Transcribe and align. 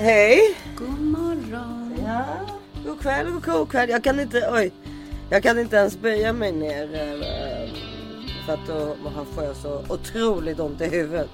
Hej! 0.00 0.56
God 0.76 1.00
morgon. 1.00 1.94
Ja, 2.06 2.24
god 2.86 3.00
kväll, 3.00 3.30
god, 3.30 3.44
god 3.44 3.70
kväll. 3.70 3.88
Jag 3.90 4.04
kan 4.04 4.20
inte, 4.20 4.48
oj. 4.52 4.72
Jag 5.30 5.42
kan 5.42 5.58
inte 5.58 5.76
ens 5.76 5.98
böja 5.98 6.32
mig 6.32 6.52
ner. 6.52 6.82
eh, 6.94 7.70
För 8.46 8.52
att 8.54 8.66
då 8.66 8.96
får 9.34 9.44
jag 9.44 9.56
så 9.56 9.84
otroligt 9.88 10.60
ont 10.60 10.80
i 10.80 10.88
huvudet. 10.88 11.28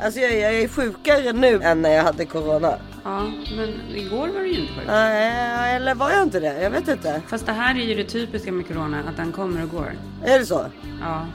Alltså 0.00 0.20
jag, 0.20 0.32
jag 0.38 0.54
är 0.54 0.68
sjukare 0.68 1.32
nu 1.32 1.62
än 1.62 1.82
när 1.82 1.90
jag 1.90 2.02
hade 2.04 2.24
corona. 2.24 2.78
Ja, 3.04 3.32
men 3.56 3.96
igår 3.96 4.28
var 4.28 4.40
du 4.40 4.46
ju 4.52 4.60
inte 4.60 4.72
sjuk. 4.74 4.84
Nej, 4.86 5.76
eller 5.76 5.94
var 5.94 6.10
jag 6.10 6.22
inte 6.22 6.40
det? 6.40 6.62
Jag 6.62 6.70
vet 6.70 6.88
inte. 6.88 7.22
Fast 7.28 7.46
det 7.46 7.52
här 7.52 7.74
är 7.74 7.78
ju 7.84 7.94
det 7.94 8.04
typiska 8.04 8.52
med 8.52 8.68
corona, 8.68 9.00
att 9.08 9.16
den 9.16 9.32
kommer 9.32 9.62
och 9.62 9.70
går. 9.70 9.92
Är 10.24 10.38
det 10.38 10.46
så? 10.46 10.66
Ja. 11.00 11.26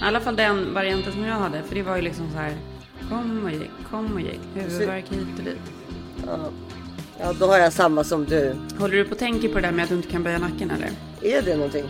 I 0.00 0.02
alla 0.04 0.20
fall 0.20 0.36
den 0.36 0.74
varianten 0.74 1.12
som 1.12 1.24
jag 1.24 1.34
hade, 1.34 1.62
för 1.62 1.74
det 1.74 1.82
var 1.82 1.96
ju 1.96 2.02
liksom 2.02 2.30
så 2.32 2.38
här. 2.38 2.52
Kom 3.10 3.44
och 3.44 3.50
gick, 3.50 3.70
kom 3.90 4.12
och 4.14 4.20
gick. 4.20 4.40
Huvudvärk 4.54 5.04
hit 5.08 5.38
och 5.38 5.44
dit. 5.44 5.58
Ja. 6.26 6.50
Ja, 7.20 7.32
då 7.32 7.46
har 7.46 7.58
jag 7.58 7.72
samma 7.72 8.04
som 8.04 8.24
du. 8.24 8.56
Håller 8.78 8.96
du 8.96 9.04
på 9.04 9.10
och 9.12 9.18
tänker 9.18 9.48
på 9.48 9.54
det 9.54 9.60
där 9.60 9.72
med 9.72 9.82
att 9.82 9.88
du 9.88 9.96
inte 9.96 10.08
kan 10.08 10.22
böja 10.22 10.38
nacken 10.38 10.70
eller? 10.70 10.90
Är 11.38 11.42
det 11.42 11.56
någonting? 11.56 11.84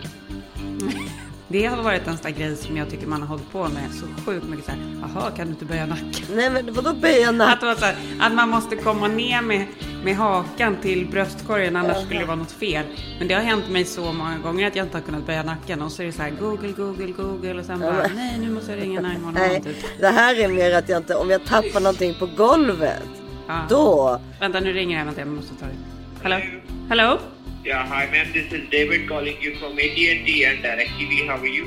Det 1.51 1.65
har 1.65 1.83
varit 1.83 2.07
en 2.07 2.17
sån 2.17 2.33
grej 2.33 2.55
som 2.55 2.77
jag 2.77 2.89
tycker 2.89 3.07
man 3.07 3.21
har 3.21 3.27
hållit 3.27 3.51
på 3.51 3.63
med 3.63 3.93
så 3.93 4.05
sjukt 4.25 4.47
mycket 4.47 4.65
så 4.65 4.71
här. 4.71 4.79
Jaha, 5.01 5.31
kan 5.31 5.45
du 5.47 5.51
inte 5.51 5.65
böja 5.65 5.85
nacken? 5.85 6.25
Nej, 6.35 6.49
men 6.49 6.73
vadå 6.73 6.93
böja 6.93 7.31
nacken? 7.31 7.69
Att, 7.69 7.81
här, 7.81 7.95
att 8.19 8.33
man 8.33 8.49
måste 8.49 8.75
komma 8.75 9.07
ner 9.07 9.41
med, 9.41 9.65
med 10.03 10.15
hakan 10.15 10.77
till 10.81 11.07
bröstkorgen 11.07 11.75
annars 11.75 12.05
skulle 12.05 12.19
det 12.19 12.25
vara 12.25 12.35
något 12.35 12.51
fel. 12.51 12.85
Men 13.19 13.27
det 13.27 13.33
har 13.33 13.41
hänt 13.41 13.69
mig 13.69 13.85
så 13.85 14.13
många 14.13 14.37
gånger 14.37 14.67
att 14.67 14.75
jag 14.75 14.85
inte 14.85 14.97
har 14.97 15.01
kunnat 15.01 15.25
böja 15.25 15.43
nacken 15.43 15.81
och 15.81 15.91
så 15.91 16.01
är 16.01 16.05
det 16.05 16.11
så 16.11 16.21
här 16.21 16.29
Google, 16.29 16.71
Google, 16.71 17.11
Google 17.11 17.59
och 17.59 17.65
sen 17.65 17.79
bara 17.79 18.07
nej 18.15 18.37
nu 18.37 18.49
måste 18.49 18.71
jag 18.71 18.81
ringa 18.81 19.01
911 19.01 19.31
Nej, 19.47 19.61
typ. 19.61 19.99
det 19.99 20.07
här 20.07 20.39
är 20.39 20.47
mer 20.47 20.77
att 20.77 20.89
jag 20.89 20.97
inte, 20.97 21.15
om 21.15 21.29
jag 21.29 21.45
tappar 21.45 21.79
någonting 21.79 22.15
på 22.19 22.25
golvet. 22.25 23.03
Ja. 23.47 23.65
Då. 23.69 24.21
Vänta 24.39 24.59
nu 24.59 24.73
ringer 24.73 24.99
det, 24.99 25.05
vänta 25.05 25.21
jag 25.21 25.27
måste 25.27 25.55
ta 25.55 25.65
det. 25.65 25.75
Hello? 26.23 26.45
Hello? 26.89 27.17
Yeah, 27.63 27.85
hi 27.85 28.07
ma'am, 28.11 28.31
this 28.33 28.51
is 28.51 28.69
David 28.71 29.07
calling 29.07 29.37
you 29.41 29.55
from 29.59 29.73
AT&T 29.77 30.45
and 30.45 30.63
DirecTV. 30.63 31.27
How 31.27 31.37
are 31.37 31.45
you? 31.45 31.65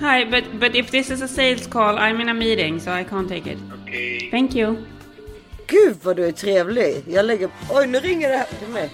Hi, 0.00 0.24
but, 0.24 0.44
but 0.58 0.74
if 0.74 0.90
this 0.90 1.10
is 1.10 1.22
a 1.22 1.28
sales 1.28 1.66
call 1.68 1.98
I'm 1.98 2.20
in 2.20 2.28
a 2.28 2.34
meeting 2.34 2.80
so 2.80 2.90
I 2.92 3.04
can't 3.04 3.28
take 3.28 3.46
it. 3.46 3.58
Okay. 3.82 4.28
Thank 4.30 4.54
you. 4.56 4.84
Gud 5.66 5.96
vad 6.02 6.16
du 6.16 6.24
är 6.26 6.32
trevlig. 6.32 7.02
Jag 7.06 7.24
lägger... 7.26 7.48
Oj 7.70 7.86
nu 7.86 7.98
ringer 8.00 8.28
det 8.28 8.36
här 8.36 8.46
till 8.58 8.68
mig. 8.68 8.90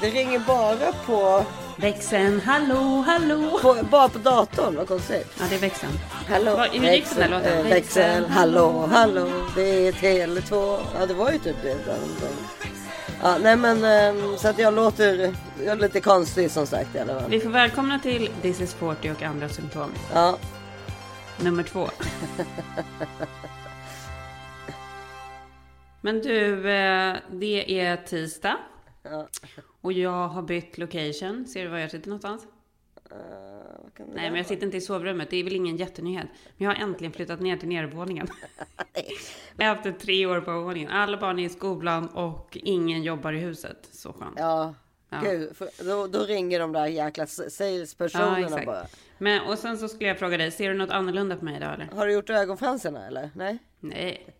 Det 0.00 0.10
ringer 0.10 0.38
bara 0.38 0.92
på... 1.06 1.44
Växeln, 1.76 2.40
hallå, 2.40 3.04
hallå. 3.06 3.58
på 3.62 3.76
bara 3.90 4.08
på 4.08 4.18
datorn, 4.18 4.76
vad 4.76 4.88
konstigt. 4.88 5.26
Ja 5.38 5.44
det 5.50 5.54
är 5.54 5.58
växeln. 5.60 5.92
Hallå, 6.28 6.56
Vad- 6.56 6.68
hur 6.70 6.90
gick 6.92 7.04
den 7.10 7.18
där 7.30 7.38
låten? 7.38 7.58
eh, 7.58 7.64
växel, 7.72 8.24
hallå, 8.26 8.88
hallå, 8.92 9.28
det 9.56 9.86
är 9.88 9.92
Tele2. 9.92 10.78
Ja 11.00 11.06
det 11.06 11.14
var 11.14 11.32
ju 11.32 11.38
typ 11.38 11.56
det. 11.62 11.68
där 11.68 11.92
någonting. 12.00 12.73
Ja, 13.24 13.38
nej 13.42 13.56
men 13.56 13.84
ehm, 13.84 14.36
så 14.36 14.48
att 14.48 14.58
jag 14.58 14.74
låter, 14.74 15.34
jag 15.58 15.66
är 15.66 15.76
lite 15.76 16.00
konstig 16.00 16.50
som 16.50 16.66
sagt 16.66 16.94
i 16.94 16.98
alla 16.98 17.20
fall. 17.20 17.30
Vi 17.30 17.40
får 17.40 17.50
välkomna 17.50 17.98
till 17.98 18.30
This 18.42 18.60
is 18.60 18.74
40 18.74 19.10
och 19.10 19.22
andra 19.22 19.48
symptom. 19.48 19.90
Ja, 20.14 20.38
Nummer 21.40 21.62
två. 21.62 21.88
Men 26.00 26.20
du, 26.20 26.70
eh, 26.70 27.16
det 27.30 27.80
är 27.80 27.96
tisdag. 27.96 28.56
Ja. 29.02 29.28
Och 29.80 29.92
jag 29.92 30.28
har 30.28 30.42
bytt 30.42 30.78
location. 30.78 31.46
Ser 31.46 31.64
du 31.64 31.68
var 31.68 31.78
jag 31.78 31.90
sitter 31.90 32.08
någonstans? 32.08 32.42
Nej, 33.96 34.06
vara? 34.06 34.22
men 34.22 34.34
jag 34.34 34.46
sitter 34.46 34.66
inte 34.66 34.76
i 34.76 34.80
sovrummet. 34.80 35.30
Det 35.30 35.36
är 35.36 35.44
väl 35.44 35.54
ingen 35.56 35.76
jättenyhet. 35.76 36.26
Men 36.56 36.68
jag 36.68 36.74
har 36.76 36.82
äntligen 36.82 37.12
flyttat 37.12 37.40
ner 37.40 37.56
till 37.56 37.68
nedervåningen. 37.68 38.26
Efter 39.58 39.92
tre 39.98 40.26
år 40.26 40.40
på 40.40 40.50
övervåningen. 40.50 40.90
Alla 40.90 41.16
barn 41.16 41.38
är 41.38 41.44
i 41.44 41.48
skolan 41.48 42.08
och 42.08 42.56
ingen 42.62 43.02
jobbar 43.02 43.32
i 43.32 43.38
huset. 43.38 43.88
Så 43.92 44.12
skönt. 44.12 44.34
Ja, 44.38 44.74
Ja. 45.08 45.20
gud, 45.22 45.52
då, 45.84 46.06
då 46.06 46.18
ringer 46.18 46.60
de 46.60 46.72
där 46.72 46.86
jäkla 46.86 47.22
Ja, 47.38 47.50
salespersonerna 47.50 48.38
exakt. 48.46 48.66
bara. 48.66 48.86
Men, 49.18 49.40
och 49.42 49.58
sen 49.58 49.78
så 49.78 49.88
skulle 49.88 50.08
jag 50.08 50.18
fråga 50.18 50.36
dig, 50.36 50.50
ser 50.50 50.68
du 50.68 50.74
något 50.74 50.90
annorlunda 50.90 51.36
på 51.36 51.44
mig 51.44 51.56
idag 51.56 51.74
eller? 51.74 51.86
Har 51.86 52.06
du 52.06 52.12
gjort 52.12 52.30
ögonfransarna 52.30 53.06
eller? 53.06 53.30
Nej? 53.34 53.58
Nej. 53.80 54.36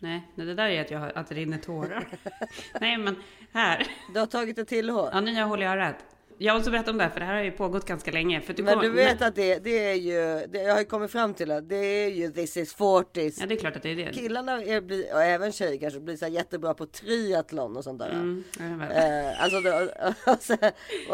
Nej, 0.00 0.22
det 0.34 0.54
där 0.54 0.68
är 0.68 0.80
att, 0.80 0.90
jag, 0.90 1.12
att 1.14 1.28
det 1.28 1.34
rinner 1.34 1.58
tårar. 1.58 2.08
Nej, 2.80 2.96
men 2.98 3.16
här. 3.52 3.86
Du 4.14 4.20
har 4.20 4.26
tagit 4.26 4.58
ett 4.58 4.68
till 4.68 4.90
hår? 4.90 5.10
Ja, 5.12 5.20
nya 5.20 5.44
hål 5.44 5.62
i 5.62 5.66
örat. 5.66 5.96
Jag 6.38 6.54
måste 6.56 6.70
berätta 6.70 6.90
om 6.90 6.98
det 6.98 7.04
här, 7.04 7.10
för 7.10 7.20
det 7.20 7.26
här 7.26 7.34
har 7.34 7.42
ju 7.42 7.50
pågått 7.50 7.84
ganska 7.86 8.10
länge. 8.10 8.40
För 8.40 8.52
du 8.54 8.62
Men 8.62 8.78
du 8.78 8.90
vet 8.90 9.22
att 9.22 9.34
det, 9.34 9.58
det 9.64 9.84
är 9.90 9.94
ju, 9.94 10.46
det, 10.46 10.62
jag 10.62 10.72
har 10.72 10.80
ju 10.80 10.86
kommit 10.86 11.10
fram 11.10 11.34
till 11.34 11.50
att 11.50 11.68
det 11.68 11.76
är 11.76 12.08
ju 12.08 12.30
this 12.30 12.56
is 12.56 12.74
40 12.74 13.32
Ja, 13.40 13.46
det 13.46 13.54
är 13.54 13.58
klart 13.58 13.76
att 13.76 13.82
det 13.82 13.90
är 13.90 13.96
det. 13.96 14.12
Killarna 14.12 14.62
är, 14.62 14.80
blir, 14.80 15.14
och 15.14 15.22
även 15.22 15.52
tjejer 15.52 15.80
kanske 15.80 16.00
blir 16.00 16.16
så 16.16 16.26
jättebra 16.26 16.74
på 16.74 16.86
triathlon 16.86 17.76
och 17.76 17.84
sånt 17.84 17.98
där. 17.98 18.10
Mm. 18.10 18.44
Eh, 18.90 19.42
alltså 19.42 19.56
och, 20.32 20.42
så- 20.42 20.70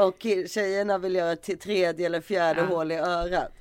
och 0.06 0.18
ki- 0.22 0.46
tjejerna 0.48 0.98
vill 0.98 1.14
göra 1.14 1.36
till 1.36 1.58
tredje 1.58 2.06
eller 2.06 2.20
fjärde 2.20 2.60
Ja. 2.60 2.66
hål 2.76 2.92
i 2.92 2.96
örat. 2.96 3.52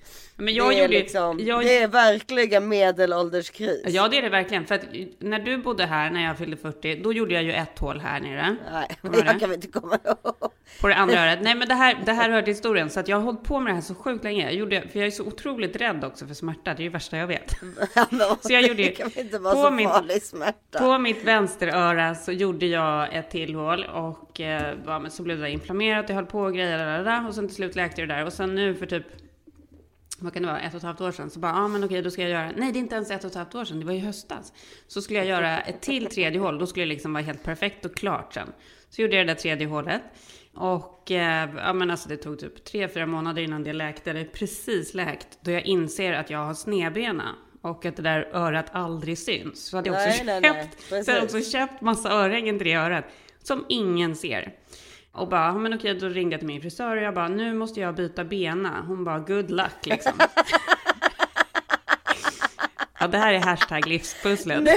Men 0.42 0.54
jag 0.54 0.70
det, 0.72 0.76
är 0.76 0.82
gjorde 0.82 0.94
ju- 0.94 1.00
liksom, 1.00 1.40
jag- 1.40 1.62
det 1.64 1.78
är 1.78 1.88
verkligen 1.88 2.68
medelålderskris. 2.68 3.82
Ja, 3.88 4.08
det 4.08 4.18
är 4.18 4.22
det 4.22 4.30
verkligen. 4.30 4.66
För 4.66 4.76
att 4.76 4.82
när 5.20 5.40
du 5.40 5.58
bodde 5.58 5.86
här, 5.86 6.10
när 6.12 6.24
jag 6.24 6.38
fyllde 6.38 6.58
40, 6.58 6.96
då 7.04 7.14
gjorde 7.14 7.34
jag 7.34 7.44
ju 7.44 7.52
ett 7.54 7.80
hål 7.80 8.00
här 8.00 8.20
nere. 8.20 8.56
Nej, 8.72 8.88
Kommer 9.02 9.18
jag 9.18 9.26
det? 9.36 9.40
kan 9.40 9.54
inte 9.54 9.68
komma 9.68 9.98
ihåg. 10.06 10.52
På 10.82 10.88
det 10.88 10.96
andra 10.96 11.20
örat. 11.24 11.40
Nej, 11.42 11.56
men 11.56 11.68
det 11.68 11.74
här, 11.74 11.98
det 12.06 12.12
här 12.12 12.30
hör 12.30 12.42
till 12.42 12.54
historien. 12.54 12.90
Så 12.90 13.00
att 13.00 13.08
jag 13.08 13.18
har 13.18 13.24
hållit 13.24 13.44
på 13.44 13.60
med 13.60 13.72
det 13.72 13.76
här 13.76 13.82
så 13.82 13.96
sjukt 13.96 14.24
länge. 14.24 14.44
Jag 14.44 14.54
gjorde, 14.54 14.82
för 14.92 15.00
jag 15.00 15.08
är 15.08 15.12
så 15.12 15.24
otroligt 15.24 15.76
rädd 15.76 16.04
också 16.04 16.28
för 16.28 16.34
smärta. 16.34 16.74
Det 16.74 16.82
är 16.82 16.84
ju 16.84 16.90
värsta 16.90 17.18
jag 17.18 17.28
vet. 17.28 17.56
Ja, 17.96 18.38
Så 18.42 18.54
jag 18.54 18.62
gjorde 18.62 18.84
det 18.84 18.90
kan 18.90 19.12
inte 19.18 19.40
vara 19.40 19.54
på 19.56 19.62
så 19.64 19.72
min- 19.72 19.90
farlig 19.90 20.24
smärta. 20.24 20.80
På 20.80 20.98
mitt 20.98 21.24
vänsteröra 21.24 22.16
så 22.16 22.32
gjorde 22.32 22.66
jag 22.66 23.16
ett 23.16 23.30
till 23.32 23.56
hål 23.56 23.86
och 23.94 24.42
eh, 24.42 24.76
så 25.10 25.24
blev 25.24 25.40
det 25.40 25.50
inflammerat, 25.52 26.10
jag 26.10 26.16
höll 26.16 26.26
på 26.26 26.40
och 26.42 26.54
grejer 26.54 27.04
där, 27.04 27.28
och 27.28 27.36
sen 27.36 27.48
till 27.48 27.56
slut 27.56 27.76
läkte 27.76 28.02
det 28.02 28.08
där 28.08 28.26
och 28.26 28.34
sen 28.34 28.56
nu 28.56 28.76
för 28.76 28.86
typ 28.86 29.06
vad 30.22 30.34
kan 30.34 30.42
det 30.42 30.48
vara, 30.48 30.62
ett 30.62 30.74
och 30.74 30.78
ett 30.78 30.84
halvt 30.84 31.02
år 31.02 31.12
sedan, 31.12 31.30
så 31.30 31.40
bara, 31.40 31.52
ja 31.52 31.58
ah, 31.58 31.68
men 31.68 31.84
okej, 31.84 32.02
då 32.02 32.12
ska 32.12 32.22
jag 32.22 32.32
göra, 32.32 32.52
nej 32.58 32.72
det 32.72 32.80
är 32.80 32.82
inte 32.82 32.96
ens 32.96 33.12
ett 33.12 33.24
och 33.24 33.30
ett 33.30 33.36
halvt 33.36 33.56
år 33.56 33.66
sedan, 33.66 33.80
det 33.80 33.86
var 33.86 33.94
i 33.94 34.00
höstas. 34.00 34.54
Så 34.88 35.02
skulle 35.02 35.20
jag 35.20 35.28
göra 35.28 35.60
ett 35.62 35.82
till 35.82 36.06
tredje 36.06 36.40
hål, 36.40 36.60
då 36.60 36.68
skulle 36.68 36.86
det 36.86 36.90
liksom 36.90 37.14
vara 37.14 37.24
helt 37.24 37.44
perfekt 37.44 37.86
och 37.86 37.96
klart 37.96 38.34
sen. 38.34 38.48
Så 38.90 39.02
gjorde 39.02 39.16
jag 39.16 39.28
det 39.28 39.34
där 39.34 39.40
tredje 39.40 39.68
hålet. 39.68 40.02
Och 40.54 41.12
eh, 41.12 41.50
ja 41.58 41.74
men 41.74 41.92
alltså 41.92 42.10
det 42.10 42.18
tog 42.18 42.40
typ 42.40 42.64
tre, 42.64 42.88
fyra 42.88 43.06
månader 43.06 43.42
innan 43.42 43.64
det 43.64 43.74
läkte, 43.74 44.12
är 44.12 44.26
precis 44.26 44.94
läkt, 44.94 45.28
då 45.42 45.52
jag 45.52 45.66
inser 45.66 46.14
att 46.14 46.30
jag 46.30 46.40
har 46.40 46.54
snedbena. 46.54 47.36
Och 47.62 47.86
att 47.86 47.96
det 47.96 48.02
där 48.02 48.30
örat 48.34 48.66
aldrig 48.72 49.18
syns. 49.18 49.66
Så 49.66 49.78
hade 49.78 49.90
jag 49.90 49.96
också 49.96 50.08
Nej, 50.08 50.42
nej, 50.42 50.42
nej. 50.42 50.54
köpt, 50.54 50.90
så 50.90 50.96
hade 50.96 51.12
jag 51.12 51.24
också 51.24 51.42
köpt 51.42 51.82
massa 51.82 52.12
örhängen 52.12 52.58
till 52.58 52.68
det 52.68 52.74
örat. 52.74 53.06
Som 53.44 53.66
ingen 53.70 54.16
ser. 54.16 54.56
Och 55.12 55.28
bara, 55.28 55.54
men 55.54 55.74
okej, 55.74 55.96
då 55.96 56.08
ringde 56.08 56.34
jag 56.34 56.40
till 56.40 56.48
min 56.48 56.62
frisör 56.62 56.98
och 56.98 57.04
jag 57.04 57.14
bara, 57.14 57.28
nu 57.28 57.54
måste 57.54 57.80
jag 57.80 57.96
byta 57.96 58.24
bena. 58.24 58.82
Hon 58.88 59.04
bara, 59.04 59.20
good 59.20 59.52
luck 59.52 59.86
liksom. 59.86 60.14
ja, 63.02 63.08
det 63.08 63.18
här 63.18 63.34
är 63.34 63.40
hashtag 63.40 63.88
livspusslet. 63.88 64.64
Nu 64.64 64.72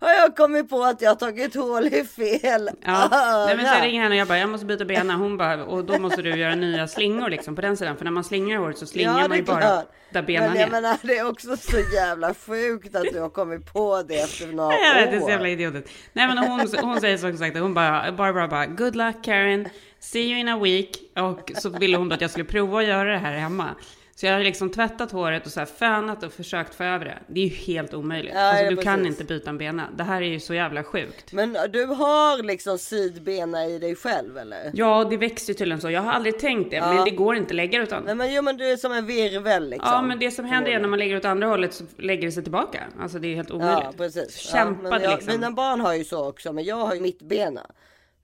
har 0.00 0.10
jag 0.12 0.36
kommit 0.36 0.70
på 0.70 0.82
att 0.84 1.02
jag 1.02 1.10
har 1.10 1.14
tagit 1.16 1.54
hål 1.54 1.86
i 1.86 2.04
fel 2.04 2.70
Ja, 2.84 3.08
nej, 3.46 3.56
men 3.56 3.66
så 3.66 3.72
jag 3.72 3.76
öra. 3.78 3.86
ringer 3.86 4.02
henne 4.02 4.14
och 4.14 4.20
jag 4.20 4.28
bara, 4.28 4.38
jag 4.38 4.48
måste 4.48 4.66
byta 4.66 4.84
bena. 4.84 5.14
Hon 5.16 5.36
bara, 5.36 5.64
och 5.64 5.84
då 5.84 5.98
måste 5.98 6.22
du 6.22 6.30
göra 6.36 6.54
nya 6.54 6.88
slingor 6.88 7.30
liksom 7.30 7.54
på 7.54 7.60
den 7.62 7.76
sidan. 7.76 7.96
För 7.96 8.04
när 8.04 8.12
man 8.12 8.24
slingar 8.24 8.58
håret 8.58 8.78
så 8.78 8.86
slingar 8.86 9.20
Ja, 9.20 9.28
man 9.28 9.36
ju 9.36 9.42
är 9.42 9.46
bara 9.46 9.60
klart. 9.60 9.86
där 10.12 10.22
benen 10.22 10.52
Men 10.52 10.62
är. 10.62 10.70
menar, 10.70 10.96
det 11.02 11.18
är 11.18 11.28
också 11.28 11.56
så 11.56 11.76
jävla 11.94 12.34
sjukt 12.34 12.96
att 12.96 13.06
du 13.12 13.20
har 13.20 13.28
kommit 13.30 13.72
på 13.72 14.02
det 14.08 14.14
efter 14.20 14.46
några 14.46 14.74
Jag 14.78 14.94
vet, 14.94 15.10
det 15.10 15.16
är 15.16 15.20
år. 15.20 15.24
så 15.26 15.30
jävla 15.30 15.48
idiotiskt. 15.48 15.90
Nej 16.12 16.26
men 16.28 16.38
hon, 16.38 16.68
hon 16.82 17.00
säger 17.00 17.16
så 17.16 17.36
sagt, 17.36 17.58
hon 17.58 17.74
bara, 17.74 18.12
Barbara 18.12 18.48
bara, 18.48 18.66
good 18.66 18.96
luck 18.96 19.16
Karen, 19.24 19.68
see 20.00 20.22
you 20.30 20.38
in 20.40 20.48
a 20.48 20.58
week. 20.58 20.96
Och 21.16 21.52
så 21.56 21.68
ville 21.68 21.96
hon 21.96 22.08
då 22.08 22.14
att 22.14 22.20
jag 22.20 22.30
skulle 22.30 22.44
prova 22.44 22.78
att 22.78 22.86
göra 22.86 23.12
det 23.12 23.18
här 23.18 23.32
hemma. 23.32 23.68
Så 24.14 24.26
jag 24.26 24.32
har 24.32 24.40
liksom 24.40 24.70
tvättat 24.70 25.12
håret 25.12 25.46
och 25.46 25.52
så 25.52 25.60
här 25.60 25.66
fönat 25.66 26.22
och 26.22 26.32
försökt 26.32 26.74
få 26.74 26.84
över 26.84 27.04
det. 27.04 27.18
Det 27.26 27.40
är 27.40 27.44
ju 27.44 27.50
helt 27.50 27.94
omöjligt. 27.94 28.34
Ja, 28.34 28.40
alltså, 28.40 28.64
ja, 28.64 28.70
du 28.70 28.76
kan 28.76 28.98
precis. 28.98 29.20
inte 29.20 29.24
byta 29.34 29.50
en 29.50 29.58
bena. 29.58 29.88
Det 29.96 30.02
här 30.02 30.22
är 30.22 30.26
ju 30.26 30.40
så 30.40 30.54
jävla 30.54 30.84
sjukt. 30.84 31.32
Men 31.32 31.56
du 31.72 31.84
har 31.84 32.42
liksom 32.42 32.78
sidbena 32.78 33.66
i 33.66 33.78
dig 33.78 33.96
själv 33.96 34.38
eller? 34.38 34.70
Ja, 34.74 35.04
det 35.04 35.16
växer 35.16 35.52
ju 35.52 35.54
tydligen 35.54 35.80
så. 35.80 35.90
Jag 35.90 36.02
har 36.02 36.12
aldrig 36.12 36.38
tänkt 36.38 36.70
det, 36.70 36.80
men 36.80 37.04
det 37.04 37.10
går 37.10 37.36
inte 37.36 37.50
att 37.50 37.56
lägga 37.56 37.78
det 37.78 37.84
utan. 37.84 38.04
Nej 38.04 38.14
men 38.14 38.34
jo 38.34 38.42
men 38.42 38.56
du 38.56 38.72
är 38.72 38.76
som 38.76 38.92
en 38.92 39.06
virvel 39.06 39.70
liksom. 39.70 39.90
Ja, 39.92 40.02
men 40.02 40.18
det 40.18 40.30
som 40.30 40.44
händer 40.44 40.70
är 40.70 40.80
när 40.80 40.88
man 40.88 40.98
lägger 40.98 41.16
åt 41.16 41.24
andra 41.24 41.46
hållet 41.46 41.74
så 41.74 41.84
lägger 41.98 42.22
det 42.22 42.32
sig 42.32 42.42
tillbaka. 42.42 42.84
Alltså 43.00 43.18
det 43.18 43.28
är 43.28 43.36
helt 43.36 43.50
omöjligt. 43.50 43.84
Ja 43.84 43.92
precis. 43.96 44.36
Kämpade 44.36 44.96
ja, 44.96 45.02
jag, 45.02 45.10
liksom. 45.10 45.32
Mina 45.32 45.50
barn 45.50 45.80
har 45.80 45.94
ju 45.94 46.04
så 46.04 46.28
också 46.28 46.52
men 46.52 46.64
jag 46.64 46.76
har 46.76 46.94
ju 46.94 47.00
mittbena. 47.00 47.60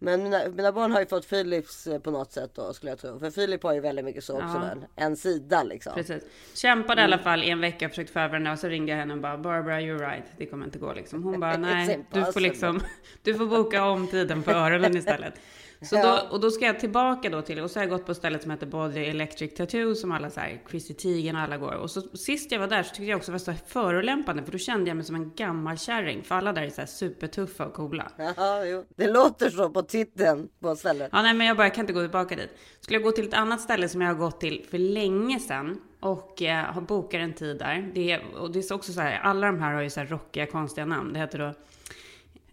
Men 0.01 0.23
mina, 0.23 0.49
mina 0.55 0.73
barn 0.73 0.93
har 0.93 1.01
ju 1.01 1.07
fått 1.07 1.29
Philips 1.31 1.87
eh, 1.87 1.99
på 1.99 2.11
något 2.11 2.33
sätt 2.33 2.51
då 2.55 2.73
skulle 2.73 2.93
jag 2.93 2.99
tro. 2.99 3.19
För 3.19 3.31
Filip 3.31 3.63
har 3.63 3.75
ju 3.75 3.81
väldigt 3.81 4.05
mycket 4.05 4.25
så 4.25 4.35
också. 4.35 4.71
Ja. 4.97 5.05
En 5.05 5.17
sida 5.17 5.63
liksom. 5.63 5.93
Precis. 5.95 6.23
Kämpade 6.55 7.01
i 7.01 7.05
Mm. 7.05 7.13
alla 7.13 7.23
fall 7.23 7.43
i 7.43 7.51
en 7.51 7.61
vecka, 7.61 7.89
försökte 7.89 8.13
få 8.13 8.19
över 8.21 8.35
henne 8.35 8.53
och 8.53 8.59
så 8.59 8.69
ringde 8.69 8.93
jag 8.93 8.99
henne 8.99 9.15
och 9.15 9.21
bara 9.21 9.39
Barbara 9.39 9.81
you're 9.81 10.11
right, 10.11 10.25
det 10.37 10.47
kommer 10.47 10.65
inte 10.65 10.79
gå 10.79 10.93
liksom. 10.93 11.23
Hon 11.23 11.41
bara 11.41 11.57
nej, 11.57 12.07
du 12.13 12.33
får 12.33 12.41
liksom, 12.41 12.81
du 13.23 13.35
får 13.35 13.47
boka 13.47 13.85
om 13.85 14.07
tiden 14.07 14.43
på 14.43 14.51
öronen 14.51 14.97
istället. 14.97 15.35
Så 15.83 15.97
Ja. 15.97 16.03
då, 16.23 16.35
och 16.35 16.41
då 16.41 16.51
ska 16.51 16.65
jag 16.67 16.81
tillbaka 16.81 17.31
då 17.31 17.43
till, 17.43 17.61
och 17.61 17.71
så 17.71 17.79
har 17.79 17.83
jag 17.85 17.91
gått 17.91 18.07
på 18.07 18.15
stället 18.15 18.43
som 18.43 18.51
heter 18.51 18.67
Body 18.67 19.01
Electric 19.05 19.55
Tattoo 19.55 19.95
som 19.95 20.13
alla 20.13 20.31
så 20.31 20.41
här, 20.41 20.63
Chrissy 20.71 20.95
Teigen 20.95 21.37
och 21.37 21.43
alla 21.43 21.57
går. 21.59 21.73
Och 21.75 21.91
så 21.91 22.01
sist 22.01 22.53
jag 22.53 22.59
var 22.61 22.67
där 22.67 22.83
så 22.83 22.89
tyckte 22.89 23.05
jag 23.05 23.17
också 23.17 23.33
det 23.33 23.39
var 23.39 23.55
så 23.55 23.55
förolämpande 23.67 24.43
för 24.43 24.53
då 24.53 24.59
kände 24.59 24.91
jag 24.91 24.97
mig 24.97 25.05
som 25.07 25.15
en 25.15 25.33
gammal 25.35 25.79
kärring. 25.79 26.23
För 26.23 26.35
alla 26.35 26.53
där 26.53 26.63
är 26.63 26.71
så 26.71 26.81
här 26.81 26.87
supertuffa 26.87 27.67
och 27.67 27.75
coola. 27.75 28.13
Jaha, 28.17 28.65
jo. 28.65 28.85
Det 28.97 29.07
låter 29.11 29.51
så 29.51 29.71
på 29.71 29.83
titeln 29.83 30.49
på 30.61 30.77
stället. 30.77 31.09
Ja, 31.13 31.23
nej, 31.23 31.35
men 31.35 31.47
jag 31.47 31.57
bara 31.57 31.67
jag 31.67 31.75
kan 31.75 31.83
inte 31.83 31.93
gå 31.93 32.01
tillbaka 32.01 32.37
dit. 32.37 32.51
Skulle 32.81 32.97
jag 32.97 33.03
gå 33.05 33.13
till 33.13 33.29
ett 33.29 33.35
annat 33.35 33.61
ställe 33.61 33.89
som 33.89 34.01
jag 34.01 34.09
har 34.09 34.15
gått 34.15 34.41
till 34.41 34.67
för 34.71 34.79
länge 34.79 35.41
sedan 35.41 35.81
och 36.01 36.43
eh, 36.43 36.65
har 36.65 36.81
bokat 36.81 37.21
en 37.21 37.33
tid 37.33 37.59
där. 37.59 37.91
Det 37.95 38.11
är, 38.13 38.23
och 38.41 38.51
det 38.53 38.71
är 38.71 38.75
också 38.75 38.93
så 38.93 39.01
här, 39.01 39.21
alla 39.23 39.47
de 39.47 39.61
här 39.61 39.75
har 39.75 39.83
ju 39.83 39.91
så 39.91 40.01
här 40.01 40.07
rockiga, 40.07 40.47
konstiga 40.47 40.85
namn. 40.87 41.13
Det 41.13 41.19
heter 41.19 41.39
då 41.39 41.55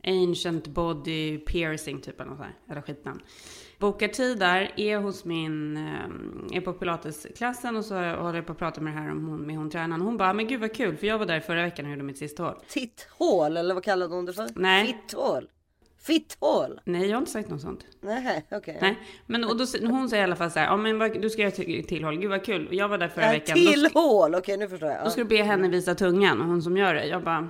Ancient 0.08 0.68
Body 0.68 1.38
Piercing, 1.38 2.02
typ 2.02 2.20
eller 2.22 2.30
något 2.32 2.40
sånt 2.40 2.50
eller 2.72 2.82
skitnamn. 2.82 3.20
Bokar 3.80 4.08
tid 4.08 4.40
där, 4.40 4.74
är 4.78 4.98
hos 4.98 5.26
min, 5.26 5.78
eh, 5.78 6.58
är 6.58 6.62
på 6.62 6.74
pilatesklassen 6.74 7.76
och 7.76 7.86
så 7.86 7.96
håller 7.96 8.34
jag 8.36 8.46
på 8.46 8.52
att 8.52 8.58
prata 8.60 8.82
med 8.82 8.94
det 8.94 9.00
här 9.00 9.12
om 9.12 9.26
hon, 9.28 9.42
med 9.42 9.58
hon 9.58 9.70
tränaren. 9.70 10.02
Hon 10.02 10.18
bara, 10.18 10.34
men 10.34 10.48
gud 10.48 10.62
vad 10.62 10.74
kul, 10.74 10.98
för 10.98 11.08
jag 11.08 11.18
var 11.20 11.26
där 11.26 11.40
förra 11.40 11.64
veckan 11.64 11.86
och 11.86 11.92
gjorde 11.92 12.04
mitt 12.04 12.18
sista 12.18 12.44
hål. 12.44 12.54
Titthål 12.68 13.58
eller 13.58 13.74
vad 13.74 13.84
kallade 13.84 14.16
hon 14.16 14.26
det 14.26 14.34
för? 14.34 14.48
Nej. 14.56 14.86
Fitthål. 14.88 15.50
Fitthål? 16.02 16.82
Nej, 16.86 17.06
jag 17.08 17.16
har 17.16 17.20
inte 17.22 17.32
sagt 17.32 17.50
något 17.50 17.62
sånt. 17.62 17.86
Nej, 18.02 18.46
okej. 18.52 18.78
Nej, 18.82 19.00
men 19.26 19.44
och 19.44 19.58
då, 19.58 19.66
hon 19.88 20.10
säger 20.10 20.22
i 20.22 20.26
alla 20.26 20.36
fall 20.36 20.52
så 20.52 20.60
här, 20.60 20.66
ja 20.68 20.78
men 20.78 21.22
du 21.22 21.30
ska 21.30 21.42
göra 21.42 21.52
till, 21.52 21.88
tillhåll, 21.88 22.18
gud 22.20 22.30
vad 22.30 22.46
kul. 22.46 22.68
Jag 22.72 22.88
var 22.88 22.98
där 22.98 23.08
förra 23.08 23.26
Äh, 23.26 23.32
veckan. 23.32 23.58
Då, 23.66 23.72
till 23.72 23.86
sk- 23.86 23.94
hål, 23.94 24.36
okej 24.36 24.58
nu 24.58 24.70
förstår 24.70 24.90
jag. 24.90 25.00
då 25.00 25.06
Ja. 25.06 25.10
ska 25.10 25.22
du 25.22 25.28
be 25.28 25.44
henne 25.44 25.70
visa 25.70 25.96
tungan, 25.96 26.42
hon 26.42 26.62
som 26.62 26.78
gör 26.78 26.94
det. 26.94 27.06
Jag 27.06 27.24
bara, 27.24 27.50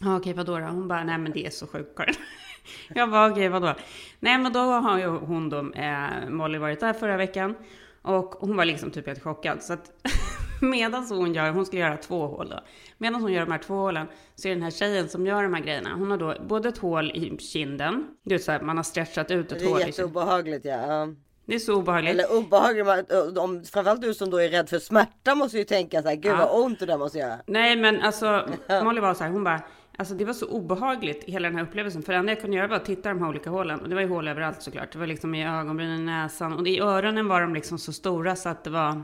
ja 0.00 0.16
okej 0.16 0.32
vadå 0.32 0.58
då? 0.58 0.64
Hon 0.66 0.88
bara, 0.88 1.04
nej 1.04 1.18
men 1.18 1.32
det 1.32 1.46
är 1.46 1.50
så 1.50 1.66
sjukt 1.66 1.96
Karin. 1.96 2.14
Jag 2.94 3.10
bara, 3.10 3.30
okej 3.30 3.48
vadå? 3.48 3.74
Nej 4.20 4.38
men 4.38 4.52
då 4.52 4.58
har 4.60 4.98
ju 4.98 5.06
hon 5.06 5.48
då, 5.50 5.72
eh, 5.72 6.28
Molly 6.28 6.58
varit 6.58 6.80
där 6.80 6.92
förra 6.92 7.16
veckan. 7.16 7.54
Och 8.02 8.34
hon 8.40 8.56
var 8.56 8.64
liksom 8.64 8.90
typ 8.90 9.06
helt 9.06 9.22
chockad. 9.22 9.62
Så 9.62 9.72
att 9.72 9.90
medan 10.62 11.06
hon 11.10 11.34
gör, 11.34 11.50
hon 11.50 11.66
skulle 11.66 11.82
göra 11.82 11.96
två 11.96 12.26
hål 12.26 12.48
då. 12.48 12.60
Medan 12.98 13.20
hon 13.22 13.32
gör 13.32 13.40
de 13.46 13.52
här 13.52 13.58
två 13.58 13.74
hålen 13.74 14.06
så 14.34 14.48
är 14.48 14.52
den 14.52 14.62
här 14.62 14.70
tjejen 14.70 15.08
som 15.08 15.26
gör 15.26 15.42
de 15.42 15.54
här 15.54 15.62
grejerna. 15.62 15.90
Hon 15.94 16.10
har 16.10 16.18
då 16.18 16.34
både 16.48 16.68
ett 16.68 16.78
hål 16.78 17.10
i 17.10 17.38
kinden. 17.38 18.06
Det 18.24 18.34
är 18.34 18.38
så 18.38 18.52
här, 18.52 18.60
man 18.60 18.76
har 18.76 18.84
stretchat 18.84 19.30
ut 19.30 19.52
ett 19.52 19.58
Det 19.58 19.66
hål 19.66 19.74
är 19.74 19.80
i 19.80 19.92
kinden. 19.92 20.06
jätteobehagligt 20.06 20.64
ja. 20.64 21.08
Det 21.48 21.54
är 21.54 21.58
så 21.58 21.74
obehagligt. 21.74 22.10
Eller 22.14 22.36
obehagligt, 22.38 23.12
om, 23.38 23.64
framförallt 23.72 24.02
du 24.02 24.14
som 24.14 24.30
då 24.30 24.36
är 24.40 24.48
rädd 24.48 24.68
för 24.68 24.78
smärta 24.78 25.34
måste 25.34 25.58
ju 25.58 25.64
tänka 25.64 26.02
så 26.02 26.08
här, 26.08 26.14
gud 26.16 26.32
Ja. 26.32 26.36
vad 26.36 26.64
ont 26.64 26.78
det 26.78 26.86
där 26.86 26.98
måste 26.98 27.18
göra. 27.18 27.36
Nej 27.46 27.76
men 27.76 28.00
alltså 28.02 28.48
Molly 28.84 29.00
var 29.00 29.14
så 29.14 29.24
här, 29.24 29.30
hon 29.30 29.44
bara 29.44 29.60
Alltså 29.96 30.14
det 30.14 30.24
var 30.24 30.32
så 30.32 30.46
obehagligt 30.46 31.24
hela 31.24 31.48
den 31.48 31.58
här 31.58 31.64
upplevelsen. 31.64 32.02
För 32.02 32.12
det 32.12 32.18
enda 32.18 32.32
jag 32.32 32.40
kunde 32.40 32.56
göra 32.56 32.66
var 32.66 32.76
att 32.76 32.84
titta 32.84 33.10
i 33.10 33.12
de 33.12 33.22
här 33.22 33.28
olika 33.28 33.50
hålen. 33.50 33.80
Och 33.80 33.88
det 33.88 33.94
var 33.94 34.02
ju 34.02 34.08
hål 34.08 34.28
överallt 34.28 34.62
såklart. 34.62 34.92
Det 34.92 34.98
var 34.98 35.06
liksom 35.06 35.34
i 35.34 35.46
ögonbrynen, 35.46 36.06
näsan. 36.06 36.52
Och 36.52 36.66
i 36.66 36.80
öronen 36.80 37.28
var 37.28 37.40
de 37.40 37.54
liksom 37.54 37.78
så 37.78 37.92
stora 37.92 38.36
så 38.36 38.48
att 38.48 38.64
det 38.64 38.70
var... 38.70 39.02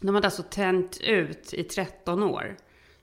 De 0.00 0.14
hade 0.14 0.26
alltså 0.26 0.42
tänt 0.42 1.00
ut 1.00 1.54
i 1.54 1.64
13 1.64 2.22
år. 2.22 2.56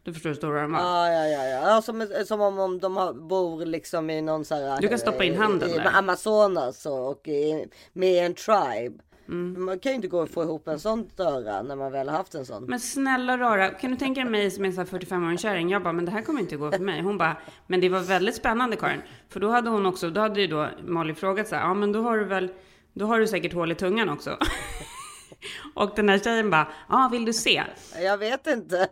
Du 0.03 0.13
förstår 0.13 0.29
hur 0.29 0.35
stora 0.35 0.61
de 0.61 0.71
var. 0.71 0.79
Ja, 0.79 1.09
ja, 1.11 1.27
ja, 1.27 1.45
ja. 1.45 1.69
ja 1.69 1.81
som, 1.81 2.07
som 2.25 2.41
om, 2.41 2.59
om 2.59 2.79
de 2.79 2.97
har, 2.97 3.13
bor 3.13 3.65
liksom 3.65 4.09
i 4.09 4.21
någon 4.21 4.45
så 4.45 4.55
här. 4.55 4.81
Du 4.81 4.87
kan 4.87 4.99
stoppa 4.99 5.23
in 5.23 5.37
handen 5.37 5.69
i, 5.69 5.73
där. 5.73 5.83
i 5.83 5.87
Amazonas 5.87 6.85
och, 6.85 7.11
och 7.11 7.27
i, 7.27 7.67
med 7.93 8.25
en 8.25 8.33
tribe. 8.33 9.03
Mm. 9.27 9.65
Man 9.65 9.79
kan 9.79 9.91
ju 9.91 9.95
inte 9.95 10.07
gå 10.07 10.21
och 10.21 10.29
få 10.29 10.43
ihop 10.43 10.67
en 10.67 10.79
sån 10.79 11.09
öra 11.17 11.61
när 11.61 11.75
man 11.75 11.91
väl 11.91 12.09
har 12.09 12.17
haft 12.17 12.35
en 12.35 12.45
sån. 12.45 12.63
Men 12.63 12.79
snälla 12.79 13.37
rara, 13.37 13.69
kan 13.69 13.91
du 13.91 13.97
tänka 13.97 14.21
dig 14.21 14.29
mig 14.29 14.51
som 14.51 14.63
är 14.63 14.67
en 14.67 14.73
sån 14.73 14.87
här 14.91 14.99
45-årig 14.99 15.39
kärring? 15.39 15.69
Jag 15.69 15.83
bara, 15.83 15.93
men 15.93 16.05
det 16.05 16.11
här 16.11 16.21
kommer 16.21 16.41
inte 16.41 16.55
gå 16.55 16.71
för 16.71 16.79
mig. 16.79 17.01
Hon 17.01 17.17
bara, 17.17 17.37
men 17.67 17.81
det 17.81 17.89
var 17.89 17.99
väldigt 17.99 18.35
spännande 18.35 18.75
Karin. 18.75 19.01
För 19.29 19.39
då 19.39 19.49
hade 19.49 19.69
hon 19.69 19.85
också, 19.85 20.09
då 20.09 20.21
hade 20.21 20.41
ju 20.41 20.47
då 20.47 20.67
Molly 20.87 21.13
frågat 21.13 21.47
så 21.47 21.55
här, 21.55 21.61
ja 21.63 21.73
men 21.73 21.91
då 21.91 22.01
har 22.01 22.17
du 22.17 22.25
väl, 22.25 22.51
då 22.93 23.05
har 23.05 23.19
du 23.19 23.27
säkert 23.27 23.53
hål 23.53 23.71
i 23.71 23.75
tungan 23.75 24.09
också. 24.09 24.37
Och 25.73 25.91
den 25.95 26.09
här 26.09 26.19
tjejen 26.19 26.49
bara, 26.49 26.67
ja 26.89 27.09
vill 27.11 27.25
du 27.25 27.33
se? 27.33 27.63
Jag 28.01 28.17
vet 28.17 28.47
inte. 28.47 28.87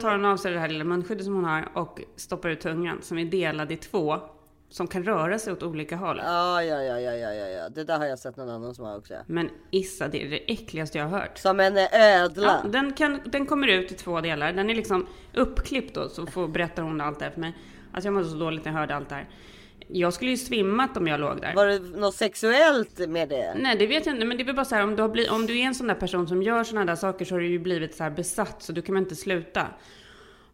tar 0.00 0.10
hon 0.10 0.24
av 0.24 0.36
sig 0.36 0.52
det 0.52 0.58
här 0.58 0.68
lilla 0.68 0.84
munskyddet 0.84 1.24
som 1.24 1.34
hon 1.34 1.44
har 1.44 1.68
och 1.74 2.00
stoppar 2.16 2.48
ut 2.48 2.60
tungan 2.60 2.98
som 3.02 3.18
är 3.18 3.24
delad 3.24 3.72
i 3.72 3.76
två. 3.76 4.20
Som 4.70 4.86
kan 4.86 5.04
röra 5.04 5.38
sig 5.38 5.52
åt 5.52 5.62
olika 5.62 5.96
håll. 5.96 6.20
Ja, 6.24 6.62
ja, 6.62 6.82
ja, 6.82 7.00
ja, 7.00 7.14
ja, 7.14 7.48
ja. 7.48 7.68
Det 7.68 7.84
där 7.84 7.98
har 7.98 8.06
jag 8.06 8.18
sett 8.18 8.36
någon 8.36 8.50
annan 8.50 8.74
som 8.74 8.84
har 8.84 8.96
också. 8.96 9.14
Men 9.26 9.50
Issa, 9.70 10.08
det 10.08 10.24
är 10.24 10.30
det 10.30 10.52
äckligaste 10.52 10.98
jag 10.98 11.08
har 11.08 11.18
hört. 11.18 11.38
Som 11.38 11.60
en 11.60 11.78
ödla. 11.92 12.60
Ja, 12.64 12.68
den, 12.70 12.92
kan, 12.92 13.20
den 13.24 13.46
kommer 13.46 13.68
ut 13.68 13.92
i 13.92 13.94
två 13.94 14.20
delar. 14.20 14.52
Den 14.52 14.70
är 14.70 14.74
liksom 14.74 15.06
uppklippt 15.34 15.94
då, 15.94 16.08
så 16.08 16.26
får, 16.26 16.48
berättar 16.48 16.82
hon 16.82 17.00
allt 17.00 17.18
det 17.18 17.24
här 17.24 17.32
för 17.32 17.40
mig. 17.40 17.52
Alltså 17.92 18.06
jag 18.06 18.14
mådde 18.14 18.28
så 18.28 18.36
dåligt 18.36 18.64
när 18.64 18.72
jag 18.72 18.78
hörde 18.78 18.96
allt 18.96 19.08
det 19.08 19.14
här. 19.14 19.28
Jag 19.88 20.14
skulle 20.14 20.30
ju 20.30 20.36
svimmat 20.36 20.96
om 20.96 21.06
jag 21.06 21.20
låg 21.20 21.40
där. 21.40 21.54
Var 21.54 21.66
det 21.66 21.78
något 21.78 22.14
sexuellt 22.14 23.08
med 23.08 23.28
det? 23.28 23.54
Nej, 23.58 23.76
det 23.78 23.86
vet 23.86 24.06
jag 24.06 24.14
inte. 24.14 24.26
Men 24.26 24.36
det 24.36 24.42
är 24.42 24.46
väl 24.46 24.56
bara 24.56 24.64
så 24.64 24.74
här, 24.74 24.82
om 24.82 24.96
du, 24.96 25.02
har 25.02 25.08
blivit, 25.08 25.30
om 25.30 25.46
du 25.46 25.58
är 25.58 25.64
en 25.64 25.74
sån 25.74 25.86
där 25.86 25.94
person 25.94 26.28
som 26.28 26.42
gör 26.42 26.64
såna 26.64 26.84
där 26.84 26.96
saker 26.96 27.24
så 27.24 27.34
har 27.34 27.40
du 27.40 27.48
ju 27.48 27.58
blivit 27.58 27.94
så 27.94 28.02
här 28.02 28.10
besatt 28.10 28.62
så 28.62 28.72
du 28.72 28.82
kan 28.82 28.96
inte 28.96 29.16
sluta. 29.16 29.66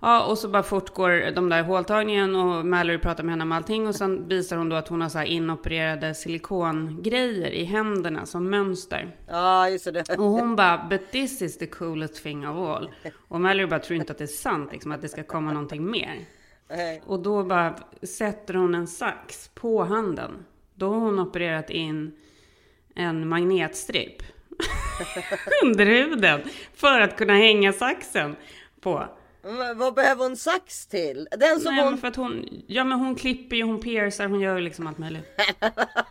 Ja, 0.00 0.26
och 0.26 0.38
så 0.38 0.48
bara 0.48 0.62
fortgår 0.62 1.34
de 1.34 1.48
där 1.48 1.62
håltagningen 1.62 2.36
och 2.36 2.66
Mallory 2.66 2.98
pratar 2.98 3.24
med 3.24 3.32
henne 3.32 3.42
om 3.42 3.52
allting 3.52 3.86
och 3.86 3.94
sen 3.94 4.28
visar 4.28 4.56
hon 4.56 4.68
då 4.68 4.76
att 4.76 4.88
hon 4.88 5.00
har 5.00 5.08
så 5.08 5.18
här 5.18 5.26
inopererade 5.26 6.14
silikongrejer 6.14 7.50
i 7.50 7.64
händerna 7.64 8.26
som 8.26 8.50
mönster. 8.50 9.16
Ja, 9.28 9.68
just 9.68 9.92
det. 9.92 10.18
Och 10.18 10.24
hon 10.24 10.56
bara, 10.56 10.86
but 10.90 11.10
this 11.10 11.42
is 11.42 11.58
the 11.58 11.66
coolest 11.66 12.22
thing 12.22 12.48
of 12.48 12.56
all. 12.56 12.90
Och 13.28 13.40
Mallory 13.40 13.66
bara 13.66 13.80
tror 13.80 14.00
inte 14.00 14.12
att 14.12 14.18
det 14.18 14.24
är 14.24 14.26
sant, 14.26 14.72
liksom, 14.72 14.92
att 14.92 15.02
det 15.02 15.08
ska 15.08 15.22
komma 15.22 15.52
någonting 15.52 15.90
mer. 15.90 16.18
Och 17.06 17.22
då 17.22 17.44
bara 17.44 17.76
sätter 18.02 18.54
hon 18.54 18.74
en 18.74 18.86
sax 18.86 19.50
på 19.54 19.84
handen. 19.84 20.44
Då 20.74 20.92
har 20.92 21.00
hon 21.00 21.18
opererat 21.18 21.70
in 21.70 22.12
en 22.94 23.28
magnetstripp 23.28 24.22
under 25.64 25.86
huden 25.86 26.40
för 26.74 27.00
att 27.00 27.16
kunna 27.16 27.32
hänga 27.34 27.72
saxen 27.72 28.36
på. 28.80 29.08
Men 29.44 29.78
vad 29.78 29.94
behöver 29.94 30.22
hon 30.24 30.36
sax 30.36 30.86
till? 30.86 31.28
Den 31.30 31.60
som 31.60 31.74
Nej, 31.74 31.84
hon... 31.84 31.98
för 31.98 32.08
att 32.08 32.16
hon, 32.16 32.62
ja 32.66 32.84
men 32.84 32.98
hon 32.98 33.14
klipper 33.14 33.56
ju, 33.56 33.62
hon 33.62 33.80
piercar, 33.80 34.28
hon 34.28 34.40
gör 34.40 34.56
ju 34.56 34.62
liksom 34.62 34.86
allt 34.86 34.98
möjligt. 34.98 35.24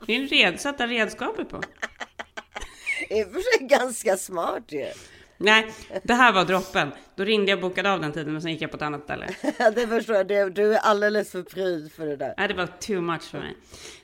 Det 0.05 0.15
är 0.15 0.19
en 0.21 0.27
red, 0.27 0.61
sätta 0.61 0.87
redskapet 0.87 1.49
på. 1.49 1.57
I 3.09 3.23
och 3.23 3.27
för 3.27 3.57
sig 3.57 3.67
ganska 3.67 4.17
smart 4.17 4.71
ju. 4.71 4.87
Nej, 5.43 5.71
det 6.03 6.13
här 6.13 6.33
var 6.33 6.45
droppen. 6.45 6.91
Då 7.15 7.23
ringde 7.23 7.51
jag 7.51 7.57
och 7.63 7.69
bokade 7.69 7.91
av 7.91 8.01
den 8.01 8.11
tiden 8.11 8.35
och 8.35 8.41
sen 8.41 8.51
gick 8.51 8.61
jag 8.61 8.71
på 8.71 8.77
ett 8.77 8.81
annat 8.83 9.03
ställe. 9.03 9.25
det 9.75 9.87
förstår 9.87 10.15
jag. 10.15 10.27
Det- 10.27 10.49
Du 10.49 10.73
är 10.73 10.79
alldeles 10.79 11.31
för 11.31 11.41
pryd 11.43 11.91
för 11.91 12.05
det 12.05 12.15
där. 12.15 12.33
Nej, 12.37 12.47
det 12.47 12.53
var 12.53 12.67
too 12.79 13.01
much 13.01 13.21
för 13.31 13.37
mig. 13.37 13.57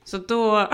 Så 0.03 0.18
då 0.18 0.69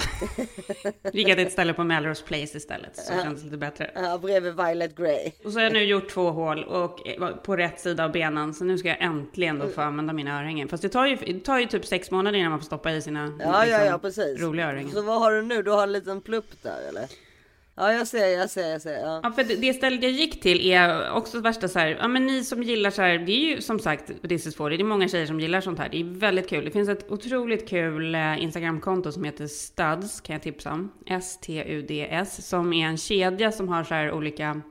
gick 1.14 1.28
jag 1.28 1.38
till 1.38 1.48
ett 1.48 1.52
ställe 1.54 1.74
på 1.74 1.84
Melrose 1.84 2.24
Place 2.26 2.58
istället. 2.58 2.98
Så 2.98 3.14
kändes 3.24 3.44
lite 3.44 3.58
bättre. 3.58 3.92
Ja, 3.96 4.18
bredvid 4.18 4.56
Violet 4.56 4.98
Grey. 4.98 5.32
Och 5.46 5.52
så 5.52 5.58
har 5.60 5.64
jag 5.64 5.74
nu 5.74 5.84
gjort 5.84 6.10
två 6.10 6.32
hål 6.32 6.64
och 6.64 7.00
på 7.44 7.56
rätt 7.56 7.80
sida 7.80 8.04
av 8.06 8.12
benen. 8.12 8.54
Så 8.54 8.64
nu 8.64 8.78
ska 8.78 8.88
jag 8.88 9.02
äntligen 9.02 9.60
då 9.60 9.68
få 9.68 9.82
använda 9.82 10.14
mina 10.14 10.40
örhängen. 10.40 10.68
Fast 10.68 10.84
det 10.84 10.90
tar 10.90 11.06
ju, 11.06 11.16
det 11.16 11.40
tar 11.40 11.60
ju 11.60 11.66
typ 11.66 11.86
sex 11.86 12.12
månader 12.12 12.38
innan 12.40 12.50
man 12.52 12.60
får 12.60 12.66
stoppa 12.66 12.92
i 12.92 13.02
sina 13.02 13.38
Ja, 13.40 13.46
ja, 13.46 13.64
liksom, 13.66 13.86
ja, 13.86 13.98
precis. 13.98 14.42
roliga 14.42 14.68
örhängen. 14.72 14.92
Så 14.92 15.02
vad 15.02 15.20
har 15.20 15.32
du 15.32 15.42
nu? 15.42 15.64
Du 15.64 15.72
har 15.72 15.84
en 15.84 15.92
liten 15.92 16.22
plupp 16.22 16.64
där 16.64 16.88
eller? 16.90 17.06
Ja, 17.78 17.94
jag 17.94 18.08
ser, 18.08 18.28
jag 18.28 18.50
ser, 18.50 18.72
jag 18.72 18.82
ser. 18.82 19.00
Ja. 19.00 19.20
Ja, 19.24 19.32
för 19.32 19.44
det 19.44 19.74
stället 19.74 20.04
jag 20.04 20.12
gick 20.12 20.42
till 20.42 20.72
är 20.72 21.12
också 21.12 21.40
värsta 21.40 21.68
så 21.68 21.80
här, 21.80 21.88
ja 21.88 22.08
men 22.08 22.26
ni 22.26 22.44
som 22.44 22.64
gillar 22.64 22.90
så 22.90 23.02
här, 23.02 23.18
det 23.18 23.32
är 23.32 23.56
ju 23.56 23.62
som 23.62 23.80
sagt 23.80 24.12
This 24.30 24.48
is 24.48 24.56
for 24.56 24.70
det 24.70 24.76
är 24.76 24.84
många 24.84 25.08
tjejer 25.08 25.26
som 25.26 25.40
gillar 25.40 25.62
sånt 25.62 25.80
här, 25.80 25.90
det 25.90 26.00
är 26.00 26.04
väldigt 26.04 26.50
kul. 26.50 26.66
Det 26.66 26.72
finns 26.72 26.90
ett 26.90 27.12
otroligt 27.12 27.70
kul 27.70 28.16
eh, 28.16 28.44
Instagramkonto 28.44 29.12
som 29.12 29.24
heter 29.24 29.48
Studs, 29.48 30.22
kan 30.22 30.34
jag 30.34 30.44
tipsa 30.44 30.72
om. 30.74 30.92
S-T-U-D-S, 31.06 32.48
som 32.48 32.74
är 32.74 32.88
en 32.88 32.98
kedja 32.98 33.52
som 33.52 33.70
har 33.70 33.84
så 33.84 33.94
här 33.94 34.12
olika 34.12 34.62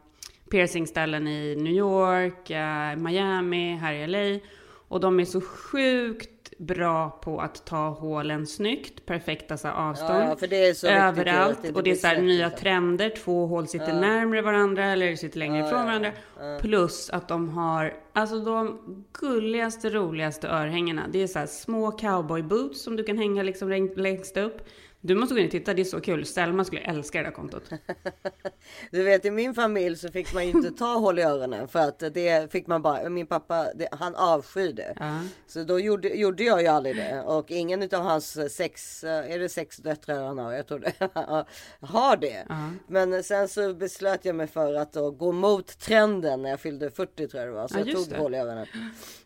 piercingställen 0.50 1.28
i 1.28 1.56
New 1.56 1.73
York, 1.73 2.50
eh, 2.50 2.96
Miami, 2.96 3.76
här 3.76 3.92
i 3.92 4.06
LA. 4.06 4.40
Och 4.88 5.00
de 5.00 5.20
är 5.20 5.25
så 5.25 5.40
sjukt 5.40 6.34
bra 6.58 7.11
på 7.11 7.40
att 7.40 7.66
ta 7.66 7.88
hålen 7.88 8.46
snyggt, 8.46 9.06
perfekta 9.06 9.56
så 9.56 9.68
här, 9.68 9.75
avstånd. 9.90 10.25
Ja, 10.25 10.37
ja, 10.82 10.92
överallt. 10.92 11.58
det 11.62 11.73
och 11.73 11.82
det 11.82 11.90
är 11.90 11.94
så 11.94 12.06
här, 12.06 12.20
nya 12.23 12.46
liksom. 12.46 12.61
trender, 12.62 13.11
två 13.11 13.46
hål 13.46 13.68
sitter 13.68 13.92
närmare 14.00 14.42
varandra 14.42 14.84
eller 14.84 15.16
sitter 15.16 15.38
längre 15.38 15.66
ifrån 15.66 15.84
varandra. 15.87 16.12
Plus 16.61 17.11
att 17.11 17.28
de 17.28 17.49
har, 17.49 17.94
alltså 18.12 18.40
de 18.40 18.78
gulligaste, 19.20 19.90
roligaste 19.90 20.49
örhängena. 20.49 21.02
Det 21.12 21.23
är 21.23 21.26
så 21.26 21.38
här 21.38 21.46
små 21.46 21.90
cowboy 21.90 22.42
boots 22.42 22.82
som 22.84 22.96
du 22.96 23.04
kan 23.04 23.18
hänga 23.18 23.42
liksom 23.42 23.68
läng- 23.73 23.96
längst 23.96 24.37
upp. 24.37 24.68
Du 25.06 25.14
måste 25.14 25.34
gå 25.34 25.40
in 25.40 25.46
och 25.46 25.52
titta, 25.52 25.75
det 25.75 25.82
är 25.82 25.84
så 25.84 26.00
kul. 26.00 26.26
Selma 26.26 26.64
skulle 26.64 26.80
älska 26.80 27.18
det 27.18 27.25
där 27.25 27.30
kontot. 27.30 27.62
Du 28.90 29.02
vet 29.02 29.25
i 29.25 29.30
min 29.30 29.54
familj 29.54 29.96
så 29.96 30.08
fick 30.08 30.34
man 30.34 30.44
ju 30.46 30.50
inte 30.50 30.70
ta 30.70 30.94
hål 30.94 31.18
i 31.18 31.23
öronen 31.23 31.68
för 31.68 31.78
att 31.78 31.99
det 31.99 32.52
fick 32.52 32.66
man 32.66 32.82
bara. 32.82 33.08
Min 33.08 33.26
pappa 33.26 33.66
det, 33.75 33.88
han 33.92 34.14
avskydde. 34.14 34.94
Ja. 35.00 35.20
Så 35.46 35.64
då 35.64 35.80
gjorde, 35.80 36.08
gjorde 36.08 36.44
jag 36.44 36.62
ju 36.62 36.68
aldrig 36.68 36.96
det 36.96 37.23
och 37.23 37.50
ingen 37.50 37.82
utav 37.82 38.02
hans 38.02 38.54
sex, 38.54 39.04
är 39.04 39.38
det 39.38 39.49
sex 39.49 39.76
döttrar 39.76 40.26
han 40.26 40.38
har? 40.38 40.52
Jag 40.52 40.66
tror 40.66 40.78
det. 40.78 40.92
har 41.87 42.16
det. 42.16 42.46
Ja. 42.49 42.70
Men 42.87 43.25
sen 43.25 43.49
så 43.49 43.75
beslöt 43.75 44.25
jag 44.25 44.37
mig 44.37 44.46
för 44.46 44.75
att 44.75 44.94
gå 45.18 45.32
mot 45.32 45.78
trenden 45.78 46.42
när 46.42 46.50
jag 46.50 46.61
fyllde 46.61 46.90
40 46.90 47.28
tror 47.28 47.42
jag 47.42 47.52
det 47.52 47.54
var. 47.54 47.68
Så 47.68 47.78
Ja, 47.78 47.82
jag 47.87 47.96
tog 47.96 48.08
det. 48.08 48.14
Mm. 48.14 48.23
hål 48.23 48.34
i 48.34 48.38
öronen. 48.38 48.66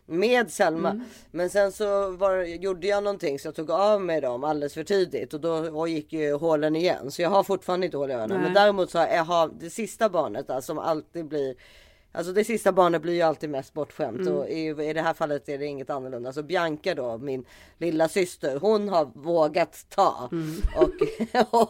Med 0.05 0.51
Selma. 0.51 1.05
Men 1.31 1.49
sen 1.49 1.71
så 1.71 2.11
var, 2.11 2.43
gjorde 2.43 2.87
jag 2.87 3.03
någonting 3.03 3.39
så 3.39 3.47
jag 3.47 3.55
tog 3.55 3.71
av 3.71 4.01
mig 4.01 4.21
dem 4.21 4.43
alldeles 4.43 4.73
för 4.73 4.83
tidigt 4.83 5.33
och 5.33 5.41
då 5.41 5.68
och 5.75 5.89
gick 5.89 6.13
ju 6.13 6.33
hålen 6.33 6.75
igen. 6.75 7.11
Så 7.11 7.21
jag 7.21 7.29
har 7.29 7.43
fortfarande 7.43 7.85
inte 7.85 7.97
hål 7.97 8.11
i 8.11 8.13
öronen. 8.13 8.41
Men 8.41 8.53
däremot 8.53 8.91
så 8.91 8.99
har 8.99 9.07
jag 9.07 9.23
har 9.23 9.51
det 9.59 9.69
sista 9.69 10.09
barnet 10.09 10.47
där, 10.47 10.61
som 10.61 10.77
alltid 10.77 11.25
blir 11.25 11.55
Alltså 12.11 12.33
det 12.33 12.43
sista 12.43 12.71
barnet 12.71 13.01
blir 13.01 13.13
ju 13.13 13.21
alltid 13.21 13.49
mest 13.49 13.73
bortskämt 13.73 14.19
Mm. 14.21 14.33
och 14.33 14.49
i, 14.49 14.67
i 14.89 14.93
det 14.93 15.01
här 15.01 15.13
fallet 15.13 15.49
är 15.49 15.57
det 15.57 15.65
inget 15.65 15.89
annorlunda. 15.89 16.33
Så 16.33 16.43
Bianca 16.43 16.95
då, 16.95 17.17
min 17.17 17.45
lilla 17.77 18.07
syster, 18.07 18.59
hon 18.59 18.89
har 18.89 19.05
vågat 19.15 19.85
ta 19.89 20.29
och, 20.77 20.89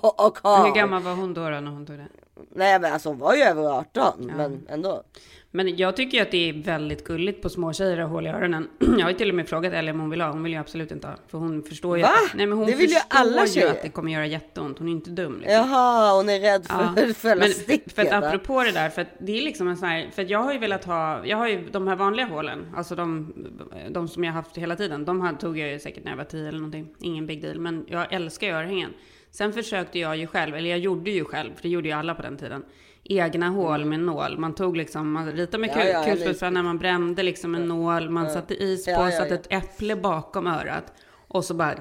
och, 0.04 0.28
och 0.28 0.40
ha. 0.40 0.56
Mm. 0.60 0.68
Hur 0.68 0.76
gammal 0.76 1.02
var 1.02 1.14
hon 1.14 1.34
då, 1.34 1.42
då 1.42 1.60
när 1.60 1.72
hon 1.72 1.86
tog 1.86 1.98
det? 1.98 2.08
Nej 2.56 2.80
men 2.80 2.94
alltså 2.94 3.10
hon 3.10 3.18
var 3.20 3.36
ju 3.36 3.42
över 3.42 3.64
18 3.80 4.32
men 4.38 4.66
ändå. 4.70 5.04
Men 5.52 5.78
jag 5.78 5.96
tycker 5.96 6.18
ju 6.18 6.22
att 6.22 6.32
det 6.32 6.50
är 6.50 6.54
väldigt 6.54 7.04
gulligt 7.04 7.42
på 7.42 7.50
små 7.50 7.74
tjejer 7.74 7.98
att 7.98 8.08
ha 8.08 8.14
hål 8.16 8.26
i 8.28 8.30
öronen. 8.30 8.68
Jag 8.80 9.04
har 9.06 9.10
ju 9.10 9.18
till 9.18 9.30
och 9.30 9.36
med 9.36 9.50
frågat 9.50 9.74
Ellie 9.74 9.92
om 9.92 10.00
hon 10.00 10.10
vill 10.10 10.22
ha. 10.22 10.32
Hon 10.32 10.44
vill 10.44 10.52
ju 10.54 10.60
absolut 10.60 10.92
inte 10.92 11.08
ha. 11.08 11.16
För 11.28 11.38
hon 11.38 11.64
förstår 11.64 11.98
ju 11.98 12.04
Va? 12.04 12.10
att, 12.10 12.34
nej, 12.36 12.46
men 12.46 12.58
hon 12.58 12.68
Det 12.68 12.76
vill 12.76 12.90
ju 12.90 12.96
alla 13.08 13.42
ju 13.46 13.48
tjejer. 13.48 13.72
att 13.72 13.82
det 13.82 13.90
kommer 13.90 14.12
göra 14.12 14.26
jätteont. 14.26 14.78
Hon 14.80 14.88
är 14.88 14.92
ju 14.92 14.96
inte 14.98 15.10
dum. 15.10 15.34
Liksom. 15.40 15.54
Jaha, 15.54 16.16
hon 16.16 16.30
är 16.30 16.40
rädd 16.40 16.66
för, 16.66 17.04
Ja. 17.08 17.14
för 17.14 17.36
Men 17.36 17.50
sticket. 17.50 17.94
för 17.94 18.02
att 18.02 18.24
apropå 18.24 18.64
det 18.64 18.72
där, 18.72 18.90
för 18.90 19.02
att 19.02 19.08
det 19.20 19.38
är 19.38 19.42
liksom 19.42 19.68
en 19.68 19.78
sån 19.78 19.90
här, 19.90 20.10
för 20.14 20.22
att 20.22 20.30
jag 20.30 20.40
har 20.40 20.54
ju 20.54 20.60
velat 20.60 20.86
ha, 20.86 21.26
jag 21.26 21.38
har 21.38 21.48
ju 21.48 21.70
de 21.72 21.88
här 21.88 21.96
vanliga 21.96 22.26
hålen, 22.26 22.66
alltså 22.76 22.96
de, 22.96 23.34
de 23.92 24.08
som 24.08 24.24
jag 24.24 24.34
haft 24.34 24.58
hela 24.58 24.76
tiden, 24.76 25.06
de 25.06 25.22
här 25.22 25.34
tog 25.34 25.58
jag 25.58 25.70
ju 25.72 25.80
säkert 25.80 26.04
när 26.04 26.12
jag 26.12 26.18
var 26.18 26.24
tio 26.24 26.48
eller 26.48 26.60
någonting, 26.60 26.88
ingen 27.00 27.28
big 27.28 27.42
deal, 27.42 27.60
men 27.60 27.86
jag 27.88 28.14
älskar 28.14 28.48
ju 28.48 28.54
örhängen. 28.54 28.90
Sen 29.32 29.54
försökte 29.54 30.00
jag 30.00 30.18
ju 30.18 30.28
själv, 30.28 30.56
eller 30.56 30.70
jag 30.70 30.80
gjorde 30.80 31.12
ju 31.12 31.26
själv, 31.26 31.56
för 31.56 31.62
det 31.62 31.70
gjorde 31.70 31.88
ju 31.88 31.94
alla 31.94 32.16
på 32.16 32.22
den 32.22 32.38
tiden, 32.38 32.64
egna 33.04 33.50
hål 33.50 33.86
med 33.86 34.00
nål. 34.00 34.38
Man 34.38 34.56
tog 34.56 34.78
liksom, 34.78 35.12
man 35.12 35.32
ritade 35.32 35.58
med 35.58 35.70
Ja, 35.70 35.74
kul, 35.82 35.88
ja, 35.88 36.04
kulspetspenna, 36.06 36.64
man 36.64 36.78
brände 36.78 37.24
liksom 37.24 37.56
en 37.56 37.68
nål, 37.68 38.10
man 38.10 38.30
satte 38.30 38.64
is 38.64 38.86
på, 38.86 38.92
Ja, 38.92 39.12
ja, 39.12 39.18
satte 39.18 39.30
ja. 39.30 39.36
ett 39.36 39.64
äpple 39.64 39.96
bakom 39.96 40.48
örat. 40.48 40.94
Och 41.28 41.46
så 41.46 41.54
bara, 41.54 41.74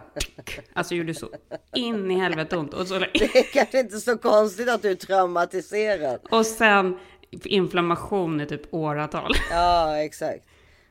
alltså 0.72 0.94
gjorde 0.94 1.14
så 1.14 1.28
in 1.74 2.10
i 2.10 2.14
helvete 2.18 2.56
ont. 2.56 2.74
Och 2.74 2.86
så 2.86 2.98
Det 3.14 3.36
är 3.38 3.52
kanske 3.52 3.80
inte 3.80 3.96
så 4.00 4.18
konstigt 4.18 4.68
att 4.68 4.82
du 4.82 4.90
är 4.90 4.94
traumatiserad. 4.94 6.20
och 6.30 6.46
sen 6.46 6.98
inflammation 7.30 8.40
i 8.40 8.46
typ 8.46 8.74
åratal. 8.74 9.32
Ja, 9.50 9.96
exakt. 9.98 10.47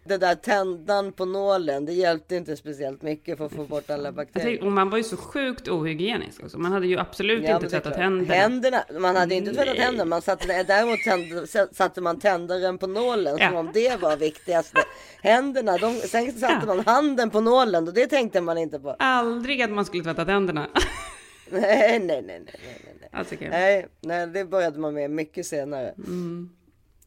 Det 0.08 0.18
där 0.18 0.36
tändan 0.36 1.12
på 1.12 1.26
nålen, 1.26 1.86
det 1.86 1.94
hjälpte 1.94 2.36
inte 2.36 2.58
speciellt 2.58 3.02
mycket 3.02 3.38
för 3.38 3.46
att 3.46 3.52
få 3.54 3.64
bort 3.64 3.90
alla 3.90 4.12
bakterier. 4.12 4.46
tänkte, 4.48 4.66
och 4.66 4.72
man 4.72 4.90
var 4.90 4.98
ju 4.98 5.04
så 5.04 5.18
sjukt 5.18 5.68
ohygienisk 5.68 6.44
också. 6.44 6.58
Man 6.58 6.72
hade 6.72 6.88
ju 6.88 7.00
absolut 7.00 7.44
Ja, 7.44 7.56
inte 7.56 7.70
tvättat 7.70 7.96
händerna. 7.96 8.34
händerna. 8.34 8.84
Man 9.00 9.16
hade 9.16 9.36
inte 9.36 9.54
tvättat 9.54 9.76
Nej. 9.76 9.86
händerna. 9.86 10.06
Man 10.06 10.22
satte, 10.22 10.64
däremot 10.64 11.00
tände, 11.04 11.48
satte 11.74 12.02
man 12.02 12.20
tändaren 12.20 12.78
på 12.78 12.88
nålen 12.88 13.38
som 13.38 13.54
Ja. 13.54 13.60
om 13.60 13.70
det 13.74 14.02
var 14.02 14.18
viktigaste. 14.18 14.78
Händerna, 15.22 15.78
de, 15.78 15.94
sen 15.94 16.32
satte 16.32 16.68
man 16.68 16.80
handen 16.80 17.30
på 17.30 17.42
nålen 17.42 17.88
och 17.88 17.94
det 17.94 18.08
tänkte 18.08 18.42
man 18.42 18.58
inte 18.58 18.80
på. 18.80 18.96
Aldrig 19.00 19.62
att 19.62 19.72
man 19.72 19.86
skulle 19.86 20.04
tvätta 20.04 20.26
tänderna. 20.26 20.68
Nej, 21.50 22.00
nej, 22.00 22.00
nej, 22.00 22.22
nej, 22.22 22.46
nej, 22.46 22.96
nej. 23.02 23.10
Alltså, 23.12 23.36
okej. 23.36 23.48
Nej, 23.50 23.88
nej, 24.02 24.28
det 24.28 24.46
började 24.46 24.80
man 24.80 24.94
med 24.94 25.12
mycket 25.12 25.46
senare. 25.46 25.94
Mm. 25.98 26.50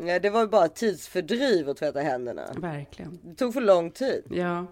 Nej, 0.00 0.20
det 0.20 0.30
var 0.30 0.40
ju 0.40 0.46
bara 0.46 0.68
tidsfördriv 0.68 1.68
att 1.68 1.76
tvätta 1.76 2.00
händerna. 2.00 2.42
Verkligen. 2.56 3.18
Det 3.22 3.34
tog 3.34 3.52
för 3.54 3.60
lång 3.60 3.90
tid. 3.90 4.24
Ja. 4.30 4.66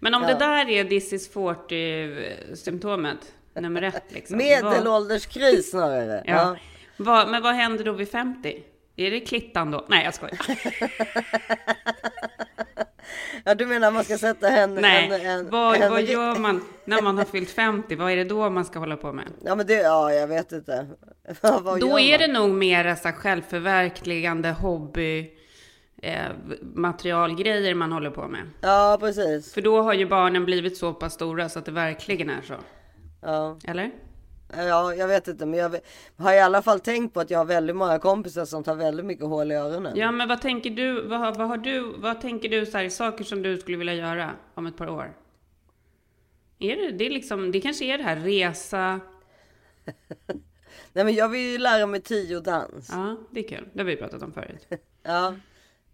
Men 0.00 0.14
om 0.14 0.22
Ja. 0.22 0.28
det 0.28 0.34
där 0.38 0.68
är 0.70 0.84
this 0.84 1.12
is 1.12 1.28
40 1.28 2.56
symptomet, 2.56 3.18
nummer 3.54 3.82
ett 3.82 4.02
liksom. 4.08 4.36
Medelålderskris 4.38 5.70
snarare. 5.70 6.22
ja. 6.26 6.32
Ja. 6.34 6.56
Vad, 6.96 7.30
men 7.30 7.42
vad 7.42 7.54
händer 7.54 7.84
då 7.84 7.92
vid 7.92 8.08
50? 8.10 8.62
Är 8.96 9.10
det 9.10 9.20
klittan 9.20 9.70
då? 9.70 9.86
Nej, 9.88 10.04
jag 10.04 10.14
skojar. 10.14 10.38
ja, 13.44 13.54
du 13.54 13.66
menar 13.66 13.90
man 13.90 14.04
ska 14.04 14.18
sätta 14.18 14.48
händerna... 14.48 14.88
Nej, 14.88 15.10
en, 15.24 15.26
en, 15.26 15.50
vad, 15.50 15.76
en, 15.76 15.90
vad 15.90 16.02
gör 16.02 16.36
man 16.36 16.64
när 16.84 17.02
man 17.02 17.18
har 17.18 17.24
fyllt 17.24 17.50
50? 17.50 17.96
Vad 17.96 18.12
är 18.12 18.16
det 18.16 18.24
då 18.24 18.50
man 18.50 18.64
ska 18.64 18.78
hålla 18.78 18.96
på 18.96 19.12
med? 19.12 19.24
Ja, 19.44 19.54
men 19.54 19.66
det, 19.66 19.74
ja, 19.74 20.12
jag 20.12 20.26
vet 20.26 20.52
inte. 20.52 20.86
vad 21.40 21.80
Då 21.80 22.00
är 22.00 22.18
det 22.18 22.28
nog 22.28 22.50
mer 22.50 22.94
så 22.94 23.08
här 23.08 23.14
självförverkligande 23.14 24.50
hobby 24.50 25.30
eh, 26.02 26.30
materialgrejer 26.74 27.74
man 27.74 27.92
håller 27.92 28.10
på 28.10 28.28
med. 28.28 28.42
Ja, 28.60 28.96
precis. 29.00 29.54
För 29.54 29.62
då 29.62 29.82
har 29.82 29.94
ju 29.94 30.06
barnen 30.06 30.44
blivit 30.44 30.76
så 30.76 30.92
pass 30.92 31.14
stora 31.14 31.48
så 31.48 31.58
att 31.58 31.64
det 31.64 31.72
verkligen 31.72 32.30
är 32.30 32.42
så. 32.42 32.54
Ja. 33.22 33.58
Eller? 33.64 33.90
Ja, 34.52 34.94
jag 34.94 35.08
vet 35.08 35.28
inte. 35.28 35.46
Men 35.46 35.58
jag 35.58 35.80
har 36.16 36.32
i 36.32 36.40
alla 36.40 36.62
fall 36.62 36.80
tänkt 36.80 37.14
på 37.14 37.20
att 37.20 37.30
jag 37.30 37.38
har 37.38 37.44
väldigt 37.44 37.76
många 37.76 37.98
kompisar 37.98 38.44
som 38.44 38.64
tar 38.64 38.74
väldigt 38.74 39.06
mycket 39.06 39.24
hål 39.24 39.52
i 39.52 39.54
öronen. 39.54 39.96
Ja, 39.96 40.12
men 40.12 40.28
vad 40.28 40.40
tänker 40.40 40.70
du? 40.70 41.06
Vad, 41.06 41.36
vad 41.36 41.48
har 41.48 41.56
du? 41.56 41.94
Vad 41.98 42.20
tänker 42.20 42.48
du 42.48 42.66
så 42.66 42.78
här, 42.78 42.88
saker 42.88 43.24
som 43.24 43.42
du 43.42 43.58
skulle 43.58 43.76
vilja 43.76 43.94
göra 43.94 44.30
om 44.54 44.66
ett 44.66 44.76
par 44.76 44.88
år? 44.88 45.16
Är 46.58 46.76
det, 46.76 46.90
det 46.90 47.06
är 47.06 47.10
liksom, 47.10 47.52
det 47.52 47.60
kanske 47.60 47.84
är 47.84 47.98
det 47.98 48.04
här 48.04 48.16
resa. 48.16 49.00
Nej, 50.92 51.04
men 51.04 51.14
jag 51.14 51.28
vill 51.28 51.40
ju 51.40 51.58
lära 51.58 51.86
mig 51.86 52.00
tiodans. 52.00 52.88
Ja, 52.92 53.16
det 53.30 53.44
är 53.44 53.48
kul. 53.48 53.68
Det 53.72 53.80
har 53.80 53.86
vi 53.86 53.96
pratat 53.96 54.22
om 54.22 54.32
förut. 54.32 54.68
Ja. 55.02 55.34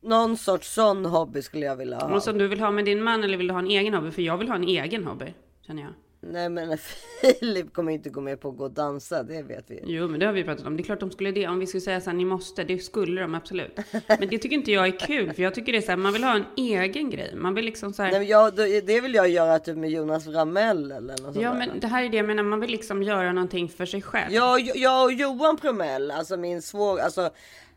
Någon 0.00 0.36
sorts 0.36 0.74
sån 0.74 1.04
hobby 1.04 1.42
skulle 1.42 1.66
jag 1.66 1.76
vilja 1.76 1.96
ha. 1.98 2.14
Och 2.14 2.22
som 2.22 2.38
du 2.38 2.48
vill 2.48 2.60
ha 2.60 2.70
med 2.70 2.84
din 2.84 3.02
man 3.02 3.24
eller 3.24 3.38
vill 3.38 3.46
du 3.46 3.52
ha 3.52 3.60
en 3.60 3.70
egen 3.70 3.94
hobby? 3.94 4.10
För 4.10 4.22
jag 4.22 4.36
vill 4.36 4.48
ha 4.48 4.56
en 4.56 4.64
egen 4.64 5.04
hobby, 5.04 5.34
känner 5.66 5.82
jag. 5.82 5.92
Nej, 6.26 6.48
men 6.48 6.78
Filip 7.20 7.74
kommer 7.74 7.92
inte 7.92 8.10
gå 8.10 8.20
med 8.20 8.40
på 8.40 8.48
att 8.48 8.56
gå 8.56 8.64
och 8.64 8.70
dansa. 8.70 9.22
Det 9.22 9.42
vet 9.42 9.70
vi. 9.70 9.80
Jo, 9.84 10.08
men 10.08 10.20
det 10.20 10.26
har 10.26 10.32
vi 10.32 10.44
pratat 10.44 10.66
om. 10.66 10.76
Det 10.76 10.82
är 10.82 10.84
klart 10.84 11.00
de 11.00 11.10
skulle 11.10 11.32
det. 11.32 11.46
Om 11.46 11.58
vi 11.58 11.66
skulle 11.66 11.80
säga 11.80 12.00
så 12.00 12.10
här, 12.10 12.16
ni 12.16 12.24
måste. 12.24 12.64
Det 12.64 12.78
skulle 12.78 13.20
de 13.20 13.34
absolut. 13.34 13.76
Men 14.08 14.28
det 14.28 14.38
tycker 14.38 14.52
inte 14.52 14.72
jag 14.72 14.86
är 14.86 14.98
kul. 14.98 15.32
För 15.32 15.42
jag 15.42 15.54
tycker 15.54 15.72
det 15.72 15.78
är 15.78 15.82
så 15.82 15.90
här, 15.90 15.96
man 15.96 16.12
vill 16.12 16.24
ha 16.24 16.36
en 16.36 16.44
egen 16.56 17.10
grej. 17.10 17.34
Man 17.36 17.54
vill 17.54 17.64
liksom 17.64 17.92
så 17.92 18.02
här. 18.02 18.10
Nej, 18.10 18.20
men 18.20 18.28
jag, 18.28 18.56
det 18.86 19.00
vill 19.00 19.14
jag 19.14 19.28
göra 19.28 19.58
typ 19.58 19.76
med 19.76 19.90
Jonas 19.90 20.26
Ramell 20.26 20.92
eller 20.92 21.10
något 21.10 21.20
sånt 21.20 21.36
Ja, 21.36 21.54
men 21.54 21.80
det 21.80 21.86
här 21.86 22.04
är 22.04 22.08
det 22.08 22.16
jag 22.16 22.26
menar. 22.26 22.42
Man 22.42 22.60
vill 22.60 22.70
liksom 22.70 23.02
göra 23.02 23.32
någonting 23.32 23.68
för 23.68 23.86
sig 23.86 24.02
själv. 24.02 24.32
Jag, 24.32 24.60
jag 24.74 25.04
och 25.04 25.12
Johan 25.12 25.56
Promell, 25.56 26.10
alltså 26.10 26.36
min 26.36 26.62
svår, 26.62 26.98
alltså 26.98 27.30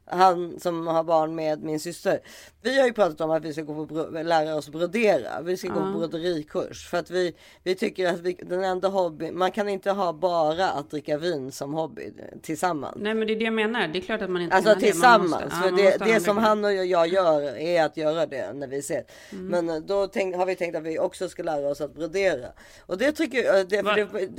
han 0.05 0.59
som 0.59 0.87
har 0.87 1.03
barn 1.03 1.35
med 1.35 1.63
min 1.63 1.79
syster. 1.79 2.19
Vi 2.61 2.79
har 2.79 2.87
ju 2.87 2.93
pratat 2.93 3.21
om 3.21 3.31
att 3.31 3.45
vi 3.45 3.53
ska 3.53 3.61
gå 3.61 3.85
på 3.87 4.07
lära 4.23 4.55
oss 4.55 4.69
brodera. 4.69 5.41
Vi 5.41 5.57
ska 5.57 5.67
gå 5.67 5.79
på 5.93 5.99
broderikurs 5.99 6.87
för 6.89 6.97
att 6.97 7.11
vi, 7.11 7.35
vi 7.63 7.75
tycker 7.75 8.13
att 8.13 8.19
vi, 8.19 8.33
den 8.33 8.63
enda 8.63 8.87
hobby, 8.87 9.31
man 9.31 9.51
kan 9.51 9.69
inte 9.69 9.91
ha 9.91 10.13
bara 10.13 10.69
att 10.69 10.91
dricka 10.91 11.17
vin 11.17 11.51
som 11.51 11.73
hobby 11.73 12.13
tillsammans. 12.41 12.95
Nej, 12.99 13.13
men 13.13 13.27
det 13.27 13.33
är 13.33 13.39
det 13.39 13.45
jag 13.45 13.53
menar. 13.53 13.87
Det 13.87 13.99
är 13.99 14.01
klart 14.01 14.21
att 14.21 14.29
man 14.29 14.41
inte 14.41 14.55
Alltså 14.55 14.69
kan 14.73 14.81
ha 14.81 14.85
det. 14.85 14.91
Tillsammans. 14.91 15.31
måste- 15.31 15.45
ja, 15.51 15.61
för 15.61 15.71
man 15.71 15.75
det, 15.77 16.13
det 16.13 16.19
som 16.19 16.37
han 16.37 16.65
och 16.65 16.73
jag 16.73 17.07
gör 17.07 17.41
är 17.57 17.85
att 17.85 17.97
göra 17.97 18.25
det 18.25 18.53
när 18.53 18.67
vi 18.67 18.77
ses. 18.77 19.05
Mm. 19.31 19.47
Men 19.47 19.69
eh, 19.69 19.81
då 19.87 20.07
tänk, 20.07 20.35
har 20.35 20.45
vi 20.45 20.55
tänkt 20.55 20.75
att 20.75 20.83
vi 20.83 20.99
också 20.99 21.29
ska 21.29 21.43
lära 21.43 21.67
oss 21.69 21.81
att 21.81 21.95
brodera. 21.95 22.47
Och 22.85 22.97
det 22.97 23.11
tycker 23.11 23.43
jag, 23.43 23.69
det, 23.69 23.81
Va? 23.81 23.95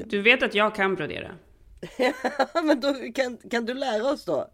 Du 0.07 0.23
vet 0.23 0.43
att 0.43 0.55
jag 0.55 0.75
kan 0.75 0.95
brodera? 0.95 1.31
men 2.65 2.81
då 2.81 2.95
kan, 3.15 3.37
kan 3.51 3.65
du 3.65 3.75
lära 3.75 4.11
oss 4.11 4.25
då? 4.25 4.47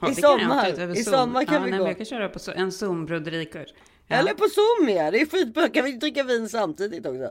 Ja, 0.00 0.10
I 0.10 0.14
sommar. 0.14 0.96
I 0.96 1.04
sommar 1.04 1.44
kan 1.44 1.54
ja, 1.54 1.60
vi 1.60 1.70
nej, 1.70 1.80
gå. 1.80 1.86
Jag 1.86 1.96
kan 1.96 2.06
köra 2.06 2.28
på 2.28 2.38
en 2.54 2.70
Zoom-broderikurs. 2.70 3.68
Ja. 4.08 4.16
Eller 4.16 4.34
på 4.34 4.44
Zoom 4.48 4.88
ja, 4.96 5.10
det 5.10 5.20
är 5.20 5.26
skitbra. 5.26 5.68
Kan 5.68 5.84
vi 5.84 5.92
dricka 5.92 6.22
vin 6.22 6.48
samtidigt 6.48 7.06
också? 7.06 7.30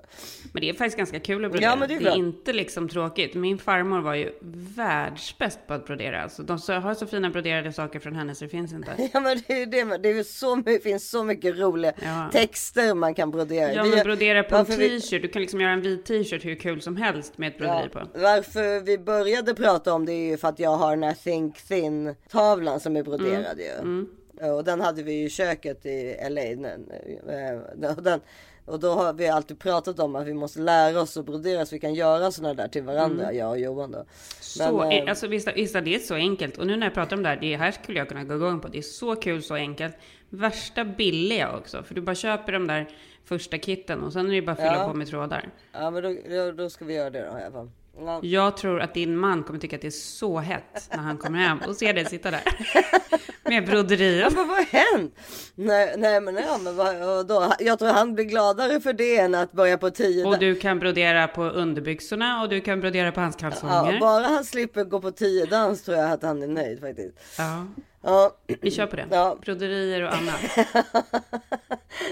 Men 0.53 0.61
det 0.61 0.69
är 0.69 0.73
faktiskt 0.73 0.97
ganska 0.97 1.19
kul 1.19 1.45
att 1.45 1.51
brodera. 1.51 1.69
Ja, 1.69 1.75
men 1.75 1.87
det 1.89 1.95
är 1.95 1.99
det 1.99 2.09
är 2.09 2.15
inte 2.15 2.53
liksom 2.53 2.89
tråkigt. 2.89 3.33
Min 3.35 3.57
farmor 3.57 4.01
var 4.01 4.15
ju 4.15 4.31
världsbäst 4.75 5.59
på 5.67 5.73
att 5.73 5.85
brodera. 5.87 6.23
Alltså, 6.23 6.43
de 6.43 6.51
har 6.69 6.93
så 6.93 7.05
fina 7.05 7.29
broderade 7.29 7.73
saker 7.73 7.99
från 7.99 8.15
henne 8.15 8.35
så 8.35 8.43
det 8.43 8.49
finns 8.49 8.73
inte. 8.73 8.91
Ja 9.13 9.19
men 9.19 9.41
det 9.47 9.61
är 9.61 9.65
det, 9.65 9.97
det 9.97 10.09
är 10.09 10.23
så, 10.23 10.55
my- 10.55 10.79
finns 10.79 11.09
så 11.09 11.23
mycket 11.23 11.57
roliga 11.57 11.93
Ja. 12.03 12.29
texter 12.31 12.93
man 12.93 13.13
kan 13.13 13.31
brodera. 13.31 13.73
Ja, 13.73 13.83
men 13.83 14.03
brodera 14.03 14.43
på 14.43 14.55
en 14.55 14.65
vi- 14.65 14.75
t-shirt. 14.99 15.21
Du 15.21 15.27
kan 15.27 15.41
liksom 15.41 15.61
göra 15.61 15.71
en 15.71 15.81
vit 15.81 16.05
t-shirt 16.05 16.45
hur 16.45 16.55
kul 16.55 16.81
som 16.81 16.95
helst 16.97 17.37
med 17.37 17.47
ett 17.47 17.57
broderi 17.57 17.89
Ja, 17.93 17.99
på. 17.99 18.19
varför 18.19 18.79
vi 18.79 18.97
började 18.97 19.53
prata 19.55 19.93
om 19.93 20.05
det 20.05 20.13
är 20.13 20.29
ju 20.31 20.37
för 20.37 20.47
att 20.47 20.59
jag 20.59 20.77
har 20.77 20.89
den 20.91 21.03
här 21.03 21.13
Think 21.23 21.57
Thin 21.67 22.15
tavlan 22.29 22.79
som 22.79 22.95
är 22.95 23.03
broderad 23.03 23.57
ju. 23.59 23.65
Ja, 23.65 24.05
Och 24.41 24.63
den 24.63 24.81
hade 24.81 25.03
vi 25.03 25.23
i 25.23 25.29
köket 25.29 25.85
i 25.85 26.17
LA. 26.29 26.41
Eh, 26.41 27.91
och, 27.97 28.03
den, 28.03 28.19
och 28.65 28.79
då 28.79 28.91
har 28.91 29.13
vi 29.13 29.27
alltid 29.27 29.59
pratat 29.59 29.99
om 29.99 30.15
att 30.15 30.27
vi 30.27 30.33
måste 30.33 30.59
lära 30.59 31.01
oss 31.01 31.17
att 31.17 31.25
brodera 31.25 31.65
så 31.65 31.75
vi 31.75 31.79
kan 31.79 31.93
göra 31.93 32.31
sådana 32.31 32.53
där 32.53 32.67
till 32.67 32.83
varandra, 32.83 33.33
jag 33.33 33.49
och 33.49 33.59
Johan 33.59 33.91
då. 33.91 34.05
Så, 34.39 34.77
Men, 34.77 34.91
eh, 34.91 35.09
alltså, 35.09 35.27
visst, 35.27 35.47
visst, 35.55 35.73
det 35.73 35.95
är 35.95 35.99
så 35.99 36.15
enkelt. 36.15 36.57
Och 36.57 36.67
nu 36.67 36.75
när 36.77 36.85
jag 36.85 36.93
pratar 36.93 37.15
om 37.17 37.23
det 37.23 37.29
här, 37.29 37.37
det 37.37 37.55
här 37.55 37.71
skulle 37.71 37.97
jag 37.99 38.07
kunna 38.07 38.23
gå 38.23 38.35
igång 38.35 38.59
på. 38.59 38.67
Det 38.67 38.77
är 38.77 38.81
så 38.81 39.15
kul, 39.15 39.43
så 39.43 39.55
enkelt. 39.55 39.95
Värsta 40.29 40.85
billiga 40.85 41.57
också. 41.57 41.83
För 41.83 41.95
du 41.95 42.01
bara 42.01 42.15
köper 42.15 42.51
de 42.51 42.67
där 42.67 42.87
första 43.25 43.57
kitten 43.57 44.03
och 44.03 44.13
sen 44.13 44.27
är 44.27 44.31
det 44.35 44.41
bara 44.41 44.51
att 44.51 44.57
fylla 44.57 44.75
Ja. 44.75 44.87
på 44.87 44.93
med 44.93 45.07
trådar. 45.07 45.49
Ja 45.73 45.91
men 45.91 46.03
då, 46.03 46.15
då, 46.29 46.51
då 46.51 46.69
ska 46.69 46.85
vi 46.85 46.93
göra 46.93 47.09
det 47.09 47.19
då 47.31 47.39
i 47.39 47.43
alla 47.43 47.51
fall. 47.51 47.71
Ja. 47.97 48.19
Jag 48.23 48.57
tror 48.57 48.81
att 48.81 48.93
din 48.93 49.17
man 49.17 49.43
kommer 49.43 49.59
tycka 49.59 49.75
att 49.75 49.81
det 49.81 49.87
är 49.87 49.91
så 49.91 50.37
hett 50.39 50.89
när 50.91 50.97
han 50.97 51.17
kommer 51.17 51.39
hem 51.39 51.57
och 51.67 51.75
ser 51.75 51.93
dig 51.93 52.05
sitta 52.05 52.31
där. 52.31 52.41
Med 53.49 53.63
Ja, 53.63 53.67
broderiet. 53.71 54.33
men 54.35 54.47
vad 54.47 54.57
har 54.57 54.63
hänt? 54.65 55.15
Nej, 55.55 55.95
nej 55.97 56.21
men, 56.21 56.35
ja, 56.35 56.57
men 56.63 56.75
vad, 56.75 57.27
då, 57.27 57.53
jag 57.59 57.79
tror 57.79 57.89
han 57.89 58.15
blir 58.15 58.25
gladare 58.25 58.79
för 58.79 58.93
det 58.93 59.17
än 59.17 59.35
att 59.35 59.51
börja 59.51 59.77
på 59.77 59.89
tio 59.89 60.25
Och 60.25 60.39
du 60.39 60.55
kan 60.55 60.79
brodera 60.79 61.27
på 61.27 61.43
underbyxorna 61.43 62.41
och 62.41 62.49
du 62.49 62.61
kan 62.61 62.79
brodera 62.79 63.11
på 63.11 63.21
hans 63.21 63.35
Ja, 63.41 63.49
kalsonger. 63.49 63.99
bara 63.99 64.23
han 64.27 64.43
slipper 64.45 64.83
gå 64.83 65.01
på 65.01 65.11
tio 65.11 65.45
dans 65.45 65.83
tror 65.83 65.97
jag 65.97 66.11
att 66.11 66.23
han 66.23 66.43
är 66.43 66.47
nöjd 66.47 66.79
faktiskt. 66.79 67.17
Ja, 67.37 67.65
Ja, 68.05 68.35
vi 68.61 68.71
kör 68.71 68.87
på 68.87 68.95
det. 68.95 69.07
Ja. 69.11 69.37
Broderier 69.41 70.01
och 70.03 70.13
annat. 70.15 70.41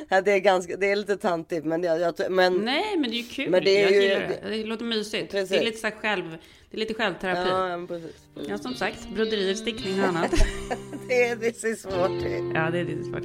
Ja, 0.10 0.22
det 0.22 0.32
är 0.32 0.40
ganska, 0.40 0.78
det 0.78 0.92
är 0.92 0.96
lite 0.96 1.18
tantigt 1.18 1.66
men 1.66 1.84
jag, 1.84 2.00
jag 2.00 2.32
men. 2.32 2.54
Nej, 2.54 2.98
men 2.98 3.10
det 3.12 3.16
är 3.16 3.18
ju 3.18 3.24
kul. 3.24 3.50
Men 3.50 3.64
det 3.64 3.78
är 3.78 3.82
jag 3.84 3.92
ju- 3.92 4.02
gillar 4.02 4.20
det. 4.44 4.50
Det 4.50 4.64
låter 4.64 4.86
mysigt. 4.86 5.32
Precis. 5.32 5.50
Det 5.50 5.58
är 5.58 5.64
lite 5.64 5.78
så 5.78 5.92
själv... 6.02 6.38
Det 6.72 6.78
är 6.78 6.80
lite 6.80 6.94
självterapi. 6.94 7.50
Ja, 7.50 7.70
Ja, 7.70 7.88
precis. 7.88 8.12
precis. 8.36 8.62
som 8.62 8.74
sagt, 8.74 9.08
broderier, 9.16 9.54
stickning 9.56 10.02
och 10.02 10.08
annat. 10.08 10.32
Det, 11.08 11.24
är- 11.24 11.36
det 11.36 11.58
ser 11.58 11.76
svårt 11.76 12.54
ja, 12.56 12.70
det 12.72 12.80
är 12.80 12.84
lite 12.86 13.04
svårt. 13.04 13.24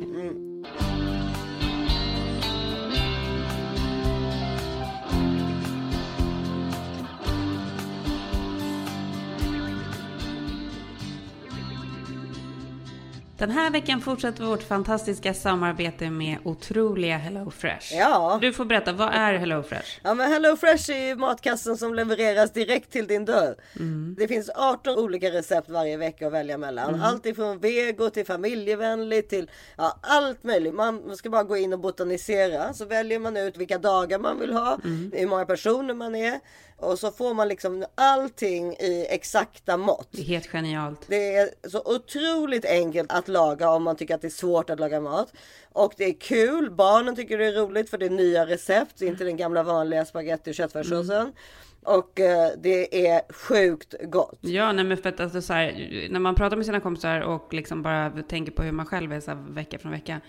Den 13.39 13.51
här 13.51 13.71
veckan 13.71 14.01
fortsätter 14.01 14.45
vårt 14.45 14.63
fantastiska 14.63 15.35
samarbete 15.35 16.11
med 16.11 16.39
otroliga 16.45 17.17
HelloFresh. 17.17 17.95
Ja. 17.95 18.39
Du 18.41 18.53
får 18.53 18.65
berätta, 18.65 18.93
vad 18.93 19.09
är 19.13 19.35
HelloFresh? 19.35 20.01
Ja 20.03 20.15
men 20.15 20.33
Hello 20.33 20.57
Fresh 20.57 20.91
är 20.91 21.07
ju 21.07 21.17
matkassen 21.17 21.77
som 21.77 21.95
levereras 21.95 22.53
direkt 22.53 22.93
till 22.93 23.07
din 23.07 23.25
dörr. 23.25 23.57
Det 24.17 24.29
finns 24.29 24.51
18 24.55 24.99
olika 24.99 25.31
recept 25.31 25.71
varje 25.71 25.97
vecka 25.97 26.27
att 26.27 26.33
välja 26.33 26.59
mellan. 26.59 27.03
Allt 27.03 27.27
ifrån 27.27 27.59
vego 27.59 28.11
till 28.11 28.27
familjevänligt 28.27 29.31
till 29.31 29.51
ja, 29.77 29.99
allt 30.03 30.45
möjligt. 30.45 30.75
Man 30.75 31.17
ska 31.17 31.31
bara 31.31 31.45
gå 31.45 31.57
in 31.57 31.73
och 31.73 31.81
botanisera 31.81 32.75
så 32.75 32.85
väljer 32.85 33.19
man 33.19 33.37
ut 33.37 33.57
vilka 33.57 33.79
dagar 33.79 34.19
man 34.19 34.41
vill 34.41 34.53
ha, 34.53 34.79
hur 35.13 35.27
många 35.27 35.45
personer 35.45 35.95
man 35.95 36.15
är 36.15 36.41
och 36.81 36.99
så 36.99 37.11
får 37.11 37.35
man 37.35 37.49
liksom 37.49 37.85
allting 37.95 38.73
i 38.73 39.07
exakta 39.11 39.77
mått. 39.77 40.09
Det 40.11 40.21
är 40.21 40.25
helt 40.25 40.47
genialt. 40.47 41.01
Det 41.07 41.37
är 41.37 41.51
så 41.69 41.83
otroligt 41.85 42.65
enkelt 42.65 43.13
att 43.13 43.28
laga 43.29 43.71
om 43.71 43.83
man 43.83 43.97
tycker 43.97 44.15
att 44.15 44.21
det 44.21 44.29
är 44.29 44.31
svårt 44.31 44.71
att 44.71 44.81
laga 44.81 45.01
mat. 45.01 45.33
Och 45.73 45.93
det 45.97 46.05
är 46.05 46.21
kul. 46.21 46.71
Barnen 46.71 47.17
tycker 47.17 47.39
det 47.39 47.47
är 47.47 47.53
roligt 47.53 47.91
för 47.91 47.99
det 47.99 48.07
är 48.07 48.11
nya 48.11 48.47
recept, 48.47 49.03
inte 49.03 49.25
den 49.25 49.37
gamla 49.37 49.63
vanliga 49.63 50.05
spagetti 50.05 50.51
och 50.51 50.55
köttfärssåsen. 50.55 51.33
Och 51.83 52.21
eh, 52.21 52.51
det 52.59 53.07
är 53.07 53.33
sjukt 53.33 53.95
gott. 54.03 54.39
Ja, 54.41 54.73
nej, 54.73 54.85
men 54.85 54.97
för 54.97 55.09
att 55.09 55.21
alltså, 55.21 55.43
så 55.43 55.53
här, 55.53 56.09
när 56.11 56.21
man 56.21 56.35
pratar 56.35 56.57
med 56.57 56.67
sina 56.67 56.81
kompisar 56.81 57.21
och 57.21 57.55
liksom 57.55 57.83
bara 57.83 58.11
tänker 58.11 58.53
på 58.53 58.63
hur 58.63 58.73
man 58.73 58.87
själv 58.87 59.13
är 59.13 59.21
så 59.21 59.31
här, 59.31 59.45
vecka 59.49 59.79
från 59.79 59.93
vecka. 59.93 60.21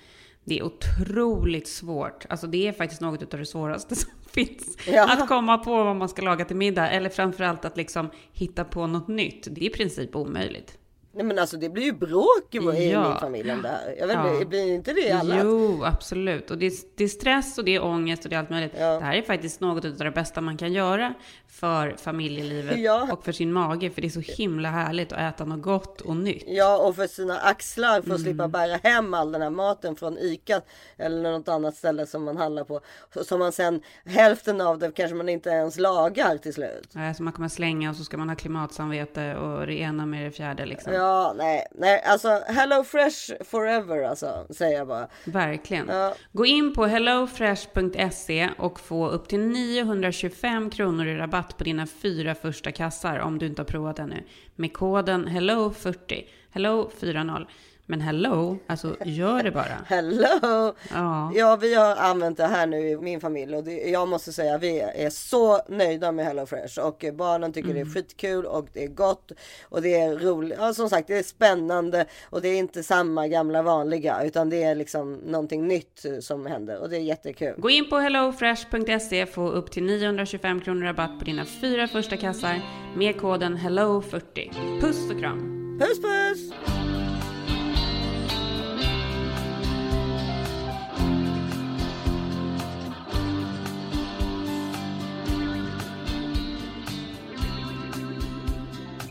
Det 0.43 0.59
är 0.59 0.63
otroligt 0.63 1.67
svårt. 1.67 2.25
Alltså 2.29 2.47
det 2.47 2.67
är 2.67 2.71
faktiskt 2.71 3.01
något 3.01 3.33
av 3.33 3.39
det 3.39 3.45
svåraste 3.45 3.95
som 3.95 4.11
finns. 4.31 4.77
Ja. 4.87 5.13
Att 5.13 5.27
komma 5.27 5.57
på 5.57 5.83
vad 5.83 5.95
man 5.95 6.09
ska 6.09 6.21
laga 6.21 6.45
till 6.45 6.55
middag. 6.55 6.89
Eller 6.89 7.09
framförallt 7.09 7.65
att 7.65 7.77
liksom 7.77 8.09
hitta 8.33 8.63
på 8.63 8.87
något 8.87 9.07
nytt. 9.07 9.47
Det 9.51 9.61
är 9.61 9.65
i 9.65 9.69
princip 9.69 10.15
omöjligt. 10.15 10.77
Nej 11.11 11.25
men 11.25 11.39
alltså 11.39 11.57
det 11.57 11.69
blir 11.69 11.83
ju 11.83 11.91
bråk 11.93 12.47
i, 12.51 12.57
i 12.57 12.91
Ja. 12.91 13.09
min 13.09 13.17
familj 13.19 13.51
om 13.51 13.61
det 13.61 13.67
här. 13.67 13.95
Jag 13.99 14.07
vet 14.07 14.15
Ja. 14.39 14.45
blir 14.45 14.73
inte 14.73 14.93
det 14.93 15.07
i 15.07 15.11
alla? 15.11 15.39
Jo, 15.43 15.83
absolut. 15.83 16.51
Och 16.51 16.57
det 16.57 16.65
är, 16.65 16.71
det 16.95 17.03
är 17.03 17.07
stress 17.07 17.57
och 17.57 17.65
det 17.65 17.75
är 17.75 17.83
ångest 17.83 18.23
och 18.23 18.29
det 18.29 18.35
är 18.35 18.39
allt 18.39 18.49
möjligt. 18.49 18.71
Ja. 18.79 18.85
Det 18.99 19.05
här 19.05 19.13
är 19.15 19.21
faktiskt 19.21 19.59
något 19.61 19.85
av 19.85 19.91
det 19.97 20.11
bästa 20.11 20.41
man 20.41 20.57
kan 20.57 20.73
göra 20.73 21.13
för 21.47 21.95
familjelivet 21.97 22.79
Ja. 22.79 23.07
och 23.11 23.23
för 23.25 23.31
sin 23.31 23.53
mage. 23.53 23.89
För 23.89 24.01
det 24.01 24.07
är 24.07 24.09
så 24.09 24.19
himla 24.19 24.69
härligt 24.69 25.11
att 25.13 25.33
äta 25.35 25.45
något 25.45 25.61
gott 25.61 26.01
och 26.01 26.15
nytt. 26.15 26.43
Ja 26.47 26.77
och 26.77 26.95
för 26.95 27.07
sina 27.07 27.39
axlar 27.39 27.89
Mm. 27.93 28.03
för 28.03 28.13
att 28.15 28.21
slippa 28.21 28.47
bära 28.47 28.75
hem 28.83 29.13
all 29.13 29.31
den 29.31 29.41
här 29.41 29.49
maten 29.49 29.95
från 29.95 30.17
ICA 30.17 30.61
eller 30.97 31.31
något 31.31 31.47
annat 31.47 31.75
ställe 31.75 32.05
som 32.05 32.23
man 32.23 32.37
handlar 32.37 32.63
på. 32.63 32.79
Som 33.23 33.39
man 33.39 33.51
sen, 33.51 33.81
hälften 34.05 34.61
av 34.61 34.79
det 34.79 34.91
kanske 34.91 35.15
man 35.15 35.29
inte 35.29 35.49
ens 35.49 35.77
lagar 35.79 36.37
till 36.37 36.53
slut. 36.53 36.89
Nej, 36.91 37.15
Så 37.15 37.23
man 37.23 37.33
kommer 37.33 37.47
slänga 37.49 37.89
och 37.89 37.95
så 37.95 38.03
ska 38.03 38.17
man 38.17 38.29
ha 38.29 38.35
klimatsamvete 38.35 39.35
och 39.35 39.67
det 39.67 39.73
ena 39.79 40.05
med 40.05 40.25
det 40.25 40.31
fjärde 40.31 40.65
liksom. 40.65 40.93
Ja, 40.99 41.33
nej, 41.37 41.67
nej, 41.71 42.01
alltså 42.05 42.41
Hello 42.47 42.83
Fresh 42.83 43.33
forever 43.45 44.03
alltså, 44.03 44.47
säger 44.49 44.77
jag 44.77 44.87
bara. 44.87 45.07
Verkligen. 45.25 45.87
Ja. 45.87 46.15
Gå 46.31 46.45
in 46.45 46.73
på 46.73 46.85
hellofresh.se 46.85 48.49
och 48.57 48.79
få 48.79 49.09
upp 49.09 49.27
till 49.27 49.39
925 49.39 50.69
kronor 50.69 51.07
i 51.07 51.17
rabatt 51.17 51.57
på 51.57 51.63
dina 51.63 51.87
fyra 51.87 52.35
första 52.35 52.71
kassar 52.71 53.19
om 53.19 53.39
du 53.39 53.45
inte 53.45 53.61
har 53.61 53.67
provat 53.67 53.99
ännu. 53.99 54.23
Med 54.55 54.73
koden 54.73 55.27
HELLO40. 55.27 56.23
Hello 56.51 56.89
40. 56.99 57.47
Men 57.89 58.01
hello, 58.01 58.57
alltså 58.67 58.95
gör 59.05 59.43
det 59.43 59.51
bara. 59.51 59.77
Hello! 59.87 60.73
Ja. 60.91 61.31
Ja, 61.35 61.55
vi 61.61 61.75
har 61.75 61.95
använt 61.95 62.37
det 62.37 62.47
här 62.47 62.67
nu 62.67 62.89
i 62.89 62.97
min 62.97 63.21
familj 63.21 63.55
och 63.55 63.63
det, 63.63 63.89
jag 63.89 64.07
måste 64.07 64.33
säga 64.33 64.57
vi 64.57 64.79
är 64.79 65.09
så 65.09 65.61
nöjda 65.67 66.11
med 66.11 66.25
Hello 66.25 66.45
Fresh 66.45 66.79
och 66.79 67.05
barnen 67.13 67.53
tycker 67.53 67.73
det 67.73 67.79
är 67.79 67.85
skitkul 67.85 68.45
och 68.45 68.67
det 68.73 68.83
är 68.83 68.87
gott 68.87 69.31
och 69.63 69.81
det 69.81 69.95
är 69.95 70.17
roligt. 70.17 70.57
Ja, 70.59 70.73
som 70.73 70.89
sagt, 70.89 71.07
det 71.07 71.17
är 71.17 71.23
spännande 71.23 72.05
och 72.23 72.41
det 72.41 72.49
är 72.49 72.57
inte 72.57 72.83
samma 72.83 73.27
gamla 73.27 73.61
vanliga 73.61 74.23
utan 74.23 74.49
det 74.49 74.63
är 74.63 74.75
liksom 74.75 75.13
någonting 75.13 75.67
nytt 75.67 76.05
som 76.19 76.45
händer 76.45 76.81
och 76.81 76.89
det 76.89 76.97
är 76.97 77.01
jättekul. 77.01 77.53
Gå 77.57 77.69
in 77.69 77.89
på 77.89 77.97
hellofresh.se 77.97 79.25
få 79.25 79.49
upp 79.49 79.71
till 79.71 79.83
925 79.83 80.61
kronor 80.61 80.85
rabatt 80.85 81.19
på 81.19 81.25
dina 81.25 81.45
fyra 81.45 81.87
första 81.87 82.17
kassar 82.17 82.61
med 82.95 83.17
koden 83.17 83.57
HELLO40. 83.57 84.79
Puss 84.81 85.11
och 85.11 85.19
kram! 85.19 85.79
Puss 85.79 86.01
puss! 86.01 86.53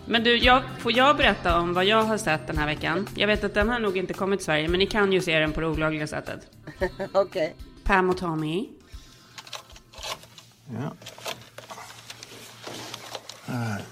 Men 0.08 0.24
du, 0.24 0.36
jag, 0.36 0.62
får 0.78 0.92
jag 0.92 1.16
berätta 1.16 1.60
om 1.60 1.74
vad 1.74 1.84
jag 1.84 2.02
har 2.02 2.18
sett 2.18 2.46
den 2.46 2.58
här 2.58 2.66
veckan? 2.66 3.08
Jag 3.14 3.26
vet 3.26 3.44
att 3.44 3.54
den 3.54 3.68
har 3.68 3.78
nog 3.78 3.96
inte 3.96 4.14
kommit 4.14 4.38
till 4.38 4.44
Sverige, 4.44 4.68
men 4.68 4.78
ni 4.78 4.86
kan 4.86 5.12
ju 5.12 5.20
se 5.20 5.38
den 5.38 5.52
på 5.52 5.60
det 5.60 5.66
olagliga 5.66 6.06
sättet. 6.06 6.40
Okej. 7.12 7.54
Pam 7.84 8.10
och 8.10 8.16
Tommy. 8.16 8.68
Yeah. 10.72 10.92
All 13.46 13.54
right. 13.54 13.84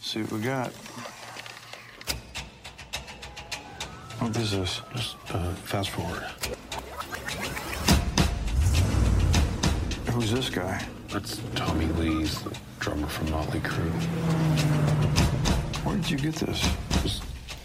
See 0.00 0.22
what 0.22 0.32
we 0.32 0.38
got. 0.38 0.72
What 4.18 4.36
is 4.36 4.50
this? 4.50 4.82
Just 4.94 5.16
uh, 5.34 5.54
fast 5.64 5.90
forward. 5.90 6.22
Who's 10.06 10.30
this 10.30 10.50
guy? 10.50 10.80
That's 11.08 11.40
Tommy 11.54 11.86
Lee's 11.86 12.42
drummer 12.78 13.06
from 13.06 13.30
Motley 13.30 13.60
Crue. 13.60 14.91
Where 15.84 15.96
did 15.96 16.10
you 16.10 16.18
get 16.18 16.34
this? 16.36 16.68
Just, 17.02 17.22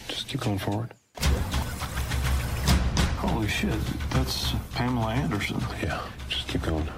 just 0.08 0.27
keep 0.27 0.41
going 0.41 0.58
forward. 0.58 0.93
Holy 3.17 3.47
shit, 3.47 3.73
that's 4.10 4.53
Pamela 4.73 5.13
Anderson. 5.13 5.62
Yeah, 5.84 6.01
just 6.27 6.47
keep 6.47 6.63
going. 6.63 6.86
Go 6.86 6.91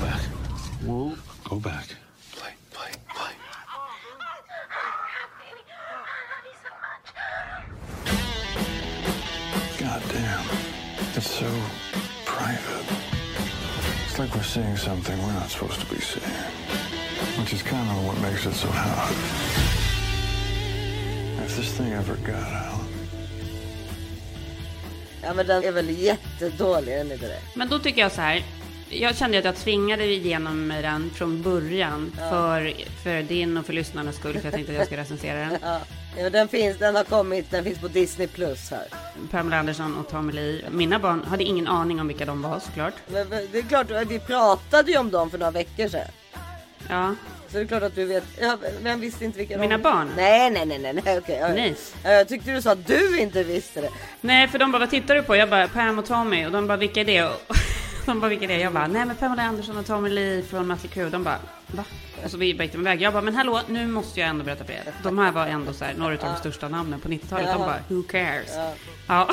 back. 0.00 0.20
Whoa. 0.84 1.14
Go 1.48 1.60
back. 1.60 1.86
Play, 2.32 2.50
play, 2.72 2.90
play. 3.14 3.32
God 9.78 10.02
damn. 10.08 10.46
It's 11.14 11.30
so 11.30 11.50
private. 12.24 12.86
It's 14.06 14.18
like 14.18 14.34
we're 14.34 14.42
seeing 14.42 14.76
something 14.76 15.20
we're 15.22 15.32
not 15.32 15.50
supposed 15.50 15.80
to 15.80 15.86
be 15.94 16.00
seeing. 16.00 16.71
Which 17.38 17.52
is 17.54 17.62
kind 17.62 17.90
of 17.90 18.06
what 18.06 18.20
makes 18.22 18.46
it 18.46 18.54
so 18.54 18.68
hot. 18.68 19.12
If 21.46 21.56
this 21.56 21.76
thing 21.76 21.92
ever 21.92 22.16
got 22.16 22.36
out. 22.36 22.82
Ja 25.22 25.34
men 25.34 25.46
den 25.46 25.64
är 25.64 25.72
väl 25.72 25.90
jättedålig, 25.90 26.92
är 26.92 26.98
den 26.98 27.12
inte 27.12 27.26
det? 27.26 27.40
Men 27.54 27.68
då 27.68 27.78
tycker 27.78 28.00
jag 28.00 28.12
så 28.12 28.20
här. 28.20 28.44
Jag 28.88 29.16
kände 29.16 29.38
att 29.38 29.44
jag 29.44 29.56
tvingade 29.56 30.04
igenom 30.04 30.68
den 30.68 31.10
från 31.10 31.42
början 31.42 32.12
för, 32.18 32.72
för 33.02 33.22
din 33.22 33.56
och 33.56 33.66
för 33.66 33.72
lyssnarnas 33.72 34.16
skull. 34.16 34.38
För 34.38 34.44
jag 34.44 34.54
tänkte 34.54 34.72
att 34.72 34.78
jag 34.78 34.86
ska 34.86 34.96
recensera 34.96 35.38
den. 35.38 35.58
Ja. 35.62 35.80
ja 36.16 36.30
den 36.30 36.48
finns, 36.48 36.78
den 36.78 36.96
har 36.96 37.04
kommit, 37.04 37.50
den 37.50 37.64
finns 37.64 37.78
på 37.78 37.88
Disney 37.88 38.26
Plus 38.26 38.70
här. 38.70 38.84
Pamela 39.30 39.58
Anderson 39.58 39.96
och 39.96 40.08
Tommy 40.08 40.32
Lee. 40.32 40.62
Mina 40.70 40.98
barn 40.98 41.24
hade 41.24 41.44
ingen 41.44 41.66
aning 41.66 42.00
om 42.00 42.08
vilka 42.08 42.24
de 42.24 42.42
var 42.42 42.60
såklart. 42.60 42.94
Men, 43.06 43.28
men 43.28 43.48
det 43.52 43.58
är 43.58 43.62
klart, 43.62 43.86
vi 44.08 44.18
pratade 44.18 44.92
ju 44.92 44.98
om 44.98 45.10
dem 45.10 45.30
för 45.30 45.38
några 45.38 45.50
veckor 45.50 45.88
sedan. 45.88 46.08
Ja, 46.92 47.14
Så 47.48 47.56
det 47.56 47.62
är 47.62 47.66
klart 47.66 47.82
att 47.82 47.94
du 47.94 48.04
vet. 48.04 48.24
Ja, 48.40 48.56
vem 48.82 49.00
visste 49.00 49.24
inte 49.24 49.38
vilka 49.38 49.58
Mina 49.58 49.76
de... 49.76 49.82
barn? 49.82 50.10
Nej, 50.16 50.50
nej, 50.50 50.66
nej, 50.66 50.78
nej, 50.78 50.92
nej, 51.04 51.18
okej. 51.18 51.38
ja. 51.40 51.48
Nej. 51.48 51.74
Ja, 52.04 52.10
Jag 52.10 52.28
tyckte 52.28 52.50
du 52.52 52.62
sa 52.62 52.72
att 52.72 52.86
du 52.86 53.18
inte 53.20 53.42
visste 53.42 53.80
det. 53.80 53.88
Nej, 54.20 54.48
för 54.48 54.58
de 54.58 54.72
bara, 54.72 54.78
vad 54.78 54.90
tittar 54.90 55.14
du 55.14 55.22
på? 55.22 55.36
Jag 55.36 55.50
bara, 55.50 55.68
Pam 55.68 55.98
och 55.98 56.06
Tommy. 56.06 56.46
Och 56.46 56.52
de 56.52 56.66
bara, 56.66 56.76
vilka 56.76 57.00
är 57.00 57.04
det? 57.04 57.22
Och 57.24 57.40
de 58.06 58.20
bara, 58.20 58.28
vilka 58.28 58.44
är 58.44 58.48
det? 58.48 58.58
Jag 58.58 58.72
bara, 58.72 58.86
nej 58.86 59.04
men 59.06 59.16
Pamela 59.16 59.42
Anderson 59.42 59.78
och 59.78 59.86
Tommy 59.86 60.08
Lee 60.10 60.42
från 60.42 60.66
Mötley 60.66 60.90
Crüe. 60.92 61.10
De 61.10 61.24
bara, 61.24 61.38
va? 61.66 61.84
Och 62.24 62.30
så 62.30 62.36
vi 62.36 62.54
bara 62.54 62.64
gick 62.64 62.74
iväg. 62.74 63.02
Jag 63.02 63.12
bara, 63.12 63.22
men 63.22 63.34
hallå, 63.36 63.60
nu 63.68 63.86
måste 63.86 64.20
jag 64.20 64.28
ändå 64.28 64.44
berätta 64.44 64.64
för 64.64 64.72
er. 64.72 64.82
De 65.02 65.18
här 65.18 65.32
var 65.32 65.46
ändå 65.46 65.72
så 65.72 65.84
här, 65.84 65.94
några 65.94 66.12
av 66.14 66.18
de 66.20 66.36
största 66.36 66.68
namnen 66.68 67.00
på 67.00 67.08
90-talet. 67.08 67.46
De 67.46 67.58
bara, 67.58 67.78
who 67.88 68.02
cares? 68.02 68.52
Ja. 68.56 68.72
Ja. 69.08 69.28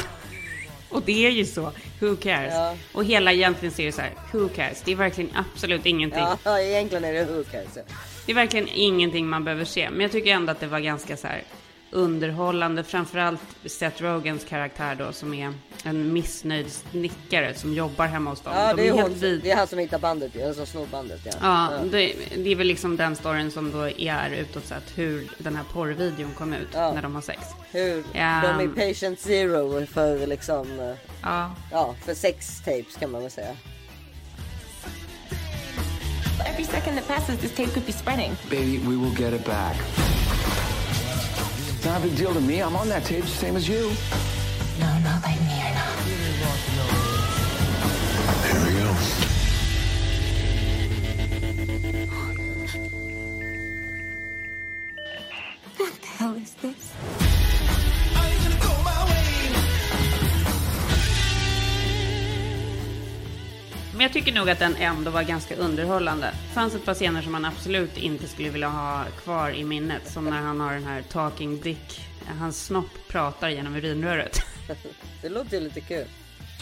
Och 0.90 1.02
det 1.02 1.26
är 1.26 1.32
ju 1.32 1.46
så, 1.46 1.72
who 2.00 2.16
cares? 2.16 2.54
Ja. 2.54 2.76
Och 2.94 3.06
hela 3.06 3.34
egentligen 3.34 3.74
ser 3.74 3.86
det 3.86 3.92
så 3.92 4.02
här, 4.02 4.14
who 4.34 4.50
cares? 4.50 4.82
Det 4.86 4.92
är 4.92 4.96
verkligen 4.96 5.30
absolut 5.36 5.86
ingenting. 5.86 6.26
Ja, 6.44 6.60
egentligen 6.60 7.04
är 7.06 7.14
det 7.14 7.24
hook 7.24 7.54
alltså. 7.54 7.80
Det 8.26 8.32
är 8.32 8.36
verkligen 8.36 8.68
ingenting 8.74 9.28
man 9.28 9.44
behöver 9.44 9.66
se. 9.66 9.90
Men 9.90 10.02
jag 10.02 10.12
tycker 10.12 10.32
ändå 10.32 10.52
att 10.52 10.60
det 10.60 10.68
var 10.68 10.80
ganska 10.80 11.18
så 11.18 11.28
här 11.28 11.44
underhållande. 11.92 12.84
Framförallt 12.84 13.42
Seth 13.66 14.02
Rogans 14.04 14.44
karaktär 14.44 14.96
då 14.96 15.12
som 15.12 15.34
är 15.34 15.54
en 15.84 16.14
missnöjd 16.14 16.72
snickare 16.72 17.54
som 17.54 17.74
jobbar 17.74 18.06
hemma 18.06 18.30
hos 18.30 18.42
dem. 18.42 18.54
Ja, 18.56 18.74
De 18.74 18.82
det 18.82 18.88
är, 18.88 18.94
helt 18.94 19.08
hon, 19.10 19.20
vid- 19.20 19.42
det 19.44 19.52
är 19.52 19.56
han 19.56 19.68
som 19.68 19.80
hittar 19.80 20.00
bandet 20.00 20.36
eller 20.36 20.54
som 20.54 20.66
snor 20.66 20.86
bandet 20.92 21.20
ja. 21.26 21.32
Ja, 21.42 21.72
det, 21.92 22.14
det 22.38 22.52
är 22.52 22.56
väl 22.56 22.68
liksom 22.68 22.98
den 22.98 23.16
storyn 23.16 23.52
som 23.52 23.72
då 23.72 23.90
är 23.90 24.30
utåt 24.30 24.66
sett 24.66 24.84
hur 24.96 25.32
den 25.38 25.56
här 25.56 25.64
porrvideon 25.74 26.32
kom 26.38 26.54
ut 26.54 26.68
Ja. 26.74 26.94
när 26.94 27.02
de 27.02 27.16
har 27.16 27.22
sex. 27.22 27.40
Hur 27.72 28.04
Ja. 28.14 28.42
de 28.58 28.64
är 28.64 28.68
patient 28.94 29.20
zero 29.20 29.86
för 29.86 30.28
liksom, 30.28 30.80
eh, 30.80 30.94
Ja, 31.22 31.56
ja 31.72 31.96
för 32.06 32.14
sex 32.14 32.62
tapes 32.66 32.96
kan 33.00 33.12
man 33.12 33.22
väl 33.22 33.32
säga. 33.32 33.56
Every 36.54 36.64
second 36.66 36.98
that 36.98 37.08
passes, 37.08 37.40
this 37.40 37.52
tape 37.56 37.70
could 37.70 37.86
be 37.86 37.92
spreading. 37.92 38.32
Baby, 38.50 38.78
we 38.78 38.96
will 38.96 39.14
get 39.20 39.34
it 39.34 39.46
back. 39.46 39.76
It's 41.80 41.86
not 41.86 42.02
a 42.02 42.08
big 42.08 42.18
deal 42.18 42.34
to 42.34 42.42
me. 42.42 42.62
I'm 42.62 42.76
on 42.76 42.90
that 42.90 43.06
tape, 43.06 43.24
same 43.24 43.56
as 43.56 43.66
you. 43.66 43.94
No, 44.82 45.00
not 45.00 45.24
like 45.24 45.40
me 45.40 45.62
or 45.64 45.74
not. 45.74 46.19
Men 64.00 64.04
jag 64.04 64.14
tycker 64.14 64.34
nog 64.34 64.50
att 64.50 64.60
den 64.60 64.76
ändå 64.76 65.12
var 65.12 65.24
ganska 65.24 65.56
underhållande. 65.56 66.28
Det 66.48 66.54
fanns 66.54 66.76
ett 66.76 66.86
par 66.86 66.94
scener 66.94 67.22
som 67.22 67.32
man 67.32 67.46
absolut 67.46 67.98
inte 67.98 68.28
skulle 68.28 68.50
vilja 68.50 68.70
ha 68.70 69.06
kvar 69.24 69.50
i 69.50 69.64
minnet. 69.64 70.12
Som 70.12 70.26
när 70.26 70.42
han 70.42 70.60
har 70.60 70.74
den 70.74 70.84
här 70.84 71.02
talking 71.02 71.62
dick. 71.62 72.02
Hans 72.40 72.66
snopp 72.66 73.08
pratar 73.08 73.50
genom 73.50 73.76
urinröret. 73.76 74.42
Det 75.22 75.30
låter 75.30 75.58
ju 75.58 75.64
lite 75.64 75.82
kul. 75.82 76.06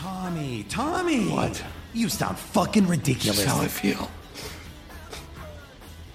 Tommy, 0.02 0.64
Tommy! 0.64 1.30
What? 1.30 1.64
You 1.94 2.10
sound 2.10 2.38
fucking 2.38 2.92
ridiculous. 2.92 3.46
That's 3.46 3.50
how 3.50 3.66
I 3.66 3.68
feel. 3.68 4.08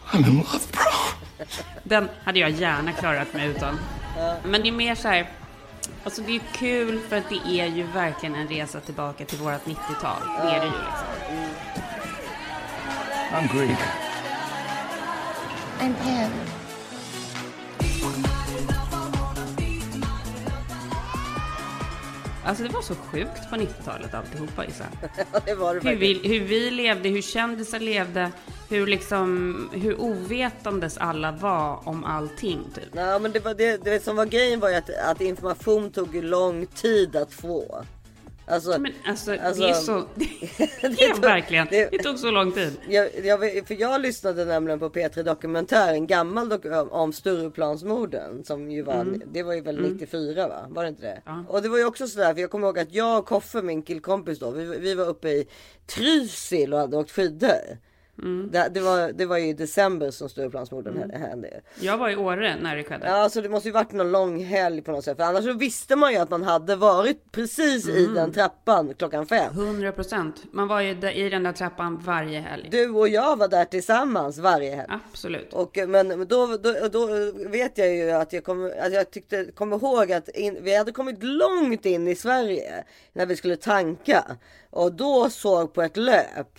I'm 0.06 0.28
in 0.28 0.36
love, 0.36 0.66
bro. 0.72 1.46
Den 1.82 2.08
hade 2.24 2.38
jag 2.38 2.50
gärna 2.50 2.92
klarat 2.92 3.34
mig 3.34 3.48
utan. 3.48 3.78
Men 4.44 4.62
det 4.62 4.68
är 4.68 4.72
mer 4.72 4.94
så 4.94 5.08
här. 5.08 5.30
Alltså 6.04 6.22
det 6.22 6.36
är 6.36 6.40
kul 6.52 7.00
för 7.08 7.16
att 7.16 7.28
det 7.28 7.60
är 7.60 7.66
ju 7.66 7.82
verkligen 7.82 8.34
en 8.34 8.48
resa 8.48 8.80
tillbaka 8.80 9.24
till 9.24 9.38
vårat 9.38 9.64
90-tal. 9.64 10.22
Det 10.26 10.50
är 10.50 10.60
det 10.60 10.66
ju 10.66 10.72
liksom. 10.72 11.11
I'm 13.34 13.46
Greek. 13.48 13.78
I'm 15.80 15.94
Pam. 15.94 16.32
Alltså 22.44 22.64
det 22.64 22.70
var 22.70 22.82
så 22.82 22.94
sjukt 22.94 23.50
på 23.50 23.56
90-talet 23.56 24.14
alltihopa 24.14 24.66
Isa. 24.66 24.84
Ja, 25.32 25.40
det 25.46 25.54
var 25.54 25.74
det 25.74 25.90
Hur 25.90 25.96
vi, 25.96 26.20
hur 26.28 26.40
vi 26.40 26.70
levde, 26.70 27.08
hur 27.08 27.22
kändisar 27.22 27.80
levde, 27.80 28.30
hur 28.68 28.86
liksom, 28.86 29.70
hur 29.72 30.00
ovetandes 30.00 30.98
alla 30.98 31.32
var 31.32 31.88
om 31.88 32.04
allting 32.04 32.64
typ. 32.74 32.94
Nej 32.94 33.20
men 33.20 33.32
det, 33.32 33.40
var 33.44 33.54
det, 33.54 33.84
det 33.84 34.04
som 34.04 34.16
var 34.16 34.26
grejen 34.26 34.60
var 34.60 34.68
ju 34.68 34.74
att, 34.74 34.90
att 35.10 35.20
information 35.20 35.90
tog 35.90 36.14
lång 36.14 36.66
tid 36.66 37.16
att 37.16 37.32
få. 37.32 37.84
Alltså, 38.46 38.78
Men 38.78 38.92
alltså, 39.06 39.36
Alltså, 39.40 39.62
det 39.62 39.68
är 39.68 39.74
så, 39.74 39.92
det, 40.14 40.24
är 41.04 41.20
verkligen, 41.20 41.66
det- 41.70 41.88
det 41.92 41.98
tog 41.98 42.18
så 42.18 42.30
lång 42.30 42.52
tid. 42.52 42.72
jag, 42.88 43.08
jag, 43.24 43.66
för 43.66 43.80
jag 43.80 44.00
lyssnade 44.00 44.44
nämligen 44.44 44.78
på 44.78 44.88
P3 44.90 45.22
Dokumentär, 45.22 45.92
en 45.94 46.06
gammal 46.06 46.48
dok- 46.52 46.88
om 46.90 47.12
Stureplansmorden 47.12 48.44
som 48.44 48.70
ju 48.70 48.82
var, 48.82 49.06
det 49.32 49.42
var 49.42 49.54
ju 49.54 49.60
väl 49.60 49.80
94 49.92 50.48
va? 50.48 50.66
Var 50.68 50.82
det 50.82 50.88
inte 50.88 51.02
det? 51.02 51.22
Ja. 51.26 51.44
Och 51.48 51.62
det 51.62 51.68
var 51.68 51.78
ju 51.78 51.84
också 51.84 52.06
sådär, 52.08 52.34
för 52.34 52.40
jag 52.40 52.50
kommer 52.50 52.66
ihåg 52.66 52.78
att 52.78 52.94
jag 52.94 53.18
och 53.18 53.26
Koffe, 53.26 53.62
min 53.62 53.82
killkompis 53.82 54.38
då, 54.38 54.50
vi, 54.50 54.64
vi 54.78 54.94
var 54.94 55.06
uppe 55.08 55.28
i 55.28 55.46
Trysil 55.86 56.74
och 56.74 56.80
hade 56.80 56.96
åkt 56.96 57.10
skidor. 57.10 57.78
Det, 58.50 58.68
det, 58.74 58.80
var, 58.80 59.12
det 59.12 59.26
var 59.26 59.38
ju 59.38 59.46
i 59.48 59.52
december 59.52 60.10
som 60.10 60.28
Stureplansmorden 60.28 60.96
hände- 60.98 61.18
hände. 61.18 61.60
Jag 61.80 61.98
var 61.98 62.10
i 62.10 62.16
Åre 62.16 62.56
när 62.62 62.76
det 62.76 62.84
skedde. 62.84 63.06
Ja, 63.06 63.28
så 63.28 63.40
det 63.40 63.48
måste 63.48 63.68
ju 63.68 63.72
varit 63.72 63.92
någon 63.92 64.12
lång 64.12 64.44
helg 64.44 64.82
på 64.82 64.90
något 64.92 65.04
sätt. 65.04 65.16
För 65.16 65.24
annars 65.24 65.44
så 65.44 65.52
visste 65.52 65.96
man 65.96 66.12
ju 66.12 66.18
att 66.18 66.30
man 66.30 66.42
hade 66.42 66.76
varit 66.76 67.32
precis 67.32 67.88
i 67.88 68.06
den 68.06 68.32
trappan 68.32 68.94
klockan 68.94 69.26
fem. 69.26 69.52
100 69.52 69.92
procent. 69.92 70.42
Man 70.52 70.68
var 70.68 70.80
ju 70.80 71.10
i 71.12 71.28
den 71.28 71.42
där 71.42 71.52
trappan 71.52 71.98
varje 72.04 72.40
helg. 72.40 72.68
Du 72.70 72.90
och 72.90 73.08
jag 73.08 73.36
var 73.38 73.48
där 73.48 73.64
tillsammans 73.64 74.38
varje 74.38 74.74
helg. 74.74 74.88
Absolut. 75.10 75.52
Och, 75.52 75.78
eh, 75.78 75.88
men 75.88 76.08
då, 76.28 76.46
då, 76.62 76.88
då 76.92 77.06
vet 77.48 77.78
jag 77.78 77.94
ju 77.94 78.10
att 78.10 78.32
jag 78.32 78.44
kommer, 78.44 78.86
att 78.86 78.92
jag 78.92 79.10
tyckte, 79.10 79.44
kommer 79.44 79.76
ihåg 79.76 80.12
att 80.12 80.28
in, 80.28 80.58
vi 80.62 80.76
hade 80.76 80.92
kommit 80.92 81.22
långt 81.22 81.86
in 81.86 82.08
i 82.08 82.14
Sverige 82.14 82.84
när 83.12 83.26
vi 83.26 83.36
skulle 83.36 83.56
tanka. 83.56 84.24
Och 84.70 84.92
då 84.92 85.30
såg 85.30 85.74
på 85.74 85.82
ett 85.82 85.96
löp 85.96 86.58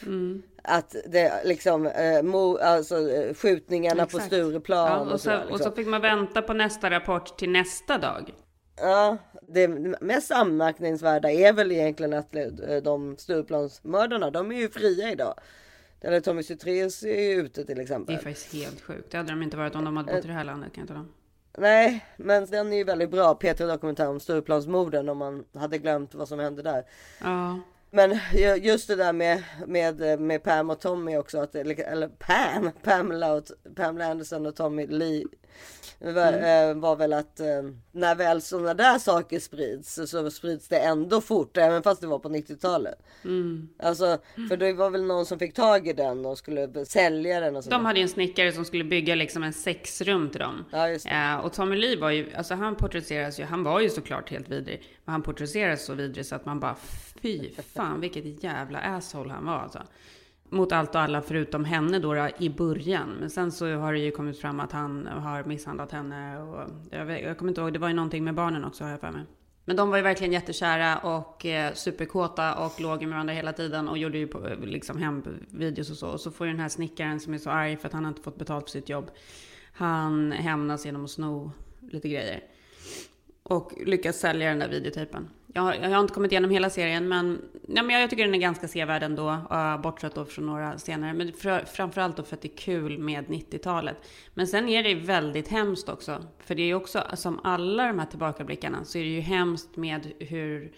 att 0.64 0.96
det 1.08 1.42
liksom, 1.46 1.88
eh, 1.88 2.24
mo, 2.24 2.58
alltså 2.58 3.10
eh, 3.12 3.34
skjutningarna 3.34 4.06
på 4.06 4.18
Exakt. 4.18 4.26
Stureplan 4.26 4.92
Ja, 4.92 5.00
och, 5.00 5.06
och, 5.06 5.12
så, 5.12 5.18
sådär, 5.18 5.44
och 5.46 5.52
liksom. 5.52 5.72
så 5.72 5.76
fick 5.76 5.88
man 5.88 6.02
vänta 6.02 6.42
på 6.42 6.54
nästa 6.54 6.90
rapport 6.90 7.38
till 7.38 7.50
nästa 7.50 7.98
dag. 7.98 8.34
Ja, 8.76 9.18
det 9.48 9.68
mest 10.02 10.32
anmärkningsvärda 10.32 11.32
är 11.32 11.54
väl 11.54 11.72
egentligen 11.72 12.14
att 12.14 12.36
eh, 12.36 12.46
de 12.84 13.18
Stureplansmördarna, 13.18 14.32
de 14.32 14.52
är 14.52 14.56
ju 14.56 14.70
fria 14.70 15.12
idag. 15.12 15.34
Eller 16.02 16.20
Tommy 16.20 16.44
Zethraeus 16.44 17.04
är 17.04 17.22
ju 17.22 17.34
ute 17.42 17.66
till 17.66 17.76
Det 17.76 17.82
exempel. 17.82 18.16
är 18.16 18.20
faktiskt 18.20 18.54
helt 18.54 18.82
sjukt. 18.82 19.12
Det 19.12 19.18
hade 19.18 19.30
de 19.30 19.44
inte 19.44 19.58
varit 19.58 19.76
om 19.76 19.86
de 19.86 19.98
hade 19.98 20.14
bott 20.14 20.26
i 20.26 20.28
det 20.28 20.34
här 20.34 20.44
landet 20.44 20.74
kan 20.74 20.82
jag 20.82 20.88
tala 20.88 21.00
om. 21.00 21.14
Nej, 21.58 22.06
men 22.18 22.46
den 22.46 22.74
är 22.74 22.78
ju 22.78 22.84
väldigt 22.84 23.12
bra. 23.12 23.34
P3 23.42 23.68
Dokumentär 23.68 24.10
om 24.10 24.20
Stureplansmorden 24.20 25.10
om 25.10 25.18
man 25.18 25.46
hade 25.58 25.78
glömt 25.78 26.16
vad 26.16 26.28
som 26.28 26.40
hände 26.40 26.62
där. 26.62 26.84
Ja, 27.22 27.60
men 27.96 28.20
just 28.62 28.88
det 28.88 28.96
där 28.96 29.14
med, 29.14 29.44
med, 29.68 30.20
med 30.20 30.44
Pam 30.44 30.70
och 30.70 30.80
Tommy 30.80 31.18
också. 31.18 31.40
Att, 31.40 31.56
eller 31.56 32.08
Pam, 32.08 32.70
Pamela, 32.84 33.34
och, 33.34 33.44
Pamela 33.76 34.06
Anderson 34.06 34.46
och 34.46 34.56
Tommy 34.56 34.88
Lee. 34.88 35.24
Var, 36.00 36.34
eh, 36.34 36.74
var 36.76 36.96
väl 36.96 37.14
att 37.14 37.40
eh, 37.40 37.46
när 37.92 38.16
väl 38.16 38.42
sådana 38.42 38.74
där 38.74 39.00
saker 39.00 39.40
sprids 39.40 40.00
så, 40.06 40.32
sprids 40.32 40.68
det 40.68 40.80
ändå 40.80 41.22
fort. 41.22 41.58
Även 41.58 41.84
fast 41.84 42.02
det 42.02 42.08
var 42.08 42.20
på 42.20 42.30
90-talet. 42.30 42.96
Alltså, 43.80 44.18
för 44.50 44.58
det 44.58 44.74
var 44.74 44.90
väl 44.90 45.04
någon 45.04 45.26
som 45.26 45.40
fick 45.40 45.54
tag 45.54 45.88
i 45.88 45.94
den 45.94 46.26
och 46.26 46.38
skulle 46.38 46.86
sälja 46.86 47.40
den. 47.40 47.56
Och 47.56 47.64
de 47.70 47.86
hade 47.86 48.00
ju 48.00 48.04
en 48.04 48.10
snickare 48.10 48.52
som 48.52 48.66
skulle 48.66 48.84
bygga 48.84 49.16
liksom 49.16 49.44
en 49.44 49.54
sexrum 49.54 50.30
till 50.30 50.40
dem. 50.40 50.66
Ja. 50.72 50.90
Eh, 50.90 51.36
och 51.46 51.54
Tommy 51.54 51.76
Lee 51.76 52.00
var 52.00 52.10
ju, 52.10 52.34
alltså 52.36 52.56
han 52.56 52.76
porträtteras 52.76 53.40
ju, 53.40 53.44
han 53.44 53.64
var 53.64 53.80
ju 53.80 53.90
såklart 53.90 54.30
helt 54.30 54.50
vidrig. 54.50 54.84
Men 55.06 55.12
han 55.12 55.22
porträtteras 55.22 55.86
så 55.86 55.94
vidrig 55.94 56.26
så 56.26 56.36
att 56.36 56.46
man 56.46 56.60
bara, 56.60 56.76
fy 57.22 57.50
fan 57.74 58.02
vilket 58.02 58.44
jävla 58.44 58.80
asshole 58.80 59.34
han 59.34 59.46
var 59.46 59.60
alltså. 59.60 59.82
Mot 60.54 60.72
allt 60.72 60.96
och 60.96 61.02
alla 61.02 61.22
förutom 61.22 61.66
henne 61.66 62.00
då, 62.00 62.14
då 62.14 62.30
i 62.38 62.50
början. 62.50 63.10
Men 63.20 63.30
sen 63.30 63.52
så 63.52 63.76
har 63.76 63.94
det 63.94 64.00
ju 64.00 64.12
kommit 64.12 64.40
fram 64.40 64.60
att 64.60 64.72
han 64.72 65.08
har 65.08 65.44
misshandlat 65.44 65.92
henne 65.92 66.42
och 66.42 66.70
jag, 66.90 67.06
vet, 67.06 67.24
jag 67.24 67.38
kommer 67.38 67.52
inte 67.52 67.62
ihåg, 67.62 67.74
det 67.74 67.80
var 67.80 67.88
ju 67.88 67.94
någonting 67.94 68.24
med 68.24 68.36
barnen 68.36 68.66
också 68.66 68.84
har 68.84 68.92
jag 68.92 69.00
för 69.00 69.12
mig. 69.12 69.24
Men 69.66 69.76
de 69.76 69.90
var 69.90 69.98
ju 69.98 70.04
verkligen 70.04 70.34
jättekära 70.34 70.98
och 70.98 71.46
eh, 71.46 71.74
superkåta 71.74 72.56
och 72.56 72.82
låg 72.82 73.02
med 73.02 73.10
varandra 73.10 73.34
hela 73.34 73.54
tiden 73.54 73.88
och 73.88 73.98
gjorde 73.98 74.18
ju 74.18 74.28
på, 74.28 74.50
liksom 74.64 74.98
hemvideos 74.98 75.90
och 75.90 75.98
så. 75.98 76.08
Och 76.08 76.20
så 76.20 76.32
får 76.32 76.48
ju 76.48 76.54
den 76.54 76.62
här 76.62 76.70
snickaren 76.70 77.20
som 77.20 77.34
är 77.34 77.38
så 77.38 77.50
arg 77.50 77.78
för 77.78 77.88
att 77.88 77.94
han 77.94 78.04
har 78.04 78.12
inte 78.12 78.22
fått 78.22 78.38
betalt 78.38 78.64
för 78.64 78.72
sitt 78.72 78.90
jobb. 78.90 79.12
Han 79.74 80.32
hämnas 80.32 80.86
genom 80.86 81.04
att 81.04 81.12
sno 81.12 81.52
lite 81.80 82.10
grejer. 82.10 82.44
Och 83.44 83.74
lyckas 83.86 84.20
sälja 84.20 84.50
den 84.50 84.60
där 84.60 84.70
videotejpen. 84.70 85.30
Jag 85.56 85.62
har, 85.62 85.74
jag 85.74 85.90
har 85.90 86.00
inte 86.00 86.14
kommit 86.14 86.32
igenom 86.32 86.52
hela 86.52 86.70
serien 86.70 87.08
men, 87.08 87.42
ja, 87.68 87.84
men 87.84 88.02
jag 88.02 88.10
tycker 88.10 88.24
den 88.24 88.36
är 88.36 88.40
ganska 88.40 88.68
sevärd 88.68 89.04
ändå. 89.04 89.30
Uh, 89.52 89.82
bortsett 89.82 90.16
då 90.16 90.26
från 90.26 90.46
några 90.46 90.78
scener. 90.78 91.14
Men 91.14 91.32
fr- 91.32 91.66
framförallt 91.66 92.18
då 92.18 92.24
för 92.24 92.36
att 92.36 92.42
det 92.42 92.54
är 92.54 92.58
kul 92.58 92.98
med 93.00 93.26
90-talet. 93.26 93.98
Men 94.34 94.48
sen 94.48 94.70
är 94.70 94.84
det 94.84 94.96
väldigt 94.96 95.48
hemskt 95.48 95.90
också. 95.90 96.26
För 96.40 96.56
det 96.56 96.62
är 96.62 96.66
ju 96.68 96.76
också, 96.76 97.04
som 97.14 97.40
alla 97.44 97.88
de 97.88 98.00
här 98.00 98.06
tillbakablickarna, 98.06 98.86
så 98.86 98.98
är 98.98 99.04
det 99.04 99.10
ju 99.10 99.20
hemskt 99.20 99.76
med 99.76 100.12
hur 100.20 100.72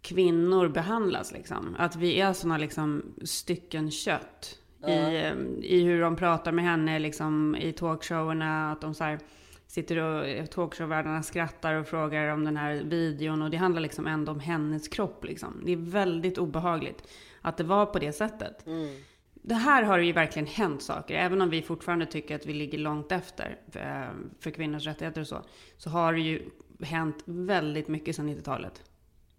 kvinnor 0.00 0.68
behandlas 0.68 1.32
liksom. 1.32 1.76
Att 1.78 1.96
vi 1.96 2.20
är 2.20 2.32
såna 2.32 2.58
liksom 2.58 3.02
stycken 3.24 3.90
kött. 3.90 4.58
I, 4.86 4.92
eh, 4.92 5.32
I 5.62 5.82
hur 5.84 6.00
de 6.00 6.16
pratar 6.16 6.52
med 6.52 6.64
henne 6.64 6.98
liksom 6.98 7.56
i 7.56 7.72
talkshowerna. 7.72 8.72
Att 8.72 8.80
de 8.80 8.94
så 8.94 9.04
här, 9.04 9.18
sitter 9.74 9.96
och 9.96 10.50
talkshowvärdarna 10.50 11.22
skrattar 11.22 11.74
och 11.74 11.86
frågar 11.86 12.28
om 12.28 12.44
den 12.44 12.56
här 12.56 12.74
videon. 12.74 13.42
Och 13.42 13.50
det 13.50 13.56
handlar 13.56 13.80
liksom 13.80 14.06
ändå 14.06 14.32
om 14.32 14.40
hennes 14.40 14.88
kropp 14.88 15.24
liksom. 15.24 15.62
Det 15.64 15.72
är 15.72 15.76
väldigt 15.76 16.38
obehagligt 16.38 17.08
att 17.40 17.56
det 17.56 17.64
var 17.64 17.86
på 17.86 17.98
det 17.98 18.12
sättet. 18.12 18.64
Det 19.34 19.54
här 19.54 19.82
har 19.82 19.98
ju 19.98 20.12
verkligen 20.12 20.46
hänt 20.46 20.82
saker. 20.82 21.14
Även 21.14 21.42
om 21.42 21.50
vi 21.50 21.62
fortfarande 21.62 22.06
tycker 22.06 22.34
att 22.34 22.46
vi 22.46 22.52
ligger 22.52 22.78
långt 22.78 23.12
efter 23.12 23.58
för, 23.70 24.10
för 24.40 24.50
kvinnors 24.50 24.86
rättigheter 24.86 25.20
och 25.20 25.26
så. 25.26 25.42
Så 25.76 25.90
har 25.90 26.12
det 26.12 26.20
ju 26.20 26.50
hänt 26.82 27.22
väldigt 27.24 27.88
mycket 27.88 28.16
sedan 28.16 28.28
90-talet. 28.28 28.82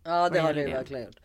Ja 0.04 0.30
det 0.30 0.39
har 0.39 0.54
det 0.54 0.62
ju 0.62 0.67
det? 0.67 0.74
verkligen 0.74 1.04
gjort. 1.04 1.19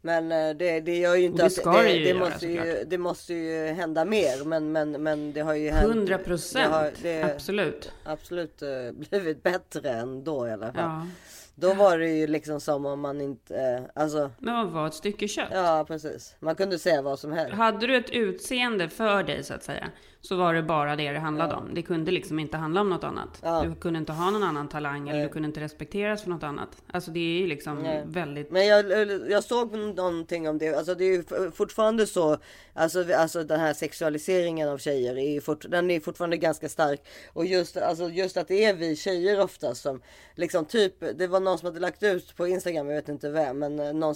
Men 0.00 0.32
eh, 0.32 0.56
det, 0.56 0.80
det 0.80 0.98
gör 0.98 1.14
ju 1.14 1.24
inte 1.24 1.42
Och 1.42 1.48
det 1.48 1.54
ska 1.54 1.72
det 1.82 1.92
ju 1.92 2.04
det, 2.04 2.10
göra, 2.10 2.18
måste 2.30 2.46
ju, 2.46 2.56
såklart. 2.58 2.76
det 2.86 2.98
måste 2.98 3.34
ju 3.34 3.66
hända 3.66 4.04
mer. 4.04 4.44
Men, 4.44 4.72
men, 4.72 4.90
men 5.02 5.32
det 5.32 5.40
har 5.40 5.54
ju 5.54 5.70
hänt. 5.70 5.84
100 5.90 6.06
det 6.06 6.12
har- 6.22 6.24
procent. 6.24 6.94
det- 7.02 7.22
Absolut. 7.34 7.92
absolut 8.04 8.62
eh, 8.62 8.68
blivit 9.10 9.42
bättre 9.42 9.90
än 9.90 10.24
då 10.24 10.48
i 10.48 10.50
alla 10.50 10.72
fall. 10.72 10.82
Ja. 10.84 11.06
Då 11.54 11.74
var 11.74 11.98
det 11.98 12.08
ju 12.08 12.26
liksom 12.26 12.60
som 12.60 12.86
om 12.86 13.00
man 13.00 13.20
inte, 13.20 13.56
eh, 13.56 14.02
alltså 14.02 14.30
Men 14.38 14.54
vad 14.56 14.66
var 14.72 14.86
ett 14.86 14.94
stycke 14.94 15.28
kött? 15.28 15.48
ja 15.52 15.84
precis. 15.88 16.36
Man 16.40 16.54
kunde 16.54 16.78
säga 16.78 17.02
vad 17.02 17.18
som 17.18 17.32
helst. 17.32 17.54
Hade 17.54 17.86
du 17.86 17.96
ett 17.96 18.10
utseende 18.10 18.88
för 18.88 19.22
dig 19.22 19.44
så 19.44 19.54
att 19.54 19.62
säga, 19.62 19.88
så 20.28 20.36
var 20.36 20.54
det 20.54 20.62
bara 20.62 20.96
det 20.96 21.12
det 21.12 21.18
handlade 21.18 21.54
om. 21.54 21.74
Det 21.74 21.82
kunde 21.82 22.10
liksom 22.10 22.38
inte 22.38 22.56
handla 22.56 22.80
om 22.80 22.90
något 22.90 23.04
annat. 23.04 23.40
Ja. 23.42 23.62
Du 23.62 23.74
kunde 23.74 23.98
inte 23.98 24.12
ha 24.12 24.30
någon 24.30 24.42
annan 24.42 24.68
talang 24.68 25.08
eller 25.08 25.22
du 25.22 25.28
kunde 25.28 25.46
inte 25.48 25.60
respekteras 25.60 26.22
för 26.22 26.30
något 26.30 26.42
annat. 26.42 26.68
Alltså 26.92 27.10
det 27.10 27.20
är 27.20 27.40
ju 27.40 27.46
liksom 27.46 27.78
Nej. 27.82 28.02
väldigt... 28.06 28.50
Men 28.50 28.66
jag, 28.66 28.90
jag 29.30 29.44
såg 29.44 29.72
någonting 29.76 30.48
om 30.48 30.58
det. 30.58 30.74
Alltså 30.74 30.94
det 30.94 31.04
är 31.04 31.12
ju 31.12 31.50
fortfarande 31.50 32.06
så. 32.06 32.38
Alltså, 32.74 33.04
alltså 33.16 33.44
den 33.44 33.60
här 33.60 33.74
sexualiseringen 33.74 34.68
av 34.68 34.78
tjejer 34.78 35.18
är 35.18 35.40
fort, 35.40 35.64
den 35.68 35.90
är 35.90 36.00
fortfarande 36.00 36.36
ganska 36.36 36.68
stark. 36.68 37.00
Och 37.32 37.46
just, 37.46 37.76
alltså, 37.76 38.08
just 38.08 38.36
att 38.36 38.48
det 38.48 38.64
är 38.64 38.74
vi 38.74 38.96
tjejer 38.96 39.40
oftast 39.40 39.82
som 39.82 40.00
liksom 40.34 40.64
typ. 40.64 40.94
Det 41.18 41.26
var 41.26 41.40
någon 41.40 41.58
som 41.58 41.66
hade 41.66 41.80
lagt 41.80 42.02
ut 42.02 42.36
på 42.36 42.46
Instagram. 42.46 42.88
Jag 42.88 42.94
vet 42.96 43.08
inte 43.08 43.30
vem, 43.30 43.58
men 43.58 43.80
eh, 43.80 43.92
någon 43.92 44.14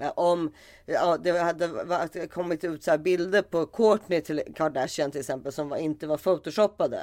eh, 0.00 0.10
om 0.14 0.52
ja, 0.86 1.16
det 1.22 1.38
hade 1.38 1.66
var- 1.66 2.26
kommit 2.26 2.64
ut 2.64 2.82
så 2.84 2.90
här 2.90 2.98
bilder 2.98 3.42
på 3.42 3.66
Kourtney 3.66 4.20
till 4.20 4.42
Kardashian 4.54 5.07
till 5.10 5.20
exempel 5.20 5.52
som 5.52 5.68
var, 5.68 5.76
inte 5.76 6.06
var 6.06 6.16
photoshoppade. 6.16 7.02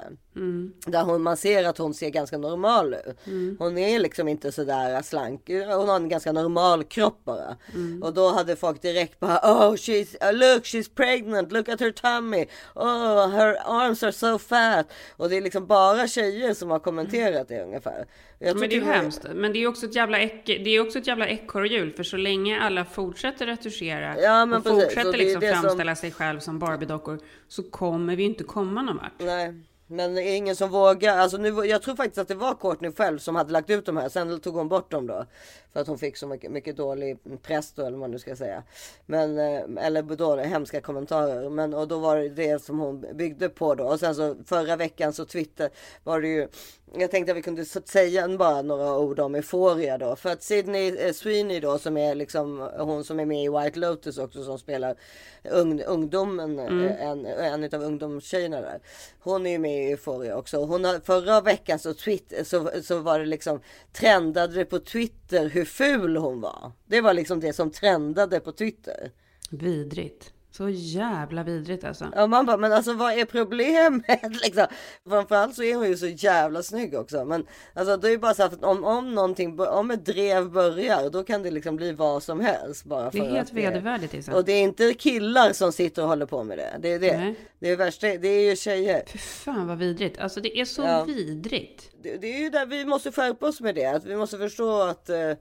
Där 0.87 1.03
hon, 1.03 1.21
man 1.21 1.37
ser 1.37 1.63
att 1.67 1.77
hon 1.77 1.93
ser 1.93 2.09
ganska 2.09 2.37
normal 2.37 2.93
ut. 2.93 3.17
Hon 3.59 3.77
är 3.77 3.99
liksom 3.99 4.27
inte 4.27 4.51
sådär 4.51 5.01
slank. 5.01 5.41
Hon 5.49 5.89
har 5.89 5.95
en 5.95 6.09
ganska 6.09 6.31
normal 6.31 6.83
kropp 6.83 7.21
bara. 7.25 7.57
Och 8.01 8.13
då 8.13 8.29
hade 8.29 8.55
folk 8.55 8.81
direkt 8.81 9.19
bara 9.19 9.37
Oh 9.37 9.73
she's, 9.75 10.29
uh, 10.31 10.37
look 10.37 10.63
she's 10.63 10.95
pregnant, 10.95 11.51
look 11.51 11.69
at 11.69 11.79
her 11.79 11.91
tummy. 11.91 12.45
Oh 12.75 13.27
her 13.29 13.57
arms 13.65 14.03
are 14.03 14.11
so 14.11 14.37
fat. 14.39 14.87
Och 15.17 15.29
det 15.29 15.37
är 15.37 15.41
liksom 15.41 15.67
bara 15.67 16.07
tjejer 16.07 16.53
som 16.53 16.69
har 16.71 16.79
kommenterat 16.79 17.47
det 17.47 17.63
ungefär. 17.63 18.05
Jag 18.39 18.59
Men 18.59 18.69
det 18.69 18.75
är 18.75 18.79
ju 18.79 18.85
hemskt. 18.85 19.25
Men 19.33 19.53
det 19.53 19.59
är 19.63 19.67
också 19.67 19.85
ett 19.85 19.95
jävla 19.95 20.19
äck, 20.19 20.45
det 20.45 20.69
är 20.69 20.79
också 20.81 20.99
ett 20.99 21.07
jävla 21.07 21.27
ekorrhjul. 21.27 21.93
För 21.93 22.03
så 22.03 22.17
länge 22.17 22.59
alla 22.59 22.85
fortsätter 22.85 23.45
retuschera 23.45 24.21
Ja, 24.21 24.45
men 24.45 24.57
och 24.57 24.63
precis. 24.63 24.83
fortsätter 24.83 25.17
liksom 25.17 25.39
det 25.41 25.53
som- 25.53 25.61
framställa 25.61 25.95
sig 25.95 26.11
själv 26.11 26.39
som 26.39 26.59
Barbie-dockor 26.59 27.19
så 27.47 27.63
kommer 27.91 28.15
vi 28.15 28.23
inte 28.23 28.43
komma 28.43 28.81
någon 28.81 28.97
vart. 28.97 29.13
Nej. 29.19 29.53
Men 29.87 30.15
det 30.15 30.23
är 30.23 30.37
ingen 30.37 30.55
som 30.55 30.69
vågar. 30.69 31.17
Alltså 31.17 31.37
nu, 31.37 31.49
jag 31.49 31.81
tror 31.81 31.95
faktiskt 31.95 32.17
att 32.17 32.27
det 32.27 32.35
var 32.35 32.55
Courtney 32.55 32.91
själv 32.91 33.17
som 33.17 33.35
hade 33.35 33.51
lagt 33.51 33.69
ut 33.69 33.85
de 33.85 33.97
här. 33.97 34.09
Sen 34.09 34.39
tog 34.39 34.55
hon 34.55 34.69
bort 34.69 34.91
dem 34.91 35.07
då. 35.07 35.25
För 35.75 35.81
att 35.81 35.87
hon 35.87 35.97
fick 35.97 36.17
så 36.17 36.27
mycket, 36.27 36.51
mycket 36.51 36.77
dålig 36.77 37.17
press 37.41 37.71
då 37.71 37.81
eller 37.81 37.91
vad 37.91 37.99
man 37.99 38.11
nu 38.11 38.19
ska 38.19 38.35
säga. 38.35 38.63
Men, 39.05 39.39
eh, 39.39 39.85
eller 39.85 40.01
dåliga, 40.01 40.45
hemska 40.45 40.81
kommentarer. 40.81 41.49
Men 41.49 41.73
och 41.73 41.87
då 41.87 41.99
var 41.99 42.17
det 42.17 42.29
det 42.29 42.63
som 42.63 42.79
hon 42.79 43.05
byggde 43.13 43.49
på 43.49 43.75
då. 43.75 43.83
Och 43.83 43.99
sen 43.99 44.15
så 44.15 44.35
förra 44.45 44.75
veckan 44.75 45.13
så 45.13 45.25
Twitter 45.25 45.69
var 46.03 46.21
det 46.21 46.27
ju. 46.27 46.47
Jag 46.97 47.11
tänkte 47.11 47.31
att 47.31 47.37
vi 47.37 47.41
kunde 47.41 47.65
säga 47.65 48.37
bara 48.37 48.61
några 48.61 48.97
ord 48.99 49.19
om 49.19 49.35
Euphoria 49.35 49.97
då. 49.97 50.15
För 50.15 50.29
att 50.29 50.43
Sydney 50.43 50.97
eh, 50.97 51.13
Sweeney 51.13 51.59
då 51.59 51.77
som 51.77 51.97
är 51.97 52.15
liksom 52.15 52.69
hon 52.77 53.03
som 53.03 53.19
är 53.19 53.25
med 53.25 53.43
i 53.43 53.49
White 53.49 53.79
Lotus 53.79 54.17
också 54.17 54.43
som 54.43 54.59
spelar 54.59 54.95
ung, 55.51 55.81
ungdomen. 55.81 56.59
eh, 56.59 57.07
En, 57.07 57.25
en 57.25 57.63
av 57.63 57.83
ungdomstjejerna 57.83 58.61
där. 58.61 58.79
Hon 59.19 59.45
är 59.45 59.51
ju 59.51 59.59
med 59.59 59.83
i 59.83 59.91
Euphoria 59.91 60.37
också. 60.37 60.65
Hon 60.65 60.85
har, 60.85 60.99
förra 60.99 61.41
veckan 61.41 61.79
så, 61.79 61.93
tweet, 61.93 62.47
så, 62.47 62.69
så 62.83 62.99
var 62.99 63.19
det 63.19 63.25
liksom 63.25 63.61
trendade 63.93 64.53
det 64.53 64.65
på 64.65 64.79
Twitter 64.79 65.49
hur 65.49 65.64
ful 65.65 66.17
hon 66.17 66.41
var. 66.41 66.71
Det 66.85 67.01
var 67.01 67.13
liksom 67.13 67.39
det 67.39 67.53
som 67.53 67.71
trendade 67.71 68.39
på 68.39 68.51
Twitter. 68.51 69.11
Vidrigt. 69.49 70.33
Så 70.57 70.69
jävla 70.69 71.43
vidrigt 71.43 71.83
alltså. 71.83 72.11
Ja 72.15 72.27
man 72.27 72.45
bara, 72.45 72.57
men 72.57 72.73
alltså 72.73 72.93
vad 72.93 73.13
är 73.13 73.25
problemet 73.25 74.21
liksom? 74.43 74.65
Framförallt 75.09 75.55
så 75.55 75.63
är 75.63 75.75
hon 75.75 75.87
ju 75.87 75.97
så 75.97 76.07
jävla 76.07 76.63
snygg 76.63 76.93
också. 76.93 77.25
Men 77.25 77.45
alltså 77.73 77.97
det 77.97 78.07
är 78.07 78.11
ju 78.11 78.17
bara 78.17 78.33
så 78.33 78.43
att 78.43 78.63
om, 78.63 78.83
om 78.83 79.15
någonting, 79.15 79.59
om 79.59 79.91
ett 79.91 80.05
drev 80.05 80.49
börjar 80.51 81.09
då 81.09 81.23
kan 81.23 81.43
det 81.43 81.51
liksom 81.51 81.75
bli 81.75 81.91
vad 81.91 82.23
som 82.23 82.39
helst. 82.39 82.85
Bara 82.85 83.09
Det 83.09 83.17
är 83.17 83.23
för 83.23 83.29
helt 83.29 83.53
vedervärdigt 83.53 84.13
Isa. 84.13 84.35
Och 84.35 84.45
det 84.45 84.51
är 84.51 84.61
inte 84.63 84.93
killar 84.93 85.53
som 85.53 85.71
sitter 85.71 86.01
och 86.01 86.07
håller 86.07 86.25
på 86.25 86.43
med 86.43 86.57
det. 86.57 86.75
Det 86.79 86.93
är 86.93 86.99
det. 86.99 87.17
Nej. 87.17 87.35
Det 87.59 87.69
är 87.69 87.75
värsta, 87.75 88.07
det 88.07 88.27
är 88.27 88.49
ju 88.49 88.55
tjejer. 88.55 89.03
Fy 89.07 89.17
fan 89.17 89.67
vad 89.67 89.77
vidrigt. 89.77 90.19
Alltså 90.19 90.41
det 90.41 90.59
är 90.59 90.65
så 90.65 90.81
Ja. 90.81 91.03
vidrigt. 91.03 91.91
Det, 92.03 92.17
det 92.17 92.27
är 92.35 92.39
ju 92.39 92.49
där 92.49 92.65
vi 92.65 92.85
måste 92.85 93.11
skärpa 93.11 93.47
oss 93.47 93.61
med 93.61 93.75
det. 93.75 93.85
Att 93.85 94.05
vi 94.05 94.15
måste 94.15 94.37
förstå 94.37 94.81
att, 94.81 95.09
eh, 95.09 95.31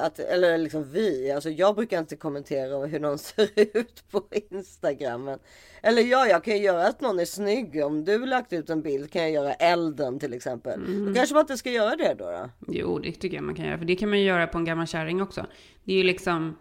att 0.00 0.18
eller 0.18 0.58
liksom 0.58 0.84
vi, 0.92 1.32
alltså 1.32 1.50
jag 1.50 1.74
brukar 1.74 1.98
inte 1.98 2.16
kommentera 2.16 2.86
hur 2.86 3.00
någon 3.00 3.18
ser 3.18 3.48
ut 3.56 4.04
på 4.10 4.22
Instagram. 4.50 5.30
Eller 5.82 6.02
ja, 6.02 6.26
jag 6.26 6.44
kan 6.44 6.56
ju 6.56 6.62
göra 6.62 6.86
att 6.86 7.00
någon 7.00 7.20
är 7.20 7.24
snygg. 7.24 7.84
Om 7.84 8.04
du 8.04 8.26
lagt 8.26 8.52
ut 8.52 8.70
en 8.70 8.82
bild 8.82 9.12
kan 9.12 9.22
jag 9.22 9.30
göra 9.30 9.52
elden 9.52 10.18
till 10.18 10.34
exempel. 10.34 11.06
Då 11.06 11.14
kanske 11.14 11.34
man 11.34 11.40
inte 11.40 11.56
ska 11.56 11.70
göra 11.70 11.96
det 11.96 12.14
då. 12.18 12.24
då. 12.24 12.50
Jo, 12.68 12.98
det 12.98 13.12
tycker 13.12 13.36
jag 13.36 13.44
man 13.44 13.54
kan 13.54 13.64
göra. 13.64 13.78
För 13.78 13.84
det 13.84 13.96
kan 13.96 14.08
man 14.08 14.18
ju 14.18 14.24
göra 14.24 14.46
på 14.46 14.58
en 14.58 14.64
gammal 14.64 14.86
kärring 14.86 15.22
också. 15.22 15.46
Det 15.84 15.92
är 15.92 15.96
ju 15.96 16.04
liksom... 16.04 16.56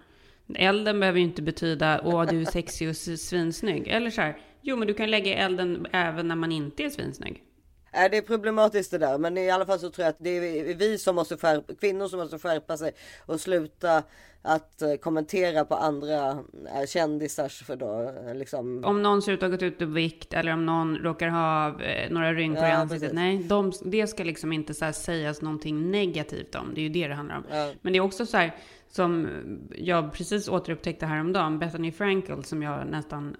Elden 0.55 0.99
behöver 0.99 1.19
ju 1.19 1.25
inte 1.25 1.41
betyda 1.41 2.01
åh 2.03 2.25
du 2.25 2.41
är 2.41 2.45
sexig 2.45 2.89
och 2.89 2.95
svinsnygg. 2.95 3.87
Eller 3.87 4.09
så 4.09 4.21
här, 4.21 4.37
jo 4.61 4.75
men 4.75 4.87
du 4.87 4.93
kan 4.93 5.11
lägga 5.11 5.35
elden 5.35 5.87
även 5.91 6.27
när 6.27 6.35
man 6.35 6.51
inte 6.51 6.83
är 6.83 6.89
svinsnygg. 6.89 7.43
Är 7.91 8.09
det 8.09 8.17
är 8.17 8.21
problematiskt 8.21 8.91
det 8.91 8.97
där. 8.97 9.17
Men 9.17 9.37
i 9.37 9.49
alla 9.49 9.65
fall 9.65 9.79
så 9.79 9.89
tror 9.89 10.03
jag 10.03 10.09
att 10.09 10.19
det 10.19 10.29
är 10.29 10.75
vi 10.75 10.97
som 10.97 11.15
måste 11.15 11.37
skärpa, 11.37 11.73
kvinnor 11.75 12.07
som 12.07 12.19
måste 12.19 12.39
skärpa 12.39 12.77
sig 12.77 12.91
och 13.25 13.39
sluta 13.39 14.03
att 14.41 14.81
eh, 14.81 14.93
kommentera 14.95 15.65
på 15.65 15.75
andra 15.75 16.29
eh, 16.31 16.87
kändisars 16.87 17.63
för 17.63 17.75
då 17.75 18.13
eh, 18.27 18.35
liksom. 18.35 18.85
Om 18.85 19.03
någon 19.03 19.21
ser 19.21 19.31
ut 19.31 19.43
att 19.43 19.49
ha 19.49 19.49
gått 19.49 19.61
ut 19.63 19.81
i 19.81 19.85
vikt 19.85 20.33
eller 20.33 20.53
om 20.53 20.65
någon 20.65 20.97
råkar 20.97 21.27
ha 21.27 21.69
några 22.09 22.33
rynkor 22.33 22.65
i 22.65 22.69
Ja, 22.69 22.75
ansiktet. 22.75 23.01
precis. 23.01 23.15
Nej, 23.15 23.37
de, 23.37 23.71
det 23.85 24.07
ska 24.07 24.23
liksom 24.23 24.53
inte 24.53 24.73
så 24.73 24.93
sägas 24.93 25.41
någonting 25.41 25.91
negativt 25.91 26.55
om. 26.55 26.71
Det 26.73 26.81
är 26.81 26.83
ju 26.83 26.89
det 26.89 27.07
det 27.07 27.13
handlar 27.15 27.37
om. 27.37 27.43
Ja. 27.51 27.71
Men 27.81 27.93
det 27.93 27.99
är 27.99 28.03
också 28.03 28.25
så 28.25 28.37
här 28.37 28.55
som 28.87 29.27
jag 29.75 30.13
precis 30.13 30.49
återupptäckte 30.49 31.05
häromdagen. 31.05 31.59
Bethany 31.59 31.91
Frankel 31.91 32.43
som 32.43 32.63
jag 32.63 32.87
nästan 32.87 33.37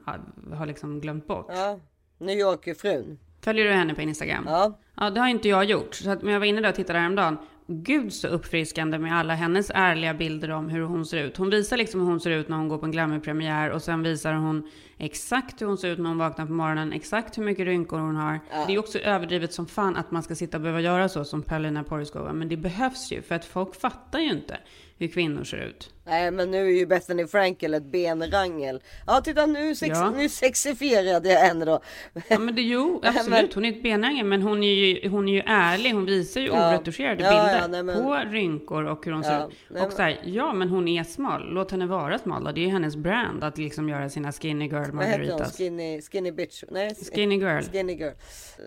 har 0.53 0.65
liksom 0.65 1.01
glömt 1.01 1.27
bort. 1.27 1.45
Ja, 1.49 1.79
New 2.17 2.37
York-frun. 2.39 3.19
Följer 3.43 3.65
du 3.65 3.71
henne 3.71 3.93
på 3.93 4.01
Instagram? 4.01 4.43
Ja. 4.47 4.79
Ja, 4.95 5.09
det 5.09 5.19
har 5.19 5.27
inte 5.27 5.49
jag 5.49 5.65
gjort. 5.65 5.95
Så 5.95 6.09
att, 6.09 6.21
men 6.21 6.33
jag 6.33 6.39
var 6.39 6.47
inne 6.47 6.61
där 6.61 6.69
och 6.69 6.75
tittade 6.75 6.99
häromdagen. 6.99 7.37
Gud 7.67 8.13
så 8.13 8.27
uppfriskande 8.27 8.97
med 8.97 9.17
alla 9.17 9.33
hennes 9.33 9.71
ärliga 9.75 10.13
bilder 10.13 10.51
om 10.51 10.69
hur 10.69 10.81
hon 10.81 11.05
ser 11.05 11.23
ut. 11.23 11.37
Hon 11.37 11.49
visar 11.49 11.77
liksom 11.77 12.01
hur 12.01 12.07
hon 12.07 12.19
ser 12.19 12.31
ut 12.31 12.49
när 12.49 12.57
hon 12.57 12.67
går 12.67 12.77
på 12.77 12.85
en 12.85 12.91
glamourpremiär 12.91 13.69
och 13.69 13.81
sen 13.81 14.03
visar 14.03 14.33
hon 14.33 14.69
exakt 15.01 15.61
hur 15.61 15.65
hon 15.67 15.77
ser 15.77 15.87
ut 15.89 15.99
när 15.99 16.09
hon 16.09 16.17
vaknar 16.17 16.45
på 16.45 16.51
morgonen, 16.51 16.93
exakt 16.93 17.37
hur 17.37 17.43
mycket 17.43 17.65
rynkor 17.65 17.99
hon 17.99 18.15
har. 18.15 18.39
Det 18.67 18.73
är 18.73 18.79
också 18.79 18.99
överdrivet 18.99 19.53
som 19.53 19.67
fan 19.67 19.95
att 19.95 20.11
man 20.11 20.23
ska 20.23 20.35
sitta 20.35 20.57
och 20.57 20.61
behöva 20.63 20.81
göra 20.81 21.09
så 21.09 21.23
som 21.25 21.41
Paulina 21.43 21.83
Porizkova, 21.83 22.33
men 22.33 22.49
det 22.49 22.57
behövs 22.57 23.11
ju 23.11 23.21
för 23.21 23.35
att 23.35 23.45
folk 23.45 23.75
fattar 23.75 24.19
ju 24.19 24.29
inte 24.31 24.57
hur 24.97 25.07
kvinnor 25.07 25.43
ser 25.43 25.57
ut. 25.57 25.89
Nej 26.05 26.31
men 26.31 26.51
nu 26.51 26.57
är 26.57 26.71
ju 26.79 26.85
Bethany 26.85 27.27
Frankel 27.27 27.73
ett 27.73 27.83
benrangel. 27.91 28.81
Ja 29.07 29.21
titta 29.21 29.45
nu, 29.45 29.75
sex, 29.75 29.97
Ja. 29.99 30.11
nu 30.11 30.29
sexifierade 30.29 31.29
jag 31.29 31.39
henne 31.39 31.65
då. 31.65 31.79
Ja 32.27 32.39
men 32.39 32.55
det, 32.55 32.61
jo, 32.61 33.01
absolut. 33.05 33.53
Hon 33.53 33.65
är 33.65 33.69
ett 33.71 33.83
benäge, 33.83 34.23
men 34.23 34.41
hon 34.41 34.63
är 34.63 34.73
ju, 34.73 35.09
hon 35.09 35.29
är 35.29 35.33
ju 35.33 35.41
ärlig. 35.45 35.93
Hon 35.93 36.05
visar 36.05 36.41
ju 36.41 36.47
Ja. 36.47 36.69
oretuscherade 36.75 37.23
Ja, 37.23 37.29
bilder 37.29 37.59
ja, 37.61 37.67
nej, 37.67 37.83
men- 37.83 38.03
på 38.03 38.15
rynkor 38.31 38.83
och 38.83 39.05
hur 39.05 39.11
hon 39.11 39.21
Ja, 39.23 39.29
ser 39.29 39.47
ut. 39.47 39.53
nej, 39.69 39.83
Och 39.85 39.91
så 39.91 40.01
här, 40.01 40.19
ja 40.25 40.53
men 40.53 40.69
hon 40.69 40.87
är 40.87 41.03
smal. 41.03 41.53
Låt 41.53 41.71
henne 41.71 41.85
vara 41.85 42.17
smal 42.19 42.43
då. 42.43 42.51
Det 42.51 42.61
är 42.61 42.65
ju 42.65 42.71
hennes 42.71 42.95
brand 42.95 43.43
att 43.43 43.57
liksom 43.57 43.89
göra 43.89 44.09
sina 44.09 44.31
skinny 44.31 44.65
girl 44.65 44.90
Vad 44.91 45.05
heter 45.05 45.19
hon? 45.19 45.27
margaritas. 45.27 45.57
Skinny, 45.57 46.01
skinny 46.01 46.31
bitch? 46.31 46.63
Nej, 46.69 46.95
Skinny 46.95 47.35
girl. 47.35 47.61
Skinny 47.61 47.93
girl. 47.93 48.13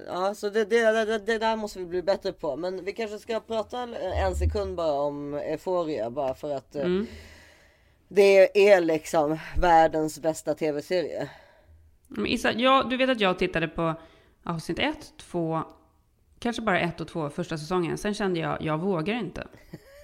Ja 0.06 0.34
så 0.34 0.50
det, 0.50 0.64
det, 0.64 1.04
det, 1.04 1.18
det 1.18 1.38
där 1.38 1.56
måste 1.56 1.78
vi 1.78 1.86
bli 1.86 2.02
bättre 2.02 2.32
på. 2.32 2.56
Men 2.56 2.84
vi 2.84 2.92
kanske 2.92 3.18
ska 3.18 3.40
prata 3.40 3.82
en 4.26 4.34
sekund 4.36 4.76
bara 4.76 4.92
om 4.92 5.34
Euphoria. 5.34 6.10
Bara 6.10 6.34
för 6.34 6.54
att 6.56 6.74
eh, 6.76 6.82
Mm. 6.84 7.06
det 8.08 8.68
är 8.74 8.80
liksom 8.80 9.38
världens 9.58 10.18
bästa 10.20 10.54
tv-serie. 10.54 11.28
Men 12.08 12.26
Issa, 12.26 12.52
ja, 12.52 12.86
du 12.90 12.96
vet 12.96 13.10
att 13.10 13.20
jag 13.20 13.38
tittade 13.38 13.68
på 13.68 13.94
avsnitt 14.44 14.78
ett, 14.78 15.12
två, 15.16 15.62
kanske 16.38 16.62
bara 16.62 16.80
ett 16.80 17.00
och 17.00 17.08
två 17.08 17.30
första 17.30 17.58
säsongen. 17.58 17.98
Sen 17.98 18.14
kände 18.14 18.40
jag, 18.40 18.62
jag 18.62 18.78
vågar 18.78 19.14
inte. 19.14 19.46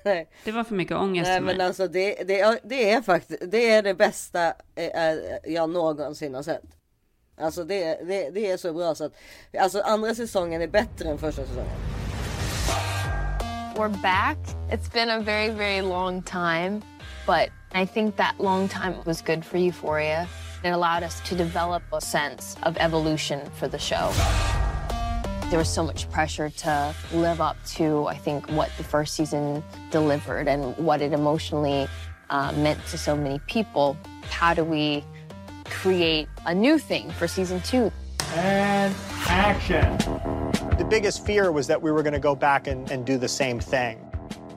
Nej. 0.05 0.29
Det 0.45 0.53
var 0.53 0.65
för 0.65 0.75
mycket 0.75 0.97
ångest 0.97 1.29
Nej 1.29 1.39
för 1.39 1.45
mig. 1.45 1.57
men 1.57 1.67
alltså 1.67 1.89
det, 1.89 2.15
det, 2.15 2.61
det 2.65 2.91
är 2.91 3.03
faktiskt 3.03 3.43
det 3.51 3.71
är 3.71 3.83
det 3.83 3.95
bästa 3.95 4.47
eh, 4.75 5.09
eh, 5.09 5.17
jag 5.45 5.71
någonsin 5.71 6.35
har 6.35 6.43
sett. 6.43 6.63
Alltså 7.41 7.65
det, 7.65 7.99
det, 8.07 8.31
det 8.31 8.51
är 8.51 8.57
så 8.57 8.73
bra 8.73 8.95
så 8.95 9.05
att 9.05 9.13
alltså 9.59 9.81
andra 9.81 10.15
säsongen 10.15 10.63
är 10.63 10.69
bättre 10.69 11.09
än 11.09 11.19
första 11.19 11.43
säsongen. 11.43 11.77
We're 13.77 14.03
back. 14.03 14.39
It's 14.71 14.93
been 14.93 15.11
a 15.11 15.21
very, 15.21 15.51
very 15.51 15.81
long 15.81 16.23
time, 16.23 16.83
but 17.27 17.49
I 17.73 17.87
think 17.87 18.17
that 18.17 18.35
long 18.39 18.69
time 18.69 18.95
was 19.05 19.23
good 19.23 19.45
for 19.45 19.57
Euphoria. 19.57 20.27
It 20.65 20.73
allowed 20.73 21.03
us 21.03 21.21
to 21.29 21.35
develop 21.35 21.83
a 21.93 22.01
sense 22.01 22.59
of 22.63 22.77
evolution 22.77 23.41
for 23.59 23.69
the 23.69 23.79
show. 23.79 24.11
There 25.51 25.59
was 25.59 25.69
so 25.69 25.83
much 25.83 26.09
pressure 26.13 26.49
to 26.49 26.95
live 27.13 27.41
up 27.41 27.57
to, 27.71 28.07
I 28.07 28.17
think, 28.17 28.49
what 28.53 28.71
the 28.79 28.85
first 28.85 29.17
season 29.17 29.65
delivered 29.91 30.47
and 30.47 30.77
what 30.77 31.03
it 31.03 31.13
emotionally 31.13 31.89
uh, 32.31 32.53
meant 32.53 32.79
to 32.87 32.97
so 32.97 33.17
many 33.17 33.41
people. 33.49 33.97
How 34.31 34.55
do 34.55 34.63
we 34.63 35.05
create 35.65 36.29
a 36.47 36.55
new 36.55 36.79
thing 36.79 37.11
for 37.11 37.27
season 37.27 37.61
two? 37.63 37.91
And 38.35 38.95
action. 39.27 39.99
The 40.79 40.87
biggest 40.89 41.27
fear 41.27 41.51
was 41.51 41.67
that 41.67 41.83
we 41.83 41.91
were 41.91 42.05
going 42.05 42.13
to 42.13 42.21
go 42.21 42.37
back 42.37 42.69
and, 42.69 42.89
and 42.89 43.05
do 43.05 43.19
the 43.19 43.29
same 43.29 43.59
thing. 43.59 44.09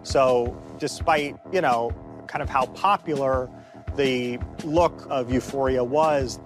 So, 0.04 0.56
despite, 0.78 1.36
you 1.52 1.62
know, 1.62 1.92
kind 2.28 2.44
of 2.44 2.50
how 2.50 2.68
popular 2.68 3.50
the 3.96 4.38
look 4.64 5.08
of 5.10 5.34
Euphoria 5.34 5.84
was, 5.84 6.40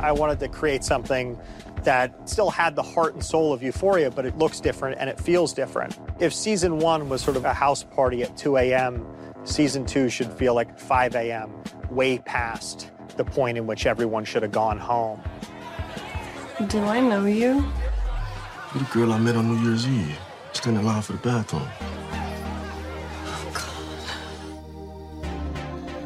I 0.00 0.10
wanted 0.10 0.40
to 0.40 0.48
create 0.48 0.82
something 0.82 1.38
that 1.84 2.28
still 2.28 2.50
had 2.50 2.76
the 2.76 2.82
heart 2.82 3.14
and 3.14 3.24
soul 3.24 3.52
of 3.52 3.62
Euphoria, 3.62 4.10
but 4.10 4.24
it 4.24 4.36
looks 4.38 4.60
different 4.60 4.98
and 4.98 5.10
it 5.10 5.20
feels 5.20 5.52
different. 5.52 5.98
If 6.20 6.32
season 6.34 6.78
one 6.78 7.08
was 7.08 7.22
sort 7.22 7.36
of 7.36 7.44
a 7.44 7.52
house 7.52 7.84
party 7.84 8.22
at 8.22 8.36
2 8.36 8.56
a.m., 8.56 9.06
season 9.44 9.84
two 9.84 10.08
should 10.08 10.32
feel 10.32 10.54
like 10.54 10.78
5 10.78 11.14
a.m., 11.16 11.52
way 11.90 12.18
past 12.18 12.90
the 13.16 13.24
point 13.24 13.58
in 13.58 13.66
which 13.66 13.86
everyone 13.86 14.24
should 14.24 14.42
have 14.42 14.52
gone 14.52 14.78
home. 14.78 15.20
Do 16.68 16.78
I 16.84 17.00
know 17.00 17.26
you? 17.26 17.64
You're 18.74 18.84
the 18.84 18.88
girl 18.92 19.12
I 19.12 19.18
met 19.18 19.36
on 19.36 19.48
New 19.48 19.68
Year's 19.68 19.86
Eve, 19.86 20.18
standing 20.52 20.80
in 20.80 20.86
line 20.86 21.02
for 21.02 21.12
the 21.12 21.18
bathroom. 21.18 21.68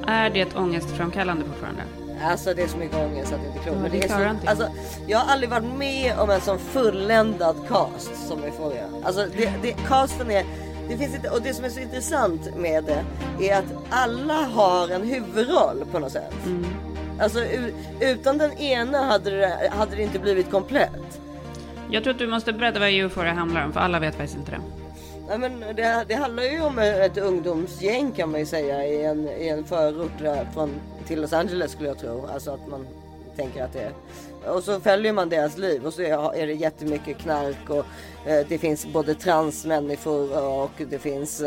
Är 0.08 0.30
det 0.30 0.56
ångestframkallande 0.56 1.44
fortfarande? 1.44 1.82
Alltså 2.22 2.54
det 2.54 2.62
är 2.62 2.68
så 2.68 2.76
mycket 2.76 2.96
ångest 2.96 3.32
att 3.32 3.40
det 3.40 3.46
inte 3.46 3.58
är 3.58 3.62
klokt. 3.62 3.78
Men 3.80 3.90
det 3.90 4.04
är 4.04 4.08
så, 4.08 4.48
alltså, 4.50 4.68
jag 5.06 5.18
har 5.18 5.32
aldrig 5.32 5.50
varit 5.50 5.78
med 5.78 6.18
om 6.18 6.30
en 6.30 6.40
sån 6.40 6.58
fulländad 6.58 7.56
cast 7.68 8.28
som 8.28 8.44
Euphoria. 8.44 8.84
Alltså 9.04 9.26
det, 9.36 9.52
det, 9.62 9.72
casten 9.72 10.30
är, 10.30 10.44
det 10.88 10.96
finns 10.96 11.14
inte, 11.14 11.30
och 11.30 11.42
det 11.42 11.54
som 11.54 11.64
är 11.64 11.68
så 11.68 11.80
intressant 11.80 12.56
med 12.56 12.84
det 13.38 13.50
är 13.50 13.58
att 13.58 13.74
alla 13.90 14.34
har 14.34 14.88
en 14.88 15.02
huvudroll 15.02 15.84
på 15.92 15.98
något 15.98 16.12
sätt. 16.12 16.34
Mm. 16.46 16.64
Alltså 17.20 17.44
utan 18.00 18.38
den 18.38 18.52
ena 18.52 19.02
hade 19.02 19.30
det, 19.30 19.70
hade 19.70 19.96
det 19.96 20.02
inte 20.02 20.18
blivit 20.18 20.50
komplett. 20.50 21.20
Jag 21.90 22.02
tror 22.02 22.12
att 22.12 22.18
du 22.18 22.26
måste 22.26 22.52
berätta 22.52 22.78
vad 22.78 22.88
Euphoria 22.88 23.32
handlar 23.32 23.64
om, 23.64 23.72
för 23.72 23.80
alla 23.80 23.98
vet 23.98 24.14
faktiskt 24.14 24.38
inte 24.38 24.50
det. 24.50 24.60
Nej, 25.28 25.38
men 25.38 25.60
det, 25.76 26.04
det 26.08 26.14
handlar 26.14 26.42
ju 26.42 26.60
om 26.60 26.78
ett 26.78 27.18
ungdomsgäng 27.18 28.12
kan 28.12 28.30
man 28.30 28.40
ju 28.40 28.46
säga 28.46 28.86
i 28.86 29.04
en, 29.04 29.28
i 29.28 29.48
en 29.48 29.64
förort 29.64 30.20
från, 30.54 30.70
till 31.06 31.20
Los 31.20 31.32
Angeles 31.32 31.70
skulle 31.72 31.88
jag 31.88 31.98
tro. 31.98 32.26
Alltså 32.26 32.50
att 32.50 32.66
man 32.68 32.86
tänker 33.36 33.64
att 33.64 33.72
det 33.72 33.80
är. 33.80 33.92
Och 34.52 34.62
så 34.62 34.80
följer 34.80 35.12
man 35.12 35.28
deras 35.28 35.58
liv 35.58 35.86
och 35.86 35.94
så 35.94 36.02
är 36.02 36.46
det 36.46 36.52
jättemycket 36.52 37.18
knark 37.18 37.70
och 37.70 37.84
eh, 38.30 38.46
det 38.48 38.58
finns 38.58 38.86
både 38.86 39.14
transmänniskor 39.14 40.44
och 40.48 40.70
det 40.90 40.98
finns 40.98 41.40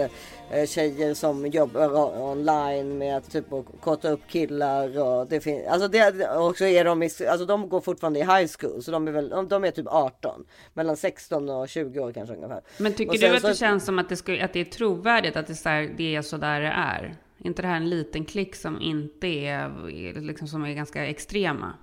eh, 0.52 0.66
tjejer 0.68 1.14
som 1.14 1.48
jobbar 1.48 2.22
online 2.22 2.98
med 2.98 3.18
att 3.18 3.32
typ 3.32 3.54
att 3.54 3.66
korta 3.82 4.10
upp 4.10 4.20
killar 4.28 5.00
och 5.00 5.28
det 5.28 5.40
finns 5.40 5.68
alltså 5.68 5.88
det 5.88 6.28
och 6.30 6.58
så 6.58 6.66
är 6.66 6.86
de 6.86 7.04
i, 7.04 7.10
alltså 7.30 7.46
de 7.46 7.70
går 7.70 7.82
fortfarande 7.82 8.20
i 8.20 8.24
high 8.24 8.50
school 8.60 8.84
så 8.84 8.92
de 8.92 9.08
är 9.08 9.12
väl 9.12 9.30
de, 9.50 9.64
är 9.64 9.72
typ 9.72 9.88
18 9.88 10.46
mellan 10.74 10.98
16 10.98 11.50
och 11.50 11.70
20 11.70 12.00
år 12.00 12.12
kanske 12.12 12.36
ungefär. 12.36 12.62
Men 12.78 12.94
tycker 12.94 13.18
du 13.18 13.36
att 13.36 13.42
så- 13.42 13.48
det 13.48 13.56
känns 13.56 13.86
som 13.86 14.00
att 14.00 14.10
det, 14.10 14.16
skulle, 14.16 14.46
att 14.46 14.54
det 14.54 14.60
är 14.60 14.66
trovärdigt 14.66 15.36
att 15.36 15.48
det 15.48 15.54
är, 15.54 15.56
så 15.56 15.70
här, 15.70 15.94
det 15.98 16.16
är 16.16 16.22
så 16.22 16.38
där 16.38 16.62
det 16.62 16.68
är? 16.68 17.16
Inte 17.44 17.62
det 17.62 17.68
här 17.68 17.78
en 17.78 17.90
liten 17.90 18.26
klick 18.26 18.56
som 18.56 18.82
inte 18.82 19.28
är, 19.28 20.22
liksom, 20.22 20.48
som 20.48 20.64
är 20.64 20.74
ganska 20.74 21.06
extrema? 21.06 21.74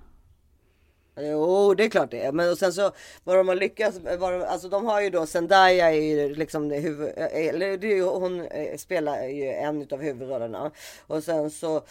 Jo, 1.19 1.73
det 1.73 1.85
är 1.85 1.89
klart 1.89 2.11
det 2.11 2.25
är. 2.25 2.31
Men 2.31 2.51
och 2.51 2.57
sen 2.57 2.73
så 2.73 2.91
vad 3.23 3.37
de 3.37 3.47
har 3.47 3.55
lyckats, 3.55 3.99
vad 4.19 4.33
de, 4.33 4.43
alltså 4.43 4.69
de 4.69 4.85
har 4.85 5.01
ju 5.01 5.09
då 5.09 5.25
Zendaya 5.25 5.91
är 5.91 6.01
ju 6.01 6.35
liksom 6.35 6.69
det 6.69 6.79
huvud, 6.79 7.13
eller 7.17 7.77
det 7.77 7.91
är 7.91 7.95
ju, 7.95 8.03
hon 8.03 8.41
eh, 8.41 8.77
spelar 8.77 9.23
ju 9.23 9.43
en 9.43 9.87
av 9.91 10.01
huvudrollerna. 10.01 10.71
Och 11.07 11.23
sen 11.23 11.51
så, 11.51 11.81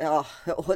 ja, 0.00 0.26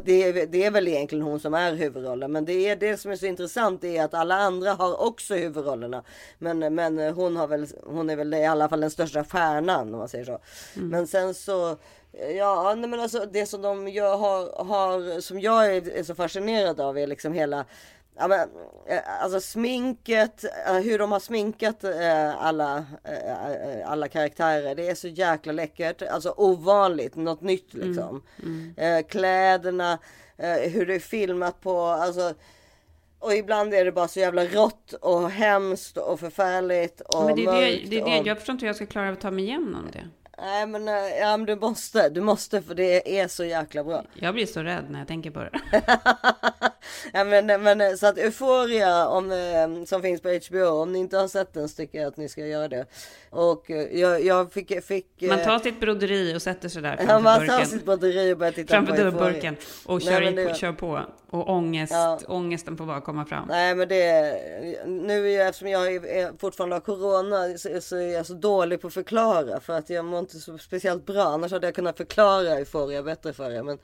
det 0.04 0.22
är, 0.22 0.46
det 0.46 0.64
är 0.64 0.70
väl 0.70 0.88
egentligen 0.88 1.24
hon 1.24 1.40
som 1.40 1.54
är 1.54 1.74
huvudrollen. 1.74 2.32
Men 2.32 2.44
det 2.44 2.68
är 2.68 2.76
det 2.76 2.96
som 2.96 3.10
är 3.10 3.16
så 3.16 3.26
intressant 3.26 3.84
är 3.84 4.04
att 4.04 4.14
alla 4.14 4.34
andra 4.34 4.72
har 4.72 5.02
också 5.06 5.34
huvudrollerna. 5.34 6.04
Men, 6.38 6.74
men 6.74 6.98
hon 6.98 7.36
har 7.36 7.46
väl, 7.46 7.66
hon 7.84 8.10
är 8.10 8.16
väl 8.16 8.34
i 8.34 8.46
alla 8.46 8.68
fall 8.68 8.80
den 8.80 8.90
största 8.90 9.24
stjärnan 9.24 9.94
om 9.94 9.98
man 9.98 10.08
säger 10.08 10.24
så. 10.24 10.38
Men 10.74 11.06
sen 11.06 11.34
så 11.34 11.76
Ja, 12.36 12.74
nej 12.74 12.90
men 12.90 13.00
alltså 13.00 13.26
det 13.32 13.46
som 13.46 13.62
de 13.62 13.88
gör, 13.88 14.16
har, 14.16 14.64
har, 14.64 15.20
som 15.20 15.40
jag 15.40 15.76
är, 15.76 15.98
är 15.98 16.02
så 16.02 16.14
fascinerad 16.14 16.80
av 16.80 16.98
är 16.98 17.06
liksom 17.06 17.32
hela 17.32 17.64
Ja, 18.18 18.28
men, 18.28 18.48
eh, 18.86 19.22
alltså 19.22 19.40
sminket, 19.40 20.44
eh, 20.66 20.74
hur 20.74 20.98
de 20.98 21.12
har 21.12 21.20
sminkat 21.20 21.84
eh, 21.84 22.44
alla, 22.44 22.84
alla 23.84 24.08
karaktärer. 24.08 24.74
Det 24.74 24.88
är 24.88 24.94
så 24.94 25.08
jäkla 25.08 25.52
läckert. 25.52 26.02
Alltså 26.02 26.34
ovanligt, 26.36 27.16
något 27.16 27.40
nytt 27.40 27.74
liksom. 27.74 28.22
Eh, 28.76 29.06
kläderna, 29.06 29.98
eh, 30.36 30.70
hur 30.70 30.86
det 30.86 30.94
är 30.94 30.98
filmat 30.98 31.60
på, 31.60 31.80
alltså. 31.80 32.34
Och 33.18 33.34
ibland 33.34 33.74
är 33.74 33.84
det 33.84 33.92
bara 33.92 34.08
så 34.08 34.20
jävla 34.20 34.44
rått 34.44 34.92
och 34.92 35.30
hemskt 35.30 35.96
och 35.96 36.20
förfärligt 36.20 37.00
och 37.00 37.24
Men 37.24 37.36
det 37.36 37.44
är 37.44 37.52
det, 37.52 37.90
det, 37.90 38.00
är 38.00 38.04
det. 38.04 38.20
och... 38.20 38.26
Jag 38.26 38.36
förstår 38.36 38.52
inte 38.52 38.64
hur 38.64 38.68
jag 38.68 38.76
ska 38.76 38.86
klara 38.86 39.08
av 39.08 39.12
att 39.12 39.20
ta 39.20 39.30
mig 39.30 39.44
igenom 39.44 39.88
det. 39.92 40.08
Nej 40.38 40.66
men, 40.66 40.88
eh, 40.88 40.94
ja, 40.94 41.36
men 41.36 41.46
du 41.46 41.56
måste, 41.56 42.08
du 42.08 42.20
måste 42.20 42.62
för 42.62 42.74
det 42.74 43.20
är 43.20 43.28
så 43.28 43.44
jäkla 43.44 43.84
bra. 43.84 44.04
Jag 44.14 44.34
blir 44.34 44.46
så 44.46 44.62
rädd 44.62 44.84
när 44.90 44.98
jag 44.98 45.08
tänker 45.08 45.30
på 45.30 45.40
det. 45.40 45.50
Ja, 47.12 47.24
men, 47.24 47.46
men 47.62 47.80
eh, 47.80 47.94
så 47.94 48.06
att 48.06 48.18
Euphoria 48.18 49.08
om, 49.08 49.32
eh, 49.32 49.84
som 49.86 50.02
finns 50.02 50.20
på 50.20 50.28
HBO, 50.48 50.66
om 50.68 50.92
ni 50.92 50.98
inte 50.98 51.16
har 51.18 51.28
sett 51.28 51.52
den 51.54 51.68
så 51.68 51.76
tycker 51.76 51.98
jag 51.98 52.08
att 52.08 52.16
ni 52.16 52.28
ska 52.28 52.46
göra 52.46 52.68
det. 52.68 52.86
Och 53.30 53.70
eh, 53.70 53.98
jag, 54.00 54.24
jag 54.24 54.52
fick... 54.52 54.84
fick 54.84 55.06
Man 55.22 55.44
tar 55.44 55.58
sitt 55.58 55.80
broderi 55.80 56.36
och 56.36 56.42
sätter 56.42 56.68
sig 56.68 56.82
där 56.82 56.96
ja, 57.00 57.06
framför 57.06 57.20
man 57.22 57.34
tar 57.38 57.46
burken. 57.46 57.66
sitt 57.66 57.84
batteri 57.84 58.32
och 58.32 58.38
börjar 58.38 58.52
titta 58.52 58.74
Framför 58.74 58.92
på 58.94 59.00
Euphoria. 59.00 59.20
dörrburken 59.20 59.56
och 59.86 60.04
Nej, 60.04 60.14
kör, 60.14 60.22
i, 60.22 60.30
det- 60.44 60.56
kör 60.56 60.72
på. 60.72 61.00
Och 61.30 61.48
ångest, 61.50 61.92
Ja. 61.92 62.18
ångesten 62.28 62.76
får 62.76 62.86
bara 62.86 63.00
komma 63.00 63.24
fram. 63.24 63.46
Nej 63.48 63.74
men 63.74 63.88
det, 63.88 64.40
nu 64.86 65.28
är 65.32 65.38
jag, 65.38 65.48
eftersom 65.48 65.68
jag 65.68 65.94
är 65.94 66.38
fortfarande 66.38 66.76
har 66.76 66.80
corona 66.80 67.58
så, 67.58 67.80
så 67.80 67.96
är 67.96 68.12
jag 68.12 68.26
så 68.26 68.34
dålig 68.34 68.80
på 68.80 68.86
att 68.86 68.94
förklara 68.94 69.60
för 69.60 69.72
att 69.72 69.90
jag 69.90 70.04
mår 70.04 70.18
inte 70.18 70.38
så 70.38 70.58
speciellt 70.58 71.06
bra. 71.06 71.22
Annars 71.22 71.52
hade 71.52 71.66
jag 71.66 71.74
kunnat 71.74 71.96
förklara 71.96 72.48
Euphoria 72.58 73.02
bättre 73.02 73.32
för 73.32 73.50
er. 73.50 73.62
Men 73.62 73.78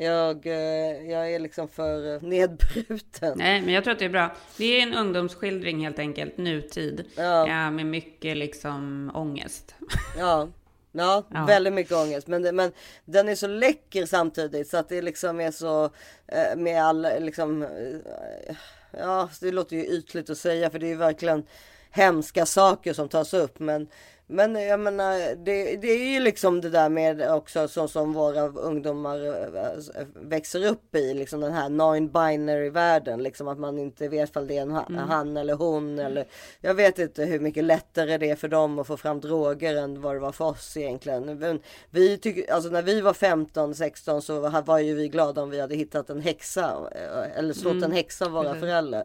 jag, 0.00 0.46
eh, 0.46 1.10
jag 1.10 1.32
är 1.32 1.38
liksom 1.38 1.68
för 1.68 2.14
eh, 2.14 2.22
nedbruten. 2.22 3.32
Nej, 3.36 3.62
men 3.62 3.74
jag 3.74 3.84
tror 3.84 3.92
att 3.92 3.98
det 3.98 4.04
är 4.04 4.08
bra. 4.08 4.34
Det 4.56 4.64
är 4.64 4.82
en 4.82 4.94
ungdomsskildring 4.94 5.84
helt 5.84 5.98
enkelt, 5.98 6.36
nutid. 6.38 7.04
Ja. 7.16 7.70
med 7.70 7.86
mycket 7.86 8.36
liksom 8.36 9.10
ångest. 9.14 9.74
Ja. 10.18 10.48
Ja, 10.92 11.24
Ja. 11.30 11.44
väldigt 11.44 11.72
mycket 11.72 11.92
ångest. 11.92 12.26
Men, 12.26 12.42
det, 12.42 12.52
men 12.52 12.72
den 13.04 13.28
är 13.28 13.34
så 13.34 13.46
läcker 13.46 14.06
samtidigt 14.06 14.68
så 14.68 14.76
att 14.76 14.88
det 14.88 15.02
liksom 15.02 15.40
är 15.40 15.50
så 15.50 15.84
eh, 16.26 16.56
med 16.56 16.82
all 16.84 17.06
liksom. 17.20 17.62
Eh, 17.62 18.56
ja, 18.98 19.28
det 19.40 19.52
låter 19.52 19.76
ju 19.76 19.86
ytligt 19.86 20.30
att 20.30 20.38
säga 20.38 20.70
för 20.70 20.78
det 20.78 20.86
är 20.86 20.90
ju 20.90 20.96
verkligen 20.96 21.42
hemska 21.90 22.46
saker 22.46 22.92
som 22.92 23.08
tas 23.08 23.34
upp. 23.34 23.58
Men, 23.58 23.88
men 24.30 24.54
jag 24.54 24.80
menar, 24.80 25.34
det, 25.44 25.76
det 25.76 25.88
är 25.90 26.12
ju 26.12 26.20
liksom 26.20 26.60
det 26.60 26.70
där 26.70 26.88
med 26.88 27.30
också 27.30 27.68
så 27.68 27.88
som 27.88 28.12
våra 28.12 28.40
ungdomar 28.48 29.26
eh, 29.26 30.04
växer 30.14 30.66
upp 30.66 30.94
i, 30.94 31.14
liksom 31.14 31.40
den 31.40 31.52
här 31.52 31.68
non-binary 31.68 32.70
världen, 32.70 33.22
liksom 33.22 33.48
att 33.48 33.58
man 33.58 33.78
inte 33.78 34.08
vet 34.08 34.36
om 34.36 34.46
det 34.46 34.58
är 34.58 34.62
en 34.62 34.70
Mm. 34.88 35.08
han 35.08 35.36
eller 35.36 35.54
hon 35.54 35.98
eller 35.98 36.26
jag 36.60 36.74
vet 36.74 36.98
inte 36.98 37.24
hur 37.24 37.40
mycket 37.40 37.64
lättare 37.64 38.18
det 38.18 38.30
är 38.30 38.36
för 38.36 38.48
dem 38.48 38.78
att 38.78 38.86
få 38.86 38.96
fram 38.96 39.20
droger 39.20 39.76
än 39.76 40.00
vad 40.02 40.14
det 40.16 40.20
var 40.20 40.32
för 40.32 40.44
oss 40.44 40.76
egentligen. 40.76 41.38
Men 41.38 41.60
vi 41.90 42.18
tycker, 42.18 42.52
alltså 42.52 42.70
när 42.70 42.82
vi 42.82 43.00
var 43.00 43.12
15, 43.12 43.74
16 43.74 44.22
så 44.22 44.40
var- 44.40 44.62
var 44.62 44.78
ju 44.78 44.94
vi 44.94 45.08
glada 45.08 45.42
om 45.42 45.50
vi 45.50 45.60
hade 45.60 45.74
hittat 45.74 46.10
en 46.10 46.20
häxa 46.20 46.88
eh, 46.94 47.38
eller 47.38 47.54
slått 47.54 47.72
Mm. 47.72 47.84
en 47.84 47.92
häxa 47.92 48.24
av 48.24 48.30
våra 48.32 48.54
föräldrar. 48.54 49.04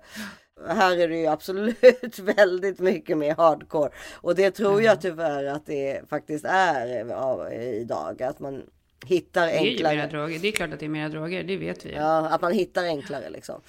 Här 0.68 0.98
är 0.98 1.08
det 1.08 1.18
ju 1.18 1.28
absolut 1.28 2.20
väldigt 2.20 2.80
mycket 2.80 3.18
mer 3.18 3.36
hardcore. 3.36 3.90
Och 4.14 4.36
det 4.36 4.52
tror 4.52 4.82
jag 4.82 5.02
tyvärr 5.02 5.46
att 5.46 5.66
det 5.66 6.02
faktiskt 6.10 6.46
är 6.46 7.06
ja, 7.10 7.52
idag. 7.52 8.24
Att 8.24 8.40
man 8.40 8.64
hittar 9.06 9.48
Det 9.48 9.54
är 9.54 9.62
ju 9.64 9.70
enklare. 9.70 9.96
mera 9.96 10.08
droger. 10.08 10.40
Det 10.40 10.48
är 10.48 10.52
klart 10.52 10.74
att 10.74 10.80
det 10.80 10.86
är 10.86 10.90
mera 10.90 11.10
droger, 11.10 11.44
det 11.44 11.58
vet 11.58 11.86
vi. 11.86 11.94
Ja, 11.94 12.30
att 12.30 12.42
man 12.42 12.54
hittar 12.54 12.84
enklare 12.84 13.30
liksom. 13.30 13.62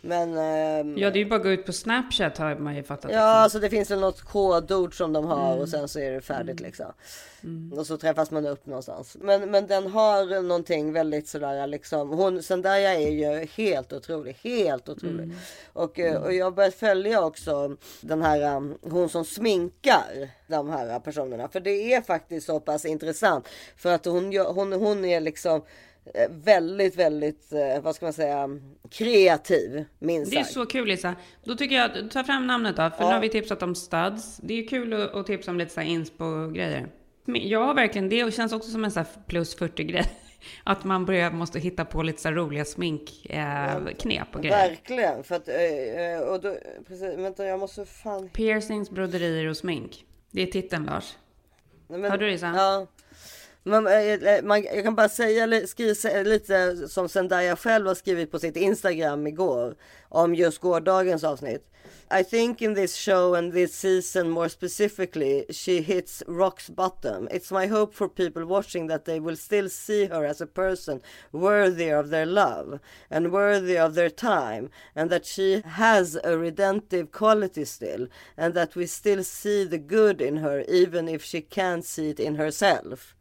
Men... 0.00 0.36
ehm, 0.38 0.98
Ja, 0.98 1.10
det 1.10 1.18
är 1.18 1.22
ju 1.24 1.28
bara 1.30 1.36
att 1.36 1.42
gå 1.42 1.48
ut 1.48 1.66
på 1.66 1.72
Snapchat 1.72 2.38
har 2.38 2.56
man 2.56 2.76
ju 2.76 2.82
fattat. 2.82 3.10
Ja, 3.12 3.20
alltså 3.20 3.58
det 3.58 3.70
finns 3.70 3.90
väl 3.90 4.00
något 4.00 4.20
kodord 4.22 4.96
som 4.96 5.12
de 5.12 5.24
har 5.24 5.48
Mm. 5.48 5.60
och 5.60 5.68
sen 5.68 5.88
så 5.88 5.98
är 6.00 6.10
det 6.12 6.20
färdigt 6.20 6.60
liksom. 6.60 6.92
Och 7.76 7.86
så 7.86 7.96
träffas 7.96 8.30
man 8.30 8.46
upp 8.46 8.66
någonstans. 8.66 9.16
Men, 9.20 9.50
men 9.50 9.66
den 9.66 9.86
har 9.86 10.42
någonting 10.42 10.92
väldigt 10.92 11.28
sådär 11.28 11.66
liksom. 11.66 12.08
Hon, 12.10 12.42
Zendaya 12.42 12.94
är 12.94 13.10
ju 13.10 13.46
helt 13.46 13.92
otrolig. 13.92 14.36
Helt 14.42 14.88
otrolig. 14.88 15.24
Mm. 15.24 15.36
Och, 15.72 15.98
eh, 15.98 16.22
och 16.22 16.32
jag 16.32 16.46
har 16.46 16.50
börjat 16.50 16.74
följa 16.74 17.24
också 17.24 17.76
den 18.00 18.22
här, 18.22 18.56
um, 18.56 18.78
hon 18.82 19.08
som 19.08 19.24
sminkar 19.24 20.28
de 20.46 20.70
här 20.70 21.00
personerna. 21.00 21.48
För 21.48 21.60
det 21.60 21.94
är 21.94 22.00
faktiskt 22.00 22.46
så 22.46 22.60
pass 22.60 22.84
intressant. 22.84 23.48
För 23.76 23.92
att 23.94 24.04
hon, 24.04 24.36
hon, 24.36 24.72
hon 24.72 25.04
är 25.04 25.20
liksom 25.20 25.56
eh, 25.56 25.62
väldigt, 26.30 26.96
väldigt, 26.96 27.52
eh, 27.52 27.80
vad 27.82 27.94
ska 27.94 28.06
man 28.06 28.12
säga, 28.12 28.48
kreativ. 28.90 29.84
Minst 29.98 30.32
Det 30.32 30.38
är 30.38 30.44
så 30.44 30.66
kul 30.66 30.88
Lisa. 30.88 31.14
Då 31.44 31.56
tycker 31.56 31.76
jag 31.76 32.10
ta 32.10 32.24
fram 32.24 32.46
namnet 32.46 32.76
då. 32.76 32.90
För 32.90 32.96
Ja. 32.98 33.08
nu 33.08 33.14
har 33.14 33.20
vi 33.20 33.28
tipsat 33.28 33.62
om 33.62 33.74
studs. 33.74 34.36
Det 34.36 34.54
är 34.54 34.68
kul 34.68 34.92
att, 34.92 35.14
att 35.14 35.26
tipsa 35.26 35.50
om 35.50 35.58
lite 35.58 35.72
så 35.74 35.80
här 35.80 35.88
inspo-grejer. 35.88 36.86
Jag 37.24 37.64
har 37.64 37.74
verkligen, 37.74 38.08
det 38.08 38.34
känns 38.34 38.52
också 38.52 38.70
som 38.70 38.84
en 38.84 38.90
så 38.90 39.00
här 39.00 39.06
plus 39.26 39.54
40 39.56 39.84
grej. 39.84 40.04
att 40.64 40.84
man 40.84 41.04
börjar, 41.04 41.30
måste 41.30 41.58
hitta 41.58 41.84
på 41.84 42.02
lite 42.02 42.20
så 42.22 42.30
roliga 42.30 42.64
sminkknep 42.64 43.30
eh, 43.30 44.36
och 44.36 44.42
grejer. 44.42 44.68
Verkligen. 44.68 45.24
För 45.24 45.34
att, 45.34 45.48
eh, 45.48 46.28
och 46.28 46.40
då, 46.40 46.56
precis, 46.88 47.18
vänta 47.18 47.46
jag 47.46 47.60
måste 47.60 47.84
fan... 47.84 48.28
Piercings, 48.28 48.90
broderier 48.90 49.46
och 49.46 49.56
smink. 49.56 50.04
Det 50.30 50.42
är 50.42 50.46
titeln 50.46 50.84
Lars. 50.84 51.16
Men- 51.88 52.10
Har 52.10 52.18
du 52.18 52.26
det 52.26 52.32
Isa? 52.32 52.52
Ja. 52.56 52.86
Man, 53.68 53.86
eh, 53.86 53.92
eh, 53.92 54.22
eh, 54.22 54.42
man, 54.42 54.62
jag 54.62 54.84
kan 54.84 54.94
bara 54.94 55.08
säga 55.08 55.66
skriva 55.66 56.22
lite 56.22 56.88
som 56.88 57.08
Zendaya 57.08 57.56
själv 57.56 57.86
har 57.86 57.94
skrivit 57.94 58.30
på 58.30 58.38
sitt 58.38 58.56
Instagram 58.56 59.26
igår 59.26 59.74
om 60.08 60.34
just 60.34 60.58
gårdagens 60.58 61.24
avsnitt. 61.24 61.64
I 62.10 62.24
think 62.24 62.62
in 62.62 62.74
this 62.74 62.94
show 62.94 63.34
and 63.34 63.52
this 63.52 63.74
season 63.74 64.30
more 64.30 64.48
specifically 64.48 65.44
she 65.50 65.80
hits 65.80 66.22
rock's 66.26 66.70
bottom. 66.70 67.28
It's 67.30 67.52
my 67.52 67.66
hope 67.66 67.94
for 67.94 68.08
people 68.08 68.44
watching 68.44 68.88
that 68.88 69.04
they 69.04 69.20
will 69.20 69.36
still 69.36 69.68
see 69.68 70.06
her 70.06 70.24
as 70.24 70.40
a 70.40 70.46
person 70.46 71.00
worthy 71.32 71.90
of 71.90 72.08
their 72.08 72.26
love 72.26 72.80
and 73.10 73.32
worthy 73.32 73.76
of 73.76 73.94
their 73.94 74.10
time 74.10 74.70
and 74.94 75.10
that 75.10 75.26
she 75.26 75.62
has 75.64 76.16
a 76.24 76.38
redemptive 76.38 77.12
quality 77.12 77.66
still 77.66 78.08
and 78.36 78.54
that 78.54 78.74
we 78.74 78.86
still 78.86 79.22
see 79.22 79.64
the 79.64 79.78
good 79.78 80.22
in 80.22 80.38
her 80.38 80.64
even 80.68 81.08
if 81.08 81.22
she 81.22 81.42
can't 81.42 81.84
see 81.84 82.08
it 82.08 82.20
in 82.20 82.36
herself. 82.36 83.14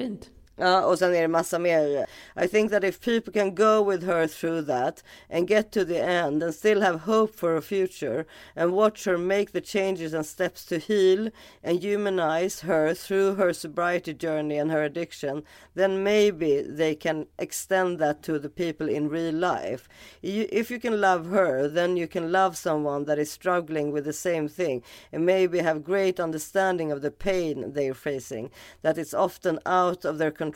Fint. 0.00 0.30
Ja, 0.62 0.84
och 0.84 0.98
sen 0.98 1.14
är 1.14 1.22
det 1.22 1.28
massa 1.28 1.58
mer. 1.58 2.06
I 2.44 2.48
think 2.48 2.70
that 2.70 2.84
if 2.84 3.00
people 3.00 3.32
can 3.32 3.54
go 3.54 3.90
with 3.90 4.04
her 4.04 4.26
through 4.26 4.66
that 4.66 5.02
and 5.30 5.48
get 5.48 5.72
to 5.72 5.84
the 5.84 5.98
end 5.98 6.42
and 6.42 6.54
still 6.54 6.82
have 6.82 6.98
hope 6.98 7.34
for 7.34 7.56
a 7.56 7.62
future 7.62 8.26
and 8.54 8.72
watch 8.72 9.06
her 9.06 9.16
make 9.16 9.52
the 9.52 9.60
changes 9.62 10.14
and 10.14 10.26
steps 10.26 10.66
to 10.66 10.78
heal 10.78 11.30
and 11.62 11.82
humanize 11.82 12.60
her 12.60 12.94
through 12.94 13.36
her 13.36 13.54
sobriety 13.54 14.12
journey 14.12 14.58
and 14.58 14.70
her 14.70 14.82
addiction, 14.84 15.44
then 15.74 16.04
maybe 16.04 16.60
they 16.60 16.94
can 16.94 17.26
extend 17.38 17.98
that 17.98 18.22
to 18.22 18.38
the 18.38 18.50
people 18.50 18.86
in 18.86 19.08
real 19.08 19.34
life. 19.34 19.88
You, 20.20 20.46
if 20.52 20.70
you 20.70 20.78
can 20.78 21.00
love 21.00 21.30
her, 21.30 21.68
then 21.68 21.96
you 21.96 22.06
can 22.06 22.30
love 22.30 22.58
someone 22.58 23.06
that 23.06 23.18
is 23.18 23.30
struggling 23.30 23.92
with 23.92 24.04
the 24.04 24.12
same 24.12 24.46
thing 24.46 24.82
and 25.10 25.24
maybe 25.24 25.60
have 25.60 25.84
great 25.84 26.20
understanding 26.20 26.92
of 26.92 27.00
the 27.00 27.10
pain 27.10 27.72
they're 27.72 27.94
facing, 27.94 28.50
that 28.82 28.98
it's 28.98 29.14
often 29.14 29.58
out 29.64 30.04
of 30.04 30.18
their 30.18 30.30
control. 30.30 30.49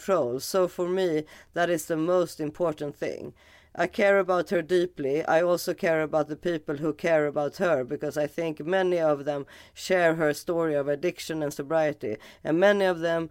So 0.44 0.68
for 0.68 0.88
me, 0.88 1.24
that 1.54 1.70
is 1.70 1.86
the 1.86 1.96
most 1.96 2.40
important 2.40 2.96
thing. 2.96 3.34
I 3.76 3.88
care 3.88 4.20
about 4.20 4.50
her 4.50 4.62
deeply. 4.62 5.24
I 5.24 5.42
also 5.42 5.74
care 5.74 6.02
about 6.02 6.28
the 6.28 6.36
people 6.36 6.76
who 6.76 6.92
care 6.92 7.26
about 7.26 7.56
her 7.56 7.82
because 7.82 8.16
I 8.16 8.28
think 8.28 8.64
many 8.64 9.00
of 9.00 9.24
them 9.24 9.46
share 9.72 10.14
her 10.14 10.32
story 10.32 10.74
of 10.74 10.86
addiction 10.86 11.42
and 11.42 11.52
sobriety, 11.52 12.16
and 12.44 12.60
many 12.60 12.84
of 12.84 13.00
them 13.00 13.30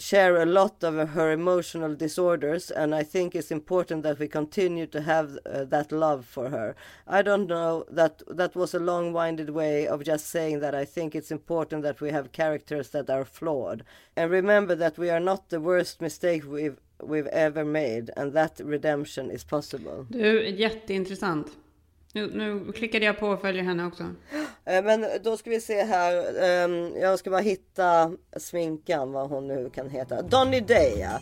share 0.00 0.36
a 0.40 0.46
lot 0.46 0.82
of 0.82 1.10
her 1.10 1.30
emotional 1.30 1.94
disorders 1.94 2.70
and 2.70 2.94
i 2.94 3.02
think 3.02 3.34
it's 3.34 3.50
important 3.50 4.02
that 4.02 4.18
we 4.18 4.26
continue 4.26 4.86
to 4.86 5.02
have 5.02 5.38
uh, 5.46 5.64
that 5.64 5.92
love 5.92 6.24
for 6.24 6.48
her. 6.50 6.74
I 7.06 7.22
don't 7.22 7.46
know 7.46 7.84
that 7.90 8.22
that 8.26 8.56
was 8.56 8.74
a 8.74 8.78
long-winded 8.78 9.50
way 9.50 9.86
of 9.86 10.04
just 10.04 10.26
saying 10.26 10.60
that 10.60 10.74
i 10.74 10.84
think 10.84 11.14
it's 11.14 11.30
important 11.30 11.82
that 11.82 12.00
we 12.00 12.10
have 12.10 12.32
characters 12.32 12.90
that 12.90 13.10
are 13.10 13.24
flawed. 13.24 13.84
And 14.16 14.30
remember 14.30 14.74
that 14.74 14.98
we 14.98 15.10
are 15.10 15.20
not 15.20 15.50
the 15.50 15.60
worst 15.60 16.00
mistake 16.00 16.44
we've 16.46 16.78
we've 17.02 17.26
ever 17.28 17.64
made 17.64 18.10
and 18.16 18.32
that 18.32 18.60
redemption 18.64 19.30
is 19.30 19.44
possible. 19.44 20.06
Du, 20.10 20.40
jätteintressant. 20.62 21.48
Nu, 22.12 22.30
nu 22.34 22.72
klickade 22.72 23.04
jag 23.04 23.18
på 23.18 23.28
och 23.28 23.40
följer 23.40 23.62
henne 23.62 23.86
också. 23.86 24.02
Eh, 24.64 24.84
men 24.84 25.06
då 25.24 25.36
ska 25.36 25.50
vi 25.50 25.60
se 25.60 25.82
här. 25.82 26.42
Ehm, 26.42 26.92
jag 27.00 27.18
ska 27.18 27.30
bara 27.30 27.40
hitta 27.40 28.12
sminkan, 28.36 29.12
vad 29.12 29.28
hon 29.28 29.48
nu 29.48 29.70
kan 29.74 29.90
heta. 29.90 30.22
Donny 30.22 30.60
Day, 30.60 30.98
ja. 31.00 31.20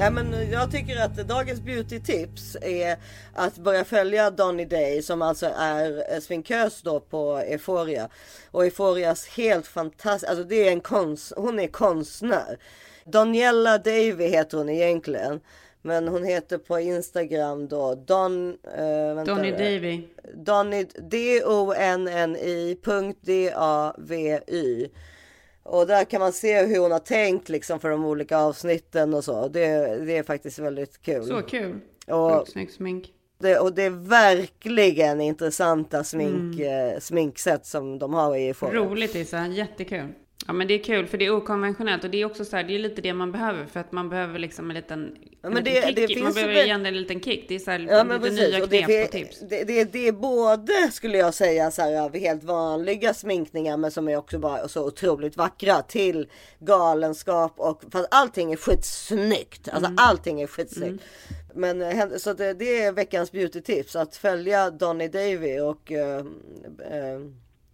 Ja, 0.00 0.10
men 0.10 0.50
jag 0.50 0.70
tycker 0.70 1.00
att 1.00 1.28
dagens 1.28 1.60
beauty 1.60 2.00
tips 2.00 2.56
är 2.62 2.96
att 3.34 3.58
börja 3.58 3.84
följa 3.84 4.30
Donny 4.30 4.64
Day 4.64 5.02
som 5.02 5.22
alltså 5.22 5.46
är 5.56 6.14
eh, 6.14 6.20
sminkös 6.20 6.82
då 6.82 7.00
på 7.00 7.38
Euphoria. 7.38 8.08
Och 8.50 8.64
Euphorias 8.64 9.26
helt 9.26 9.66
fantastiskt, 9.66 10.30
alltså 10.30 10.44
det 10.44 10.68
är 10.68 10.72
en 10.72 10.80
konst, 10.80 11.32
hon 11.36 11.60
är 11.60 11.66
konstnär. 11.66 12.58
Daniela 13.04 13.78
Davy 13.78 14.26
heter 14.28 14.58
hon 14.58 14.68
egentligen. 14.68 15.40
Men 15.82 16.08
hon 16.08 16.24
heter 16.24 16.58
på 16.58 16.80
Instagram 16.80 17.68
då 17.68 17.94
Don... 17.94 18.48
eh, 18.76 19.24
Donny. 19.24 19.50
Davy. 19.50 20.02
Donny, 20.34 20.84
D-O-N-N-I 21.10 22.78
punkt 22.84 23.18
D-A-V-Y. 23.22 24.90
Och 25.72 25.86
där 25.86 26.04
kan 26.04 26.20
man 26.20 26.32
se 26.32 26.62
hur 26.66 26.78
hon 26.78 26.92
har 26.92 26.98
tänkt 26.98 27.48
liksom 27.48 27.80
för 27.80 27.90
de 27.90 28.04
olika 28.04 28.38
avsnitten 28.38 29.14
och 29.14 29.24
så. 29.24 29.48
Det, 29.48 29.66
det 30.06 30.16
är 30.16 30.22
faktiskt 30.22 30.58
väldigt 30.58 31.02
kul. 31.02 31.24
Så 31.24 31.42
kul. 31.42 31.80
Och, 32.06 32.48
snyggt 32.48 32.74
smink. 32.74 33.12
det, 33.38 33.58
och 33.58 33.72
det 33.74 33.82
är 33.82 33.90
verkligen 33.90 35.20
intressanta 35.20 36.04
smink, 36.04 36.60
Mm. 36.60 36.94
eh, 36.94 36.98
sminksätt 37.00 37.66
som 37.66 37.98
de 37.98 38.14
har 38.14 38.36
i 38.36 38.46
Euphoria. 38.48 38.80
Roligt 38.80 39.14
Isa, 39.14 39.46
jättekul. 39.46 40.08
Ja 40.50 40.54
men 40.54 40.66
det 40.68 40.74
är 40.74 40.78
kul 40.84 41.06
för 41.06 41.18
det 41.18 41.26
är 41.26 41.30
okonventionellt 41.36 42.04
och 42.04 42.10
det 42.10 42.20
är 42.20 42.24
också 42.24 42.44
så 42.44 42.56
här, 42.56 42.64
det 42.64 42.74
är 42.74 42.78
lite 42.78 43.02
det 43.02 43.12
man 43.14 43.32
behöver 43.32 43.66
för 43.66 43.80
att 43.80 43.92
man 43.92 44.08
behöver 44.08 44.38
liksom 44.38 44.70
en 44.70 44.76
liten, 44.76 45.16
Ja, 45.42 45.48
en 45.48 45.54
liten 45.54 45.64
det- 45.64 45.80
det 45.80 46.08
kick. 46.08 46.08
finns 46.08 46.22
man 46.22 46.32
behöver 46.32 46.64
igen 46.64 46.86
en 46.86 46.96
liten 46.96 47.20
kick. 47.20 47.44
Det 47.48 47.54
är 47.54 47.58
så 47.58 47.70
här, 47.70 47.78
Ja 47.90 48.02
lite 48.02 48.18
precis. 48.20 48.38
nya 48.40 48.62
Och 48.62 48.68
det, 48.68 48.82
knep 48.82 49.04
och 49.06 49.12
det, 49.12 49.18
tips. 49.24 49.40
det, 49.40 49.64
det, 49.64 49.84
det 49.92 50.08
är 50.08 50.12
både 50.12 50.72
skulle 50.92 51.18
jag 51.18 51.34
säga 51.34 51.70
så 51.70 51.82
här 51.82 52.18
helt 52.20 52.44
vanliga 52.44 53.14
sminkningar 53.14 53.76
men 53.76 53.90
som 53.90 54.08
är 54.08 54.16
också 54.16 54.38
bara 54.38 54.68
så 54.68 54.86
otroligt 54.86 55.36
vackra 55.36 55.82
till 55.82 56.28
galenskap 56.58 57.54
och 57.56 57.82
för 57.92 57.98
att 58.00 58.14
allting 58.14 58.52
är 58.52 58.56
skitsnyggt. 58.56 59.68
Alltså 59.68 59.86
Mm. 59.90 59.96
allting 59.98 60.40
är 60.42 60.46
skitsnyggt. 60.46 61.04
Men 61.54 61.82
eh, 61.82 62.08
så 62.18 62.32
det, 62.32 62.54
det 62.54 62.82
är 62.82 62.92
veckans 62.92 63.32
beauty 63.32 63.60
tips 63.60 63.96
att 63.96 64.16
följa 64.16 64.70
Donny 64.70 65.08
Davy 65.08 65.60
och 65.60 65.92
eh, 65.92 66.18
eh, 66.90 67.20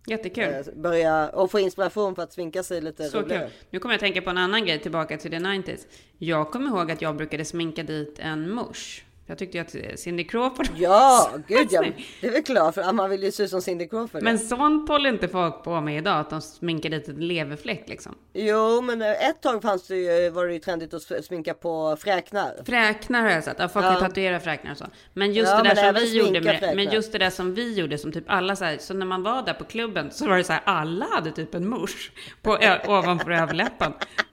Jättekul. 0.07 0.44
eh, 0.54 0.61
börja 0.76 1.28
och 1.28 1.50
få 1.50 1.59
inspiration 1.61 2.14
för 2.14 2.22
att 2.22 2.32
sminka 2.32 2.62
sig 2.62 2.80
lite 2.80 3.04
Så 3.09 3.20
roligare. 3.20 3.42
kul. 3.42 3.50
Nu 3.70 3.78
kommer 3.78 3.92
jag 3.94 3.96
att 3.96 4.00
tänka 4.00 4.22
på 4.22 4.30
en 4.30 4.38
annan 4.38 4.66
grej 4.66 4.78
tillbaka 4.80 5.16
till 5.18 5.30
the 5.30 5.36
90s. 5.38 5.86
Jag 6.18 6.50
kommer 6.50 6.68
ihåg 6.68 6.90
att 6.90 7.02
jag 7.02 7.16
brukade 7.16 7.44
sminka 7.44 7.82
dit 7.82 8.18
en 8.18 8.54
mush. 8.54 9.02
Jag 9.28 9.38
tyckte 9.38 9.58
ju 9.58 9.64
att 9.92 9.98
Cindy 10.00 10.24
Crawford 10.24 10.66
Ja, 10.76 11.30
gud 11.48 11.68
ja. 11.70 11.84
Det 12.20 12.26
är 12.26 12.30
väl 12.32 12.42
klart 12.42 12.74
för 12.74 12.92
man 12.92 13.10
vill 13.10 13.22
ju 13.22 13.32
se 13.32 13.42
ut 13.42 13.50
som 13.50 13.62
Cindy 13.62 13.88
Crawford. 13.88 14.22
Men 14.22 14.38
sånt 14.38 14.88
håller 14.88 15.10
inte 15.10 15.28
folk 15.28 15.62
på 15.64 15.80
med 15.80 15.98
idag, 15.98 16.18
att 16.20 16.30
de 16.30 16.40
sminkar 16.40 16.90
dit 16.90 17.08
en 17.08 17.14
leverfläck 17.28 17.84
liksom. 17.88 18.14
Jo, 18.34 18.80
men 18.80 19.02
eh, 19.02 19.28
ett 19.28 19.40
tag 19.42 19.62
fanns 19.62 19.86
det 19.88 19.96
ju, 19.96 20.30
var 20.30 20.46
det 20.46 20.52
ju 20.52 20.58
trendigt 20.58 20.94
att 20.94 21.24
sminka 21.24 21.54
på 21.54 21.96
fräknar. 22.00 22.52
Fräknar 22.66 23.22
har 23.22 23.30
jag 23.30 23.44
sett, 23.44 23.56
ja, 23.58 23.68
folk 23.68 23.84
Ja. 23.84 23.90
har 23.90 24.00
tatuerat 24.00 24.44
fräknar 24.44 24.70
och 24.72 24.78
så. 24.78 24.86
Men 25.12 25.32
just 25.32 25.50
Ja, 25.52 25.62
det 25.62 25.68
där 25.74 25.84
som 25.92 25.94
vi 25.94 26.18
gjorde, 26.18 26.40
med, 26.40 26.72
men 26.76 26.90
just 26.90 27.12
det 27.12 27.18
där 27.18 27.30
som 27.30 27.54
vi 27.54 27.74
gjorde 27.74 27.98
som 27.98 28.12
typ 28.12 28.24
alla 28.26 28.56
så 28.56 28.64
här, 28.64 28.76
så 28.80 28.94
när 28.94 29.06
man 29.06 29.22
var 29.22 29.42
där 29.42 29.54
på 29.54 29.64
klubben 29.64 30.10
så 30.10 30.28
var 30.28 30.36
det 30.36 30.44
så 30.44 30.52
här, 30.52 30.62
alla 30.64 31.06
hade 31.10 31.30
typ 31.32 31.54
en 31.54 31.68
musch 31.68 32.12
på, 32.42 32.58
ovanför 32.88 33.30
överläppen. 33.30 33.92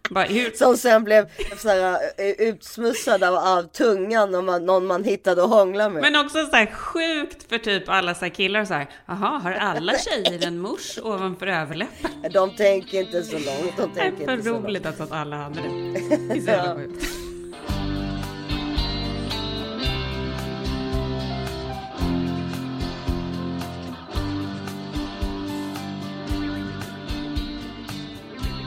Bara, 0.09 0.27
Som 0.55 0.77
sen 0.77 1.03
blev 1.03 1.29
så 1.57 1.69
här, 1.69 1.99
eh, 2.17 2.25
utsmussad 2.47 3.23
av, 3.23 3.35
av 3.35 3.63
tungan 3.63 4.35
och 4.35 4.43
man, 4.43 4.65
någon 4.65 4.85
man 4.85 5.03
hittade 5.03 5.43
att 5.43 5.49
hångla 5.49 5.89
med. 5.89 6.01
Men 6.01 6.15
också 6.25 6.45
så 6.45 6.55
här 6.55 6.65
sjukt 6.65 7.49
för 7.49 7.57
typ 7.57 7.89
alla 7.89 8.15
så 8.15 8.29
killar 8.29 8.65
så 8.65 8.73
här, 8.73 8.87
jaha, 9.05 9.37
har 9.39 9.51
alla 9.51 9.93
tjejer 9.97 10.47
en 10.47 10.61
musch 10.61 10.99
ovanför 11.03 11.47
överläppen? 11.47 12.11
De 12.33 12.55
tänker 12.55 12.99
inte 12.99 13.23
så 13.23 13.33
långt. 13.33 13.77
De 13.77 13.89
Det 13.95 13.99
är 14.01 14.03
tänker 14.03 14.25
för 14.25 14.33
inte 14.33 14.43
så 14.43 14.49
långt. 14.53 14.65
roligt 14.65 14.85
alltså 14.85 15.03
att 15.03 15.11
alla 15.11 15.35
hade 15.37 15.61
det. 15.61 15.69
Det 16.29 16.37
är 16.37 16.41
så 16.41 16.47
jävla 16.51 16.75
sjukt. 16.75 17.05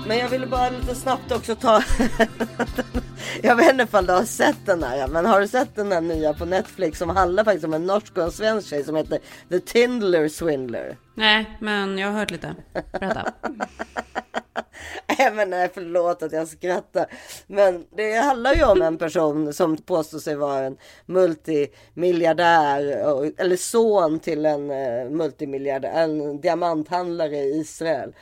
Men 0.08 0.18
jag 0.18 0.28
ville 0.28 0.46
bara 0.46 0.70
lite 0.70 0.94
snabbt 0.94 1.32
också 1.32 1.54
ta... 1.54 1.82
jag 3.42 3.56
vet 3.56 3.70
inte 3.70 3.84
ifall 3.84 4.06
du 4.06 4.12
har 4.12 4.24
sett 4.24 4.66
den 4.66 4.82
här, 4.82 5.08
men 5.08 5.26
har 5.26 5.40
du 5.40 5.48
sett 5.48 5.76
den 5.76 5.92
här 5.92 6.00
nya 6.00 6.34
på 6.34 6.44
Netflix 6.44 6.98
som 6.98 7.10
handlar 7.10 7.44
faktiskt 7.44 7.64
om 7.64 7.74
en 7.74 7.86
norsk 7.86 8.18
och 8.18 8.24
en 8.24 8.32
svensk 8.32 8.68
tjej 8.68 8.84
som 8.84 8.96
heter 8.96 9.18
The 9.48 9.60
Tindler 9.60 10.28
Swindler? 10.28 10.96
Nej, 11.14 11.56
men 11.60 11.98
jag 11.98 12.08
har 12.08 12.18
hört 12.18 12.30
lite. 12.30 12.54
Berätta. 12.92 13.32
Men 15.34 15.50
nej, 15.50 15.70
förlåt 15.74 16.22
att 16.22 16.32
jag 16.32 16.48
skrattar. 16.48 17.06
Men 17.46 17.84
det 17.96 18.12
handlar 18.12 18.54
ju 18.54 18.64
om 18.64 18.82
en 18.82 18.98
person 18.98 19.52
som 19.52 19.76
påstår 19.76 20.18
sig 20.18 20.36
vara 20.36 20.64
en 20.64 20.76
multimiljardär. 21.06 22.82
Eller 23.38 23.56
son 23.56 24.18
till 24.18 24.46
en 24.46 24.70
eh, 24.70 25.10
multimiljardär, 25.10 25.90
en 25.90 26.40
diamanthandlare 26.40 27.36
i 27.36 27.60
Israel. 27.60 28.14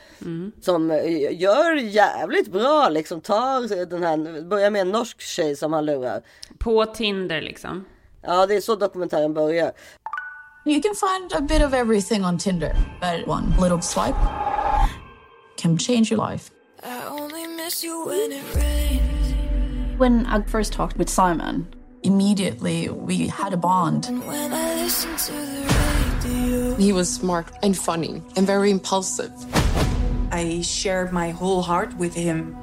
Som 0.61 0.91
eh, 0.91 1.41
gör 1.41 1.75
jävligt 1.75 2.53
bra 2.53 2.89
liksom. 2.89 3.21
Tar 3.21 3.87
den 3.87 4.03
här, 4.03 4.43
börjar 4.43 4.71
med 4.71 4.81
en 4.81 4.91
norsk 4.91 5.21
tjej 5.21 5.57
som 5.57 5.73
han 5.73 5.87
lurar. 5.87 6.23
På 6.59 6.87
Tinder 6.87 7.41
liksom. 7.41 7.85
Ja 8.23 8.47
det 8.47 8.57
är 8.57 8.61
så 8.61 8.77
dokumentären 8.77 9.35
börjar. 9.35 9.73
You 10.67 10.81
can 10.81 10.95
find 10.95 11.33
a 11.35 11.41
bit 11.41 11.63
of 11.63 11.75
everything 11.75 12.25
on 12.25 12.39
Tinder, 12.39 12.75
but 13.01 13.29
one 13.29 13.45
little 13.61 13.83
swipe 13.83 14.17
can 15.65 15.79
change 15.79 16.11
your 16.11 16.19
life. 16.19 16.51
I 16.83 17.07
only 17.07 17.47
miss 17.47 17.83
you 17.83 18.05
when 18.05 18.31
it 18.33 18.45
rains. 18.55 19.99
When 19.99 20.27
I 20.27 20.43
first 20.43 20.75
talked 20.75 20.99
with 20.99 21.09
Simon, 21.09 21.67
immediately 22.03 22.91
we 22.91 23.29
had 23.29 23.55
a 23.55 23.57
bond. 23.57 24.05
When 24.29 24.53
I 24.53 24.75
listen 24.83 25.17
to 25.17 25.33
the 25.33 25.63
radio. 26.23 26.75
He 26.75 26.93
was 26.93 27.09
smart 27.09 27.47
and 27.63 27.75
funny 27.75 28.23
and 28.37 28.47
very 28.47 28.71
impulsive. 28.71 29.33
I 30.31 30.61
shared 30.61 31.15
my 31.15 31.31
whole 31.31 31.63
heart 31.63 31.97
with 31.97 32.15
him. 32.15 32.55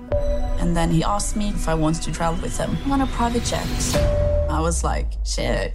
And 0.59 0.77
then 0.77 0.91
he 0.91 1.03
asked 1.03 1.35
me 1.35 1.49
if 1.49 1.67
I 1.67 1.73
wanted 1.73 2.03
to 2.03 2.11
travel 2.11 2.39
with 2.43 2.55
him 2.55 2.77
on 2.91 3.01
a 3.01 3.07
private 3.07 3.45
jet. 3.45 3.67
I 4.47 4.59
was 4.61 4.83
like, 4.83 5.09
shit. 5.25 5.73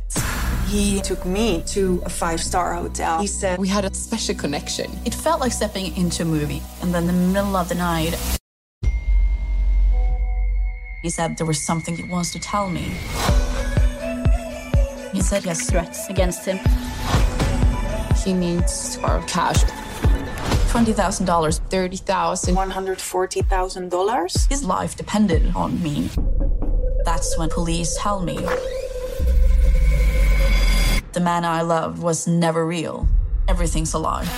He 0.67 1.01
took 1.01 1.25
me 1.25 1.63
to 1.69 2.03
a 2.05 2.09
five 2.09 2.43
star 2.43 2.75
hotel. 2.75 3.21
He 3.21 3.29
said 3.29 3.59
We 3.59 3.69
had 3.69 3.85
a 3.85 3.95
special 3.95 4.35
connection. 4.35 4.91
It 5.05 5.15
felt 5.15 5.41
like 5.41 5.53
stepping 5.53 5.97
into 5.97 6.23
a 6.23 6.25
movie. 6.25 6.61
And 6.83 6.93
then 6.93 7.09
in 7.09 7.15
the 7.17 7.29
middle 7.33 7.55
of 7.55 7.69
the 7.69 7.77
night, 7.77 8.17
he 11.03 11.11
said 11.11 11.39
there 11.39 11.47
was 11.47 11.65
something 11.65 11.97
he 11.97 12.03
wants 12.11 12.33
to 12.33 12.41
tell 12.41 12.69
me. 12.69 12.97
He 15.13 15.23
said 15.23 15.45
he 15.45 15.49
has 15.51 15.71
threats 15.71 16.09
against 16.09 16.45
him. 16.45 16.59
He 18.25 18.33
needs 18.33 18.99
our 19.05 19.23
cash. 19.29 19.63
$20,000. 20.73 21.61
30,000, 21.71 22.57
$140,000. 22.57 24.49
His 24.49 24.65
life 24.65 24.97
depended 24.97 25.55
on 25.55 25.81
me. 25.81 26.11
That's 27.05 27.39
when 27.39 27.51
police 27.51 27.97
tell 28.01 28.21
me 28.21 28.45
the 31.17 31.21
man 31.21 31.45
I 31.45 31.63
love 31.63 32.03
was 32.03 32.27
never 32.27 32.67
real. 32.67 33.07
Everything's 33.49 33.95
a 33.95 33.99
lie. 33.99 34.29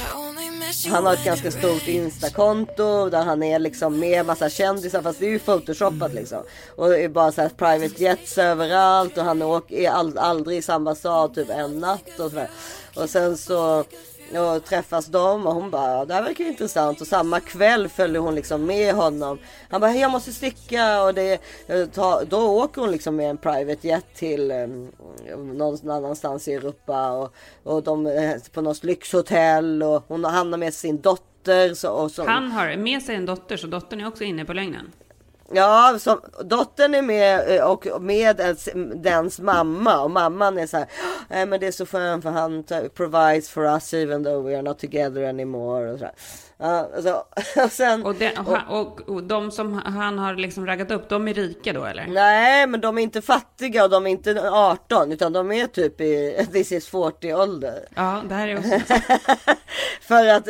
Han 0.90 1.06
har 1.06 1.14
ett 1.14 1.24
ganska 1.24 1.50
stort 1.50 1.88
instakonto 1.88 3.10
där 3.10 3.24
han 3.24 3.42
är 3.42 3.58
liksom 3.58 3.98
med 3.98 4.26
massa 4.26 4.50
kändisar 4.50 5.02
fast 5.02 5.20
det 5.20 5.26
är 5.26 5.30
ju 5.30 5.38
photoshopat 5.38 6.14
liksom. 6.14 6.42
Och 6.76 6.88
det 6.88 7.04
är 7.04 7.08
bara 7.08 7.32
så 7.32 7.42
här 7.42 7.48
private 7.48 8.02
jets 8.02 8.38
överallt 8.38 9.18
och 9.18 9.24
han 9.24 9.42
åker, 9.42 9.76
är 9.76 10.18
aldrig 10.18 10.58
i 10.58 10.62
samma 10.62 10.94
stad 10.94 11.34
typ 11.34 11.50
en 11.50 11.78
natt 11.78 12.20
och 12.20 12.30
sådär. 12.30 12.50
Och 12.94 13.10
sen 13.10 13.36
så 13.36 13.84
och 14.36 14.64
träffas 14.64 15.06
dem 15.06 15.46
och 15.46 15.54
hon 15.54 15.70
bara, 15.70 16.04
det 16.04 16.14
här 16.14 16.22
verkar 16.22 16.44
intressant. 16.44 17.00
Och 17.00 17.06
samma 17.06 17.40
kväll 17.40 17.88
följer 17.88 18.20
hon 18.20 18.34
liksom 18.34 18.66
med 18.66 18.94
honom. 18.94 19.38
Han 19.70 19.80
bara, 19.80 19.92
jag 19.92 20.10
måste 20.10 20.32
sticka. 20.32 21.02
Och 21.02 21.14
det, 21.14 21.40
eh, 21.66 21.86
ta, 21.86 22.24
då 22.24 22.38
åker 22.38 22.80
hon 22.80 22.90
liksom 22.90 23.16
med 23.16 23.30
en 23.30 23.36
private 23.36 23.88
jet 23.88 24.14
till 24.14 24.50
um, 24.50 24.90
någon 25.58 25.90
annanstans 25.90 26.48
i 26.48 26.54
Europa. 26.54 27.10
Och, 27.10 27.34
och 27.62 27.82
de 27.82 28.06
är 28.06 28.52
på 28.52 28.60
något 28.60 28.84
lyxhotell. 28.84 29.82
Och 29.82 30.04
hon 30.08 30.24
har 30.24 30.56
med 30.56 30.74
sin 30.74 31.00
dotter. 31.00 31.74
Så, 31.74 31.90
och 31.90 32.10
så, 32.10 32.26
Han 32.26 32.50
har 32.50 32.76
med 32.76 33.02
sig 33.02 33.16
en 33.16 33.26
dotter, 33.26 33.56
så 33.56 33.66
dottern 33.66 34.00
är 34.00 34.06
också 34.06 34.24
inne 34.24 34.44
på 34.44 34.52
lögnen. 34.52 34.92
Ja, 35.52 35.98
som, 35.98 36.20
dottern 36.44 36.94
är 36.94 37.02
med 37.02 37.56
eh, 37.56 37.70
och 37.70 38.02
med 38.02 38.40
ens, 38.40 38.68
dens 38.94 39.40
mamma 39.40 40.00
och 40.00 40.10
mamman 40.10 40.58
är 40.58 40.66
så 40.66 40.76
här. 40.76 40.86
Nej, 41.28 41.46
men 41.46 41.60
det 41.60 41.66
är 41.66 41.72
så 41.72 41.86
skönt 41.86 42.22
för 42.22 42.30
han 42.30 42.64
provides 42.94 43.50
for 43.50 43.64
us 43.64 43.94
even 43.94 44.24
though 44.24 44.46
we 44.46 44.54
are 44.54 44.62
not 44.62 44.78
together 44.78 45.28
anymore. 45.28 45.92
Och 45.92 45.98
så, 45.98 46.08
ja, 46.58 46.88
så 47.02 47.24
och, 47.64 47.72
sen, 47.72 48.06
och, 48.06 48.14
den, 48.14 48.38
och, 48.38 48.80
och, 48.80 49.00
och, 49.00 49.22
de 49.22 49.50
som 49.50 49.74
han 49.74 50.18
har 50.18 50.34
liksom 50.34 50.66
raggat 50.66 50.90
upp, 50.90 51.08
de 51.08 51.28
är 51.28 51.34
rika 51.34 51.72
då 51.72 51.84
eller? 51.84 52.06
Nej, 52.06 52.66
men 52.66 52.80
de 52.80 52.98
är 52.98 53.02
inte 53.02 53.22
fattiga 53.22 53.84
och 53.84 53.90
de 53.90 54.06
är 54.06 54.10
inte 54.10 54.50
18 54.50 55.12
utan 55.12 55.32
de 55.32 55.52
är 55.52 55.66
typ 55.66 56.00
i 56.00 56.46
this 56.52 56.72
is 56.72 56.88
40 56.88 57.34
ålder. 57.34 57.88
Ja, 57.94 58.22
det 58.28 58.34
här 58.34 58.48
är 58.48 58.58
också. 58.58 58.94
för 60.00 60.26
att 60.26 60.48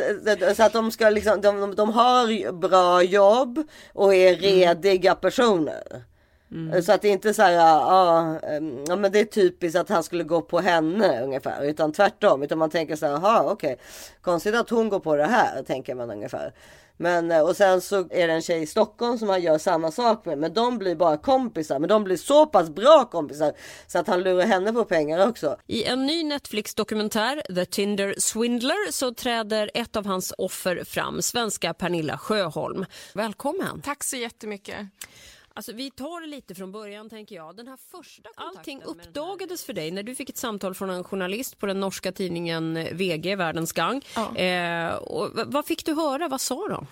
så 0.57 0.63
att 0.63 0.73
de 0.73 0.91
ska 0.91 1.09
liksom, 1.09 1.41
de, 1.41 1.75
de 1.75 1.89
har 1.89 2.51
bra 2.51 3.03
jobb 3.03 3.63
och 3.93 4.15
är 4.15 4.35
rediga 4.35 4.88
mm. 4.95 5.15
personer. 5.15 6.03
Mm. 6.51 6.81
Så 6.81 6.91
att 6.91 7.01
det 7.01 7.07
är 7.07 7.11
inte 7.11 7.33
så 7.33 7.41
här, 7.41 7.51
ja, 7.51 8.39
ja 8.87 8.95
men 8.95 9.11
det 9.11 9.19
är 9.19 9.25
typiskt 9.25 9.79
att 9.79 9.89
han 9.89 10.03
skulle 10.03 10.23
gå 10.23 10.41
på 10.41 10.59
henne 10.59 11.23
ungefär. 11.23 11.63
Utan 11.63 11.91
tvärtom. 11.91 12.43
Utan 12.43 12.57
man 12.57 12.69
tänker 12.69 12.95
så 12.95 13.05
här, 13.05 13.13
jaha 13.13 13.43
okej. 13.43 13.73
Okay. 13.73 13.85
Konstigt 14.21 14.55
att 14.55 14.69
hon 14.69 14.89
går 14.89 14.99
på 14.99 15.15
det 15.15 15.25
här, 15.25 15.63
tänker 15.63 15.95
man 15.95 16.11
ungefär. 16.11 16.53
Men 17.01 17.31
och 17.31 17.55
sen 17.55 17.81
så 17.81 17.95
är 18.09 18.27
det 18.27 18.33
en 18.33 18.41
tjej 18.41 18.61
i 18.61 18.67
Stockholm 18.67 19.17
som 19.17 19.29
han 19.29 19.41
gör 19.41 19.57
samma 19.57 19.91
sak 19.91 20.25
med. 20.25 20.37
Men 20.37 20.53
de 20.53 20.77
blir 20.77 20.95
bara 20.95 21.17
kompisar. 21.17 21.79
Men 21.79 21.89
de 21.89 22.03
blir 22.03 22.17
så 22.17 22.45
pass 22.45 22.69
bra 22.69 23.05
kompisar 23.11 23.53
så 23.87 23.99
att 23.99 24.07
han 24.07 24.23
lurar 24.23 24.45
henne 24.45 24.73
på 24.73 24.85
pengar 24.85 25.27
också. 25.27 25.57
I 25.67 25.83
en 25.83 26.05
ny 26.05 26.23
Netflix-dokumentär, 26.23 27.41
The 27.55 27.65
Tinder 27.65 28.15
Swindler, 28.17 28.91
så 28.91 29.13
träder 29.13 29.71
ett 29.73 29.95
av 29.95 30.05
hans 30.05 30.33
offer 30.37 30.83
fram, 30.83 31.21
svenska 31.21 31.73
Pernilla 31.73 32.17
Sjöholm. 32.17 32.85
Välkommen! 33.13 33.81
Tack 33.81 34.03
så 34.03 34.17
jättemycket. 34.17 34.77
Alltså, 35.53 35.73
vi 35.73 35.91
tar 35.91 36.21
det 36.21 36.27
lite 36.27 36.55
från 36.55 36.71
början 36.71 37.09
tänker 37.09 37.35
jag. 37.35 37.55
Den 37.55 37.67
här 37.67 37.77
första 37.91 38.29
Allting 38.35 38.81
uppdagades 38.83 39.63
för 39.63 39.73
dig 39.73 39.91
när 39.91 40.03
du 40.03 40.15
fick 40.15 40.29
ett 40.29 40.37
samtal 40.37 40.75
från 40.75 40.89
en 40.89 41.03
journalist 41.03 41.59
på 41.59 41.65
den 41.65 41.79
norska 41.79 42.11
tidningen 42.11 42.87
VG, 42.91 43.35
Världens 43.35 43.71
Gang. 43.71 44.01
Ja. 44.15 44.35
Eh, 44.35 44.93
och 44.93 45.29
vad 45.45 45.65
fick 45.65 45.85
du 45.85 45.93
höra? 45.93 46.27
Vad 46.27 46.41
sa 46.41 46.67
de? 46.67 46.87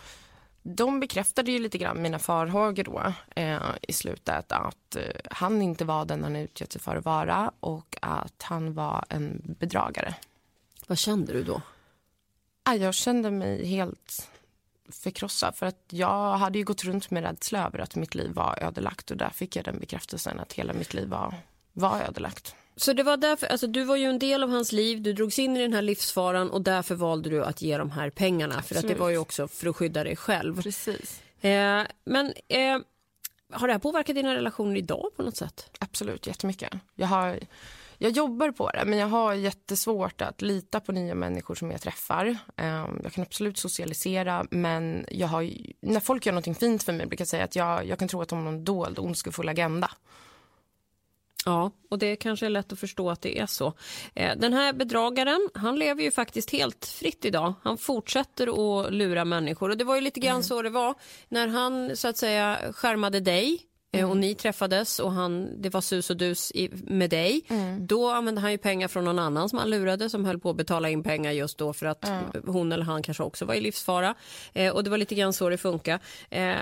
De 0.63 0.99
bekräftade 0.99 1.51
ju 1.51 1.59
lite 1.59 1.77
grann 1.77 2.01
mina 2.01 2.19
farhågor 2.19 2.83
då 2.83 3.13
eh, 3.35 3.59
i 3.81 3.93
slutet 3.93 4.51
att 4.51 4.95
eh, 4.95 5.03
han 5.31 5.61
inte 5.61 5.85
var 5.85 6.05
den 6.05 6.23
han 6.23 6.35
utgett 6.35 6.71
sig 6.71 6.81
för 6.81 6.95
att 6.95 7.05
vara 7.05 7.51
och 7.59 7.97
att 8.01 8.43
han 8.43 8.73
var 8.73 9.05
en 9.09 9.55
bedragare. 9.59 10.15
Vad 10.87 10.97
kände 10.97 11.33
du 11.33 11.43
då? 11.43 11.61
Jag 12.75 12.93
kände 12.93 13.31
mig 13.31 13.65
helt 13.65 14.29
förkrossad. 14.89 15.55
För 15.55 15.65
att 15.65 15.85
jag 15.89 16.37
hade 16.37 16.57
ju 16.57 16.65
gått 16.65 16.83
runt 16.83 17.11
med 17.11 17.23
rädsla 17.23 17.67
över 17.67 17.79
att 17.79 17.95
mitt 17.95 18.15
liv 18.15 18.31
var 18.31 18.59
ödelagt 18.61 19.11
och 19.11 19.17
där 19.17 19.29
fick 19.29 19.55
jag 19.55 19.65
den 19.65 19.79
bekräftelsen 19.79 20.39
att 20.39 20.53
hela 20.53 20.73
mitt 20.73 20.93
liv 20.93 21.07
var, 21.07 21.33
var 21.73 22.01
ödelagt. 22.01 22.55
Så 22.75 22.93
det 22.93 23.03
var 23.03 23.17
därför, 23.17 23.47
alltså 23.47 23.67
du 23.67 23.83
var 23.83 23.95
ju 23.95 24.05
en 24.05 24.19
del 24.19 24.43
av 24.43 24.49
hans 24.49 24.71
liv, 24.71 25.01
du 25.01 25.13
drogs 25.13 25.39
in 25.39 25.57
i 25.57 25.61
den 25.61 25.73
här 25.73 25.81
livsfaran 25.81 26.49
och 26.49 26.61
därför 26.61 26.95
valde 26.95 27.29
du 27.29 27.43
att 27.43 27.61
ge 27.61 27.77
de 27.77 27.91
här 27.91 28.09
pengarna. 28.09 28.55
Absolut. 28.57 28.81
För 28.81 28.87
att 28.87 28.93
det 28.93 28.99
var 28.99 29.09
ju 29.09 29.17
också 29.17 29.47
för 29.47 29.69
att 29.69 29.75
skydda 29.75 30.03
dig 30.03 30.15
själv. 30.15 30.61
Precis. 30.61 31.21
Eh, 31.41 31.83
men 32.05 32.33
eh, 32.47 32.79
har 33.51 33.67
det 33.67 33.73
här 33.73 33.79
påverkat 33.79 34.15
dina 34.15 34.35
relationer 34.35 34.75
idag 34.75 35.09
på 35.15 35.23
något 35.23 35.37
sätt? 35.37 35.69
Absolut, 35.79 36.27
jättemycket. 36.27 36.73
Jag 36.95 37.07
har 37.07 37.39
jag 37.97 38.11
jobbar 38.11 38.51
på 38.51 38.69
det, 38.69 38.83
men 38.85 38.99
jag 38.99 39.07
har 39.07 39.33
jättesvårt 39.33 40.21
att 40.21 40.41
lita 40.41 40.79
på 40.79 40.91
nya 40.91 41.15
människor 41.15 41.55
som 41.55 41.71
jag 41.71 41.81
träffar. 41.81 42.37
Ehm, 42.55 42.99
jag 43.03 43.13
kan 43.13 43.21
absolut 43.21 43.57
socialisera, 43.57 44.45
men 44.51 45.05
jag 45.11 45.27
har, 45.27 45.49
när 45.81 45.99
folk 45.99 46.25
gör 46.25 46.33
något 46.33 46.59
fint 46.59 46.83
för 46.83 46.93
mig 46.93 47.05
brukar 47.05 47.21
jag 47.21 47.29
säga 47.29 47.43
att 47.43 47.55
jag, 47.55 47.87
jag 47.87 47.99
kan 47.99 48.07
tro 48.07 48.21
att 48.21 48.29
de 48.29 48.35
har 48.35 48.45
någon 48.45 48.63
dold 48.63 48.99
ondskefull 48.99 49.49
agenda. 49.49 49.91
Ja, 51.45 51.71
och 51.89 51.99
det 51.99 52.15
kanske 52.15 52.45
är 52.45 52.49
lätt 52.49 52.73
att 52.73 52.79
förstå 52.79 53.09
att 53.09 53.21
det 53.21 53.39
är 53.39 53.45
så. 53.45 53.73
Eh, 54.15 54.37
den 54.37 54.53
här 54.53 54.73
bedragaren, 54.73 55.49
han 55.53 55.79
lever 55.79 56.03
ju 56.03 56.11
faktiskt 56.11 56.51
helt 56.51 56.85
fritt 56.85 57.25
idag. 57.25 57.53
Han 57.63 57.77
fortsätter 57.77 58.47
att 58.47 58.93
lura 58.93 59.25
människor 59.25 59.69
och 59.69 59.77
det 59.77 59.83
var 59.83 59.95
ju 59.95 60.01
lite 60.01 60.19
grann 60.19 60.31
mm. 60.31 60.43
så 60.43 60.61
det 60.61 60.69
var 60.69 60.95
när 61.29 61.47
han 61.47 61.97
så 61.97 62.07
att 62.07 62.17
säga 62.17 62.59
skärmade 62.73 63.19
dig 63.19 63.66
Mm. 63.91 64.09
och 64.09 64.17
ni 64.17 64.35
träffades 64.35 64.99
och 64.99 65.11
han, 65.11 65.61
det 65.61 65.69
var 65.69 65.81
sus 65.81 66.09
och 66.09 66.17
dus 66.17 66.51
i, 66.51 66.69
med 66.73 67.09
dig. 67.09 67.41
Mm. 67.47 67.87
Då 67.87 68.09
använde 68.09 68.41
han 68.41 68.51
ju 68.51 68.57
pengar 68.57 68.87
från 68.87 69.05
någon 69.05 69.19
annan 69.19 69.49
som 69.49 69.59
han 69.59 69.69
lurade 69.69 70.09
som 70.09 70.25
höll 70.25 70.39
på 70.39 70.49
att 70.49 70.55
betala 70.55 70.89
in 70.89 71.03
pengar 71.03 71.31
just 71.31 71.57
då 71.57 71.73
för 71.73 71.85
att 71.85 72.07
mm. 72.07 72.23
hon 72.47 72.71
eller 72.71 72.83
han 72.83 73.03
kanske 73.03 73.23
också 73.23 73.45
var 73.45 73.53
i 73.53 73.61
livsfara. 73.61 74.15
Eh, 74.53 74.73
och 74.73 74.83
det 74.83 74.89
var 74.89 74.97
lite 74.97 75.15
grann 75.15 75.33
så 75.33 75.49
det 75.49 75.57
funkar. 75.57 75.99
Eh, 76.29 76.55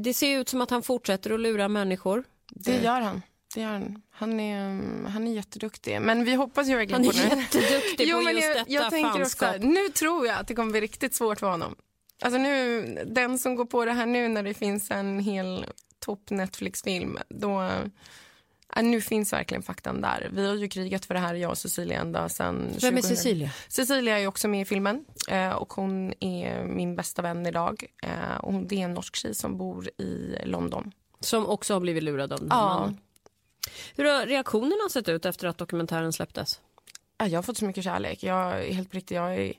det 0.00 0.14
ser 0.14 0.38
ut 0.38 0.48
som 0.48 0.60
att 0.60 0.70
han 0.70 0.82
fortsätter 0.82 1.30
att 1.30 1.40
lura 1.40 1.68
människor. 1.68 2.24
Det 2.50 2.82
gör 2.82 3.00
han. 3.00 3.22
Det 3.54 3.60
gör 3.60 3.72
han. 3.72 4.02
Han 4.10 4.40
är, 4.40 4.80
han 5.08 5.28
är 5.28 5.32
jätteduktig. 5.32 6.00
Men 6.00 6.24
vi 6.24 6.34
hoppas 6.34 6.68
ju 6.68 6.76
verkligen 6.76 7.04
på 7.04 7.12
det. 7.12 7.18
Han 7.18 7.38
är 7.38 7.42
jätteduktig 7.42 8.08
jo, 8.08 8.22
på 8.22 8.30
just 8.30 8.42
jag, 8.42 8.56
detta 8.56 8.72
jag 8.72 8.90
tänker 8.90 9.22
också, 9.22 9.52
Nu 9.60 9.88
tror 9.88 10.26
jag 10.26 10.38
att 10.38 10.48
det 10.48 10.54
kommer 10.54 10.70
bli 10.70 10.80
riktigt 10.80 11.14
svårt 11.14 11.40
för 11.40 11.46
honom. 11.46 11.74
Alltså 12.22 12.38
nu, 12.38 12.82
den 13.06 13.38
som 13.38 13.54
går 13.54 13.64
på 13.64 13.84
det 13.84 13.92
här 13.92 14.06
nu 14.06 14.28
när 14.28 14.42
det 14.42 14.54
finns 14.54 14.90
en 14.90 15.18
hel 15.18 15.66
topp 16.02 16.30
Netflix-film, 16.30 17.18
då... 17.28 17.62
Äh, 18.76 18.82
nu 18.82 19.00
finns 19.00 19.32
verkligen 19.32 19.62
faktan 19.62 20.00
där. 20.00 20.30
Vi 20.32 20.46
har 20.46 20.54
ju 20.54 20.68
krigat 20.68 21.04
för 21.04 21.14
det 21.14 21.20
här, 21.20 21.34
jag 21.34 21.50
och 21.50 21.58
Cecilia, 21.58 22.00
ända 22.00 22.28
sen... 22.28 22.76
Vem 22.80 22.96
är 22.96 23.02
Cecilia? 23.02 23.50
Cecilia 23.68 24.18
är 24.18 24.26
också 24.26 24.48
med 24.48 24.62
i 24.62 24.64
filmen 24.64 25.04
eh, 25.28 25.50
och 25.50 25.72
hon 25.72 26.14
är 26.20 26.64
min 26.64 26.96
bästa 26.96 27.22
vän 27.22 27.46
idag. 27.46 27.84
Eh, 28.02 28.36
och 28.40 28.54
det 28.54 28.80
är 28.80 28.84
en 28.84 28.94
norsk 28.94 29.16
tjej 29.16 29.34
som 29.34 29.58
bor 29.58 29.88
i 30.00 30.36
London. 30.44 30.92
Som 31.20 31.46
också 31.46 31.74
har 31.74 31.80
blivit 31.80 32.02
lurad 32.02 32.32
av 32.32 32.38
den 32.38 32.48
ja. 32.50 32.56
mannen. 32.56 32.98
Hur 33.94 34.04
har 34.04 34.26
reaktionerna 34.26 34.88
sett 34.90 35.08
ut 35.08 35.26
efter 35.26 35.46
att 35.46 35.58
dokumentären 35.58 36.12
släpptes? 36.12 36.60
Jag 37.18 37.38
har 37.38 37.42
fått 37.42 37.58
så 37.58 37.64
mycket 37.64 37.84
kärlek. 37.84 38.22
Jag, 38.22 38.52
helt 38.52 38.94
riktigt, 38.94 39.16
jag 39.16 39.36
är 39.36 39.52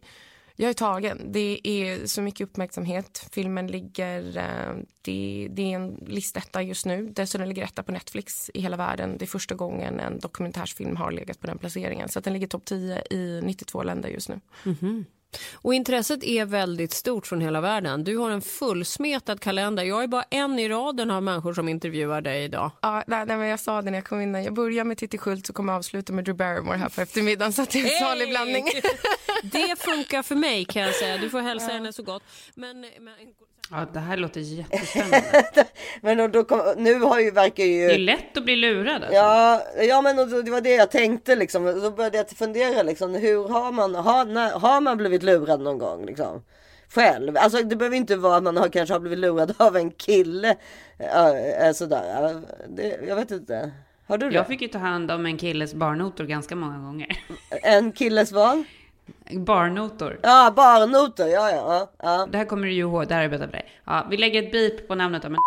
jag 0.56 0.70
är 0.70 0.74
tagen. 0.74 1.32
Det 1.32 1.68
är 1.68 2.06
så 2.06 2.22
mycket 2.22 2.48
uppmärksamhet. 2.48 3.28
Filmen 3.32 3.68
ligger... 3.68 4.38
Eh, 4.38 4.76
det, 5.02 5.48
det 5.52 5.62
är 5.62 5.76
en 5.76 6.06
listetta 6.08 6.62
just 6.62 6.86
nu. 6.86 7.10
Dessutom 7.16 7.48
ligger 7.48 7.64
etta 7.64 7.84
på 7.84 7.92
Netflix 7.92 8.52
i 8.54 8.62
hela 8.62 8.78
världen. 8.78 9.18
Det 9.18 9.26
är 9.26 9.28
första 9.28 9.56
gången 9.56 10.00
en 10.00 10.20
dokumentärsfilm 10.20 10.96
har 10.96 11.12
legat 11.12 11.40
på 11.40 11.48
den 11.48 11.58
placeringen. 11.58 12.10
Så 12.10 12.20
att 12.20 12.26
den 12.26 12.34
ligger 12.34 12.48
topp 12.48 12.66
10 12.66 13.04
i 13.10 13.42
92 13.44 13.84
länder 13.84 14.10
just 14.10 14.30
nu. 14.30 14.40
Mhm. 14.64 15.06
Och 15.54 15.74
intresset 15.74 16.24
är 16.24 16.46
väldigt 16.46 16.94
stort 16.94 17.28
från 17.28 17.42
hela 17.42 17.62
världen. 17.62 18.04
Du 18.04 18.18
har 18.18 18.30
en 18.30 18.42
fullsmetad 18.42 19.40
kalender. 19.40 19.84
Jag 19.84 20.04
är 20.04 20.08
bara 20.08 20.24
en 20.30 20.60
i 20.60 20.70
raden 20.70 21.12
av 21.12 21.24
människor 21.24 21.54
som 21.54 21.70
intervjuar 21.70 22.22
dig 22.22 22.44
idag. 22.44 22.72
Ja, 22.82 23.04
nej, 23.08 23.26
nej, 23.26 23.38
men 23.38 23.48
jag 23.48 23.60
sa 23.60 23.82
det 23.82 23.92
när 23.92 23.98
jag 23.98 24.06
kom 24.06 24.22
in. 24.22 24.34
Jag 24.36 24.54
börjar 24.54 24.84
med 24.84 24.98
Titti 24.98 25.18
Schultz 25.18 25.50
och 25.50 25.56
kommer 25.56 25.74
avsluta 25.74 26.14
med 26.14 26.26
Drew 26.26 26.38
Barrymore 26.38 26.78
här 26.78 26.90
på 26.90 27.02
eftermiddagen. 27.02 27.54
Så 27.54 27.62
att 27.62 27.70
det 27.70 27.80
är 27.80 27.94
en 27.94 28.00
salig 28.00 28.30
blandning. 28.30 28.66
Det 29.44 29.80
funkar 29.80 30.24
för 30.24 30.36
mig 30.36 30.66
kan 30.66 30.82
jag 30.82 30.96
säga. 30.96 31.18
Du 31.18 31.30
får 31.30 31.42
hälsa 31.42 31.68
henne 31.68 31.94
så 31.94 32.04
gott. 32.04 32.24
Men, 32.56 32.82
men... 32.82 33.14
Ja, 33.72 33.88
det 33.94 34.00
här 34.00 34.18
låter 34.18 34.40
jättespännande. 34.42 35.44
Men 36.02 36.18
då, 36.18 36.28
då 36.28 36.44
kom, 36.44 36.62
nu 36.78 37.00
har 37.00 37.20
ju, 37.20 37.32
verkar 37.32 37.64
ju... 37.64 37.88
Det 37.88 37.94
är 37.94 37.98
lätt 38.00 38.38
att 38.38 38.46
bli 38.46 38.56
lurad. 38.56 38.96
Alltså. 38.96 39.14
Ja, 39.14 39.62
ja 39.84 40.02
men 40.02 40.16
då- 40.16 40.42
det 40.42 40.52
var 40.52 40.62
det 40.62 40.76
jag 40.76 40.92
tänkte 40.92 41.36
liksom. 41.36 41.66
Då 41.82 41.92
började 41.92 42.18
jag 42.18 42.30
fundera 42.30 42.84
liksom. 42.84 43.16
Hur 43.16 43.48
har 43.48 43.72
man, 43.72 43.96
har, 43.96 44.26
när, 44.26 44.52
har 44.52 44.82
man 44.82 44.98
blivit 44.98 45.24
lurad 45.24 45.62
någon 45.62 45.78
gång 45.78 46.06
liksom? 46.06 46.44
Själv. 46.90 47.38
Alltså 47.38 47.64
det 47.64 47.76
behöver 47.76 47.98
inte 47.98 48.16
vara 48.16 48.36
att 48.38 48.44
man 48.44 48.58
har, 48.58 48.70
kanske 48.70 48.94
har 48.94 49.00
blivit 49.00 49.20
lurad 49.20 49.54
av 49.60 49.78
en 49.78 49.92
kille. 49.92 50.56
Äh, 51.00 51.72
sådär. 51.74 52.42
Det, 52.70 53.00
jag 53.08 53.16
vet 53.16 53.32
inte. 53.32 53.72
Har 54.08 54.18
du 54.18 54.30
det? 54.30 54.36
Jag 54.36 54.48
fick 54.48 54.62
ju 54.62 54.68
ta 54.68 54.78
hand 54.78 55.12
om 55.12 55.26
en 55.26 55.38
killes 55.38 55.74
barnotor 55.74 56.24
ganska 56.24 56.56
många 56.56 56.78
gånger. 56.78 57.18
En 57.64 57.92
killes 57.92 58.32
vad? 58.32 58.64
Barnotor. 59.32 60.20
Ja, 60.24 60.54
barnotor. 60.56 61.28
Ja, 61.28 61.52
ja, 61.52 61.92
ja. 62.04 62.28
Det 62.32 62.38
här 62.38 62.46
kommer 62.46 62.68
du 62.68 62.74
ju 62.74 62.80
ihåg, 62.80 63.08
det 63.08 63.14
här 63.14 63.30
berättat 63.30 63.50
för 63.50 63.58
dig. 63.58 63.72
Ja, 63.86 64.08
vi 64.10 64.18
lägger 64.18 64.44
ett 64.44 64.52
bip 64.52 64.88
på 64.88 64.96
namnet 64.96 65.26
av 65.26 65.32
en 65.32 65.38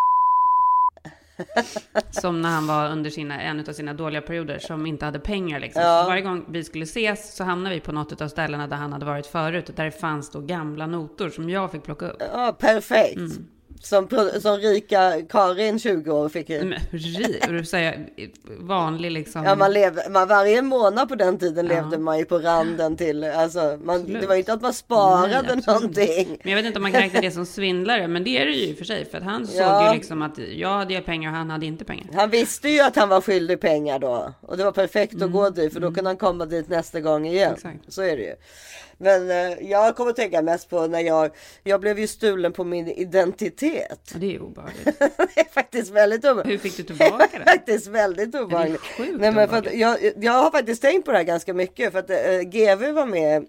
Som 2.11 2.43
när 2.43 2.49
han 2.49 2.67
var 2.67 2.91
under 2.91 3.11
sina, 3.11 3.41
en 3.43 3.61
av 3.69 3.73
sina 3.73 3.95
dåliga 3.95 4.23
perioder 4.23 4.59
som 4.59 4.87
inte 4.87 5.05
hade 5.05 5.19
pengar 5.19 5.61
liksom. 5.61 5.83
Ja. 5.83 6.05
Varje 6.09 6.23
gång 6.23 6.45
vi 6.49 6.65
skulle 6.65 6.83
ses 6.83 7.37
så 7.37 7.45
hamnade 7.45 7.75
vi 7.75 7.81
på 7.81 7.93
något 7.93 8.21
av 8.21 8.29
ställena 8.29 8.67
där 8.67 8.77
han 8.77 8.93
hade 8.93 9.07
varit 9.07 9.27
förut. 9.27 9.71
Där 9.77 9.85
det 9.85 9.91
fanns 9.91 10.31
då 10.31 10.41
gamla 10.41 10.87
notor 10.87 11.29
som 11.29 11.51
jag 11.51 11.73
fick 11.73 11.83
plocka 11.83 12.09
upp. 12.09 12.23
Ja, 12.33 12.57
perfekt. 12.59 13.17
Mm. 13.17 13.47
Som, 13.83 14.09
som 14.41 14.57
rika 14.57 15.23
Karin 15.29 15.79
20 15.79 16.11
år 16.11 16.29
fick. 16.29 16.49
Men, 16.49 16.75
ri, 16.91 17.41
och 17.47 17.53
du 17.53 17.65
säger 17.65 18.07
vanlig 18.61 19.11
liksom. 19.11 19.45
Ja, 19.45 19.55
man 19.55 19.73
lev, 19.73 19.99
man, 20.11 20.29
varje 20.29 20.63
månad 20.63 21.09
på 21.09 21.15
den 21.15 21.39
tiden 21.39 21.67
levde 21.67 21.99
man 21.99 22.19
ju 22.19 22.25
på 22.25 22.39
randen 22.39 22.97
till, 22.97 23.25
alltså, 23.25 23.79
man, 23.83 24.13
det 24.13 24.27
var 24.27 24.35
ju 24.35 24.39
inte 24.41 24.53
att 24.53 24.63
man 24.63 24.73
sparade 24.75 25.27
Nej, 25.29 25.37
absolut. 25.37 25.67
någonting. 25.67 26.39
Men 26.43 26.53
jag 26.53 26.57
vet 26.57 26.67
inte 26.67 26.79
om 26.79 26.83
man 26.83 26.93
kan 26.93 27.01
räkna 27.01 27.21
det 27.21 27.31
som 27.31 27.47
svindlare, 27.47 28.09
men 28.09 28.25
det 28.25 28.39
är 28.39 28.47
det 28.47 28.53
ju 28.53 28.65
i 28.69 28.73
och 28.75 28.79
för 28.79 28.85
sig. 28.85 29.05
För 29.05 29.19
att 29.19 29.25
han 29.25 29.47
såg 29.47 29.61
Ja. 29.61 29.89
ju 29.93 29.99
liksom 29.99 30.23
att 30.23 30.39
jag 30.39 30.69
hade 30.69 31.01
pengar 31.01 31.31
och 31.31 31.37
han 31.37 31.51
hade 31.51 31.67
inte 31.67 31.85
pengar. 31.85 32.07
Han 32.15 32.31
visste 32.31 32.69
ju 32.69 32.81
att 32.81 32.97
han 32.97 33.09
var 33.09 33.21
skyldig 33.21 33.61
pengar 33.61 33.99
då. 33.99 34.33
Och 34.41 34.57
det 34.57 34.65
var 34.65 34.73
perfekt 34.73 35.13
Mm. 35.15 35.27
att 35.27 35.33
gå 35.33 35.51
dit 35.51 35.73
för 35.73 35.81
då 35.81 35.93
kunde 35.93 36.11
han 36.11 36.17
komma 36.17 36.47
dit 36.47 36.69
nästa 36.69 37.01
gång 37.01 37.27
igen. 37.27 37.57
Så 37.89 38.03
är 38.03 38.17
det 38.17 38.23
ju. 38.23 38.35
Men 38.99 39.31
eh, 39.31 39.71
jag 39.71 39.97
kommer 39.97 40.11
att 40.11 40.17
tänka 40.17 40.43
mest 40.43 40.71
på 40.71 40.87
när 40.87 41.01
jag, 41.01 41.31
jag 41.65 41.81
blev 41.81 41.99
ju 41.99 42.07
stulen 42.07 42.53
på 42.53 42.65
min 42.65 42.89
identitet. 42.89 44.13
Det 44.15 44.35
är 44.35 44.43
obehagligt. 44.43 44.85
det 45.35 45.41
är 45.41 45.53
faktiskt 45.53 45.91
väldigt 45.91 46.25
obehagligt. 46.25 46.53
Hur 46.55 46.59
fick 46.59 46.77
du 46.77 46.83
tillbaka 46.83 47.29
Det 47.33 47.37
är 47.37 47.39
det? 47.45 47.51
faktiskt 47.51 47.87
väldigt 47.87 48.35
obehagligt. 48.35 48.81
sjukt 48.81 49.21
Nej, 49.21 49.33
men 49.33 49.49
för 49.49 49.57
att 49.57 49.75
jag, 49.75 49.99
jag 50.17 50.33
har 50.33 50.51
faktiskt 50.51 50.83
tänkt 50.83 51.05
på 51.05 51.11
det 51.13 51.17
här 51.17 51.25
ganska 51.25 51.55
mycket. 51.55 51.93
För 51.93 51.99
att 51.99 52.11
eh, 52.11 52.41
GV 52.41 52.93
var 52.93 53.07
med 53.07 53.47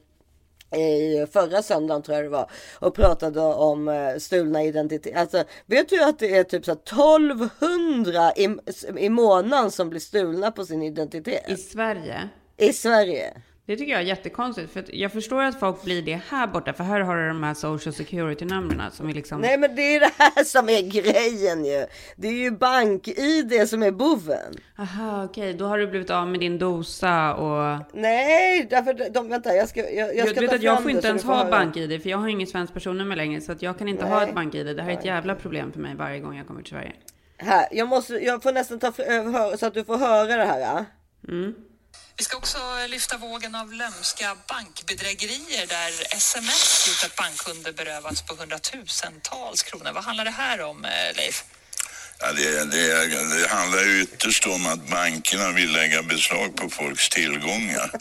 i 0.75 1.25
förra 1.31 1.61
söndagen 1.61 2.01
tror 2.01 2.15
jag 2.15 2.25
det 2.25 2.29
var 2.29 2.51
och 2.79 2.95
pratade 2.95 3.41
om 3.41 3.87
eh, 3.87 4.17
stulna 4.17 4.63
identiteter. 4.63 5.19
Alltså, 5.19 5.43
vet 5.65 5.89
du 5.89 6.03
att 6.03 6.19
det 6.19 6.37
är 6.37 6.43
typ 6.43 6.65
så 6.65 6.71
här 6.71 6.77
1200 6.77 8.33
i, 8.35 8.57
i 8.97 9.09
månaden 9.09 9.71
som 9.71 9.89
blir 9.89 9.99
stulna 9.99 10.51
på 10.51 10.65
sin 10.65 10.83
identitet? 10.83 11.49
I 11.49 11.55
Sverige? 11.57 12.29
I 12.57 12.73
Sverige. 12.73 13.33
Det 13.67 13.77
tycker 13.77 13.91
jag 13.91 14.01
är 14.01 14.05
jättekonstigt. 14.05 14.73
För 14.73 14.83
jag 14.95 15.11
förstår 15.11 15.43
att 15.43 15.59
folk 15.59 15.83
blir 15.83 16.01
det 16.01 16.21
här 16.29 16.47
borta. 16.47 16.73
För 16.73 16.83
här 16.83 16.99
har 16.99 17.17
du 17.17 17.27
de 17.27 17.43
här 17.43 17.53
social 17.53 17.93
security-numren 17.93 18.91
som 18.91 19.09
är 19.09 19.13
liksom... 19.13 19.41
Nej 19.41 19.57
men 19.57 19.75
det 19.75 19.95
är 19.95 19.99
det 19.99 20.11
här 20.17 20.43
som 20.43 20.69
är 20.69 20.81
grejen 20.81 21.65
ju. 21.65 21.85
Det 22.15 22.27
är 22.27 22.31
ju 22.33 22.51
bank-id 22.51 23.69
som 23.69 23.83
är 23.83 23.91
boven. 23.91 24.53
Aha, 24.79 25.23
okej. 25.25 25.53
Då 25.53 25.65
har 25.65 25.77
du 25.77 25.87
blivit 25.87 26.09
av 26.09 26.27
med 26.27 26.39
din 26.39 26.57
dosa 26.57 27.35
och... 27.35 27.79
Nej, 27.93 28.67
därför 28.69 29.09
de, 29.09 29.29
vänta 29.29 29.55
jag 29.55 29.69
ska, 29.69 29.91
jag, 29.91 30.15
jag 30.15 30.29
ska 30.29 30.39
du 30.39 30.47
vet 30.47 30.55
att 30.55 30.63
jag 30.63 30.81
får 30.81 30.91
inte 30.91 31.07
ens 31.07 31.23
ha 31.23 31.49
bank-id. 31.51 32.01
För 32.01 32.09
jag 32.09 32.17
har 32.17 32.27
inget 32.27 32.49
svenskt 32.49 32.73
personnummer 32.73 33.15
längre. 33.15 33.41
Så 33.41 33.51
att 33.51 33.61
jag 33.61 33.77
kan 33.77 33.87
inte 33.87 34.05
ha 34.05 34.19
Nej. 34.19 34.29
ett 34.29 34.35
bank-id. 34.35 34.75
Det 34.75 34.81
här 34.83 34.89
är 34.89 34.97
ett 34.97 35.05
jävla 35.05 35.35
problem 35.35 35.71
för 35.71 35.79
mig 35.79 35.95
varje 35.95 36.19
gång 36.19 36.37
jag 36.37 36.47
kommer 36.47 36.61
till 36.61 36.69
Sverige. 36.69 36.93
Här, 37.37 37.67
jag, 37.71 37.87
måste, 37.87 38.13
jag 38.13 38.43
får 38.43 38.51
nästan 38.51 38.79
ta 38.79 38.89
fr- 38.89 39.05
ö- 39.07 39.31
hör- 39.31 39.57
så 39.57 39.65
att 39.65 39.73
du 39.73 39.83
får 39.83 39.97
höra 39.97 40.37
det 40.37 40.45
här. 40.45 40.59
Ja? 40.59 40.85
Vi 42.17 42.23
ska 42.23 42.37
också 42.37 42.57
lyfta 42.87 43.17
vågen 43.17 43.55
av 43.55 43.73
lömska 43.73 44.37
bankbedrägerier 44.47 45.67
där 45.67 45.91
sms 46.17 46.87
gjort 46.87 47.11
att 47.11 47.15
bankkunder 47.15 47.71
berövats 47.71 48.21
på 48.21 48.35
hundratusentals 48.35 49.63
kronor. 49.63 49.91
Vad 49.93 50.03
handlar 50.03 50.25
det 50.25 50.31
här 50.31 50.61
om, 50.61 50.85
eh, 50.85 51.15
Leif? 51.15 51.43
Ja, 52.19 52.31
det, 52.31 52.65
det, 52.65 53.07
det 53.41 53.47
handlar 53.47 53.83
ju 53.83 54.01
ytterst 54.01 54.45
om 54.45 54.65
att 54.67 54.89
bankerna 54.89 55.51
vill 55.51 55.71
lägga 55.71 56.03
beslag 56.03 56.55
på 56.55 56.69
folks 56.69 57.09
tillgångar 57.09 57.91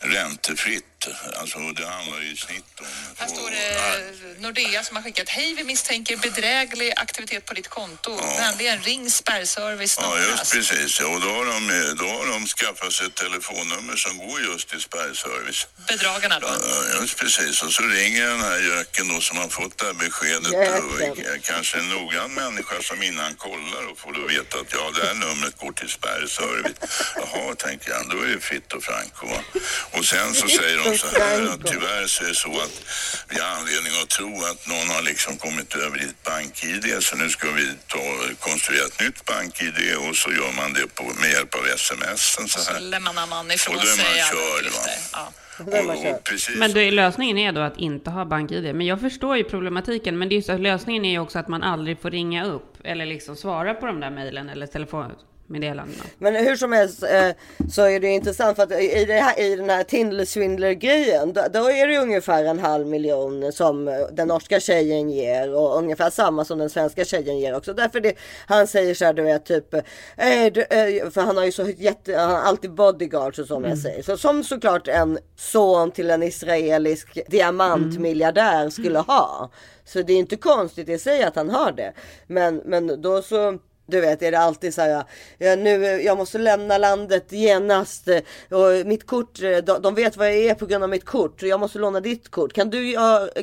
räntefritt. 0.00 0.89
Alltså, 1.08 1.58
det 1.58 1.86
handlar 1.86 2.20
ju 2.20 2.32
i 2.32 2.36
snitt 2.36 2.64
om... 2.80 2.86
Här 3.16 3.28
står 3.28 3.50
det 3.50 4.40
Nordea 4.40 4.82
som 4.82 4.96
har 4.96 5.02
skickat 5.02 5.28
Hej, 5.28 5.54
vi 5.54 5.64
misstänker 5.64 6.16
bedräglig 6.16 6.92
aktivitet 6.96 7.44
på 7.46 7.54
ditt 7.54 7.68
konto. 7.68 8.16
Vänligen 8.38 8.82
ring 8.82 9.10
spärrservice 9.10 9.98
Ja, 10.00 10.18
just 10.18 10.52
precis. 10.52 11.00
Ja, 11.00 11.06
och 11.06 11.20
då 11.20 11.28
har, 11.28 11.44
de, 11.44 11.60
då 11.98 12.08
har 12.08 12.26
de 12.26 12.46
skaffat 12.46 12.92
sig 12.92 13.06
ett 13.06 13.14
telefonnummer 13.14 13.96
som 13.96 14.18
går 14.18 14.40
just 14.40 14.68
till 14.68 14.80
spärrservice. 14.80 15.66
Bedragarna 15.88 16.40
då? 16.40 16.46
Ja, 16.46 17.00
just 17.00 17.16
precis. 17.16 17.62
Och 17.62 17.72
så 17.72 17.82
ringer 17.82 18.26
den 18.26 18.40
här 18.40 18.58
göken 18.58 19.08
då 19.08 19.20
som 19.20 19.38
har 19.38 19.48
fått 19.48 19.78
det 19.78 19.84
här 19.84 19.94
beskedet. 19.94 20.52
Och 20.52 21.44
kanske 21.44 21.78
en 21.78 21.88
noggrann 21.88 22.34
människa 22.34 22.82
som 22.82 23.02
innan 23.02 23.34
kollar 23.34 23.90
och 23.90 23.98
får 23.98 24.12
då 24.12 24.26
veta 24.26 24.58
att 24.58 24.72
ja, 24.72 24.90
det 24.94 25.06
här 25.06 25.14
numret 25.14 25.56
går 25.56 25.72
till 25.72 25.88
spärrservice. 25.88 26.76
Jaha, 27.16 27.54
tänker 27.54 27.90
jag, 27.90 28.08
då 28.10 28.22
är 28.22 28.26
det 28.26 28.40
fritt 28.40 28.72
och 28.72 28.82
franco. 28.82 29.26
Och 29.90 30.04
sen 30.04 30.34
så 30.34 30.48
säger 30.48 30.76
de 30.76 30.89
så 30.98 31.06
här 31.20 31.42
att 31.52 31.66
tyvärr 31.66 32.06
så 32.06 32.24
är 32.24 32.28
det 32.28 32.34
så 32.34 32.50
att 32.60 32.74
vi 33.28 33.40
har 33.40 33.48
anledning 33.58 33.92
att 34.02 34.08
tro 34.08 34.44
att 34.50 34.66
någon 34.66 34.88
har 34.96 35.02
liksom 35.02 35.36
kommit 35.36 35.74
över 35.74 35.98
ditt 35.98 36.22
bank-id 36.22 36.84
så 37.00 37.16
nu 37.16 37.28
ska 37.30 37.50
vi 37.50 37.66
ta, 37.86 37.98
konstruera 38.40 38.86
ett 38.86 39.00
nytt 39.00 39.24
bank-id 39.24 39.96
och 40.08 40.16
så 40.16 40.30
gör 40.32 40.52
man 40.56 40.72
det 40.72 40.86
på, 40.94 41.02
med 41.20 41.30
hjälp 41.30 41.54
av 41.54 41.64
smsen 41.76 42.48
så 42.48 42.60
Så 42.60 42.72
här. 42.72 42.80
lämnar 42.80 43.26
man 43.26 43.50
ifrån 43.50 43.74
Och 43.76 43.82
då 43.82 43.88
är 43.88 43.96
man 43.96 44.06
sig 44.06 44.24
körd. 44.30 44.72
Ja. 45.12 45.32
Och, 45.58 46.10
och 46.16 46.24
precis. 46.24 46.56
Men 46.56 46.72
då 46.72 46.80
är 46.80 46.92
lösningen 46.92 47.38
är 47.38 47.52
då 47.52 47.60
att 47.60 47.78
inte 47.78 48.10
ha 48.10 48.24
bank-id. 48.24 48.74
Men 48.74 48.86
jag 48.86 49.00
förstår 49.00 49.36
ju 49.36 49.44
problematiken. 49.44 50.18
Men 50.18 50.28
det 50.28 50.36
är 50.36 50.42
så 50.42 50.56
lösningen 50.56 51.04
är 51.04 51.10
ju 51.10 51.18
också 51.18 51.38
att 51.38 51.48
man 51.48 51.62
aldrig 51.62 52.00
får 52.02 52.10
ringa 52.10 52.44
upp 52.44 52.76
eller 52.84 53.06
liksom 53.06 53.36
svara 53.36 53.74
på 53.74 53.86
de 53.86 54.00
där 54.00 54.10
mejlen 54.10 54.48
eller 54.48 54.66
telefonmeddelandena. 55.50 56.04
Men 56.18 56.36
hur 56.36 56.56
som 56.56 56.72
helst 56.72 57.02
eh, 57.02 57.30
så 57.70 57.82
är 57.82 58.00
det 58.00 58.08
intressant 58.08 58.56
för 58.56 58.62
att 58.62 58.72
i, 58.72 59.04
det 59.04 59.14
här, 59.14 59.40
i 59.40 59.56
den 59.56 59.70
här 59.70 59.84
Tinder 59.84 60.72
grejen 60.72 61.32
då, 61.32 61.46
då 61.52 61.70
är 61.70 61.88
det 61.88 61.98
ungefär 61.98 62.44
en 62.44 62.58
halv 62.58 62.86
miljon 62.86 63.52
som 63.52 63.88
eh, 63.88 63.94
den 64.12 64.28
norska 64.28 64.60
tjejen 64.60 65.10
ger 65.10 65.54
och 65.54 65.78
ungefär 65.78 66.10
samma 66.10 66.44
som 66.44 66.58
den 66.58 66.70
svenska 66.70 67.04
tjejen 67.04 67.38
ger 67.38 67.56
också. 67.56 67.74
Därför 67.74 68.00
det, 68.00 68.14
han 68.46 68.66
säger 68.66 68.94
så 68.94 69.04
här 69.04 69.12
du 69.12 69.22
vet 69.22 69.44
typ, 69.44 69.74
eh, 69.74 69.82
eh, 70.16 71.10
för 71.10 71.20
han 71.20 71.36
har 71.36 71.44
ju 71.44 71.52
så 71.52 71.68
jätte, 71.68 72.16
han 72.16 72.30
har 72.30 72.38
alltid 72.38 72.74
bodyguards 72.74 73.38
och 73.38 73.46
som 73.46 73.64
jag 73.64 73.78
säger. 73.78 74.02
Så 74.02 74.16
som 74.16 74.44
såklart 74.44 74.88
en 74.88 75.18
son 75.36 75.90
till 75.90 76.10
en 76.10 76.22
israelisk 76.22 77.18
diamantmiljardär 77.28 78.70
skulle 78.70 78.98
ha. 78.98 79.50
Så 79.84 80.02
det 80.02 80.12
är 80.12 80.18
inte 80.18 80.36
konstigt 80.36 80.88
i 80.88 80.98
sig 80.98 81.22
att 81.22 81.36
han 81.36 81.50
har 81.50 81.72
det. 81.72 81.92
Men, 82.26 82.56
men 82.56 83.02
då 83.02 83.22
så 83.22 83.58
du 83.90 84.00
vet, 84.00 84.22
är 84.22 84.30
det 84.30 84.38
alltid 84.38 84.74
så 84.74 84.80
här, 84.80 85.04
ja, 85.38 85.56
nu, 85.56 85.84
jag 86.02 86.18
måste 86.18 86.38
lämna 86.38 86.78
landet 86.78 87.32
genast 87.32 88.08
och 88.50 88.86
mitt 88.86 89.06
kort, 89.06 89.42
eh, 89.42 89.56
de, 89.58 89.82
de 89.82 89.94
vet 89.94 90.16
vad 90.16 90.26
jag 90.28 90.36
är 90.36 90.54
på 90.54 90.66
grund 90.66 90.84
av 90.84 90.90
mitt 90.90 91.04
kort. 91.04 91.42
Jag 91.42 91.60
måste 91.60 91.78
låna 91.78 92.00
ditt 92.00 92.28
kort. 92.30 92.52
Kan 92.52 92.70
du, 92.70 92.96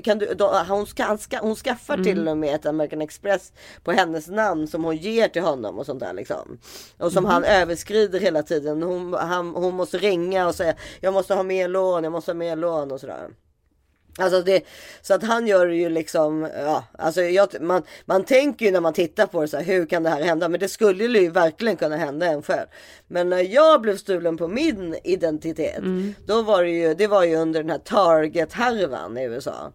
kan 0.03 0.17
du, 0.19 0.33
de, 0.33 0.65
hon, 0.69 0.87
ska, 0.87 1.17
hon 1.41 1.55
skaffar 1.55 1.93
Mm. 1.93 2.05
till 2.05 2.27
och 2.27 2.37
med 2.37 2.55
ett 2.55 2.65
American 2.65 3.01
Express 3.01 3.51
på 3.83 3.91
hennes 3.91 4.27
namn 4.27 4.67
som 4.67 4.83
hon 4.83 4.97
ger 4.97 5.27
till 5.27 5.41
honom 5.41 5.79
och 5.79 5.85
sånt 5.85 5.99
där 5.99 6.13
liksom. 6.13 6.57
Och 6.97 7.11
som 7.11 7.23
Mhm. 7.23 7.31
han 7.33 7.43
överskrider 7.43 8.19
hela 8.19 8.43
tiden. 8.43 8.83
Hon, 8.83 9.13
han, 9.13 9.49
hon 9.55 9.75
måste 9.75 9.97
ringa 9.97 10.47
och 10.47 10.55
säga, 10.55 10.75
jag 11.01 11.13
måste 11.13 11.33
ha 11.33 11.43
mer 11.43 11.67
lån, 11.67 12.03
jag 12.03 12.11
måste 12.13 12.31
ha 12.31 12.35
mer 12.35 12.55
lån 12.55 12.91
och 12.91 12.99
sådär. 12.99 13.27
Alltså 14.17 14.41
det, 14.41 14.63
så 15.01 15.13
att 15.13 15.23
han 15.23 15.47
gör 15.47 15.67
det 15.67 15.75
ju 15.75 15.89
liksom, 15.89 16.49
ja, 16.55 16.83
alltså 16.97 17.21
jag, 17.21 17.61
man, 17.61 17.83
man 18.05 18.23
tänker 18.23 18.65
ju 18.65 18.71
när 18.71 18.81
man 18.81 18.93
tittar 18.93 19.25
på 19.25 19.41
det 19.41 19.47
så 19.47 19.57
här, 19.57 19.63
hur 19.63 19.85
kan 19.85 20.03
det 20.03 20.09
här 20.09 20.21
hända? 20.21 20.49
Men 20.49 20.59
det 20.59 20.67
skulle 20.67 21.19
ju 21.19 21.29
verkligen 21.29 21.77
kunna 21.77 21.97
hända 21.97 22.25
en 22.25 22.41
själv. 22.41 22.67
Men 23.07 23.29
när 23.29 23.53
jag 23.53 23.81
blev 23.81 23.97
stulen 23.97 24.37
på 24.37 24.47
min 24.47 24.95
identitet, 25.03 25.83
då 26.25 26.41
var 26.41 26.63
det 26.63 26.69
ju, 26.69 26.93
det 26.93 27.07
var 27.07 27.23
ju 27.23 27.35
under 27.35 27.63
den 27.63 27.69
här 27.69 27.77
Target-härvan 27.77 29.17
i 29.17 29.23
USA. 29.23 29.71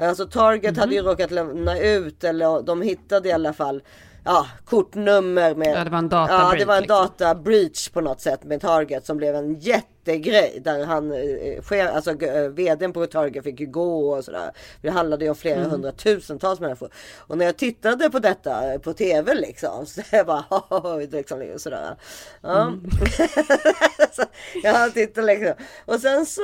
Alltså 0.00 0.26
Target 0.26 0.76
hade 0.76 0.94
ju 0.94 1.02
råkat 1.02 1.30
lämna 1.30 1.78
ut, 1.78 2.24
eller 2.24 2.62
de 2.62 2.82
hittade 2.82 3.28
i 3.28 3.32
alla 3.32 3.52
fall 3.52 3.82
Ja, 4.24 4.46
kortnummer 4.64 5.54
med... 5.54 5.76
Ja, 5.76 5.84
det 5.84 5.90
var 5.90 5.98
en 5.98 6.08
data 6.08 6.32
Ja, 6.32 6.54
det 6.58 6.64
var 6.64 6.74
en 6.76 6.82
liksom. 6.82 6.96
data 6.96 7.34
breach 7.34 7.88
på 7.88 8.00
något 8.00 8.20
sätt 8.20 8.44
med 8.44 8.60
Target 8.60 9.06
som 9.06 9.16
blev 9.16 9.34
en 9.36 9.54
jättegrej. 9.60 10.60
Där 10.64 10.84
han, 10.84 11.12
eh, 11.12 11.62
chef, 11.62 11.90
alltså 11.94 12.10
eh, 12.22 12.48
vdn 12.48 12.92
på 12.92 13.06
Target 13.06 13.44
fick 13.44 13.60
ju 13.60 13.66
gå 13.66 14.10
och 14.14 14.24
sådär. 14.24 14.50
Det 14.82 14.90
handlade 14.90 15.24
ju 15.24 15.28
om 15.30 15.36
flera 15.36 15.58
Mm. 15.58 15.70
hundratusentals 15.70 16.60
människor. 16.60 16.88
Och 17.18 17.38
när 17.38 17.44
jag 17.44 17.56
tittade 17.56 18.10
på 18.10 18.18
detta 18.18 18.78
på 18.78 18.92
tv 18.92 19.34
liksom. 19.34 19.86
Så 19.86 20.02
jag 20.12 20.26
bara, 20.26 20.44
"Oj", 20.70 21.06
liksom 21.12 21.44
sådär. 21.56 21.96
Ja. 22.42 22.62
Mm. 22.62 22.80
så 24.12 24.22
jag 24.62 24.94
tittade 24.94 25.26
liksom. 25.26 25.54
Och 25.84 26.00
sen 26.00 26.26
så, 26.26 26.40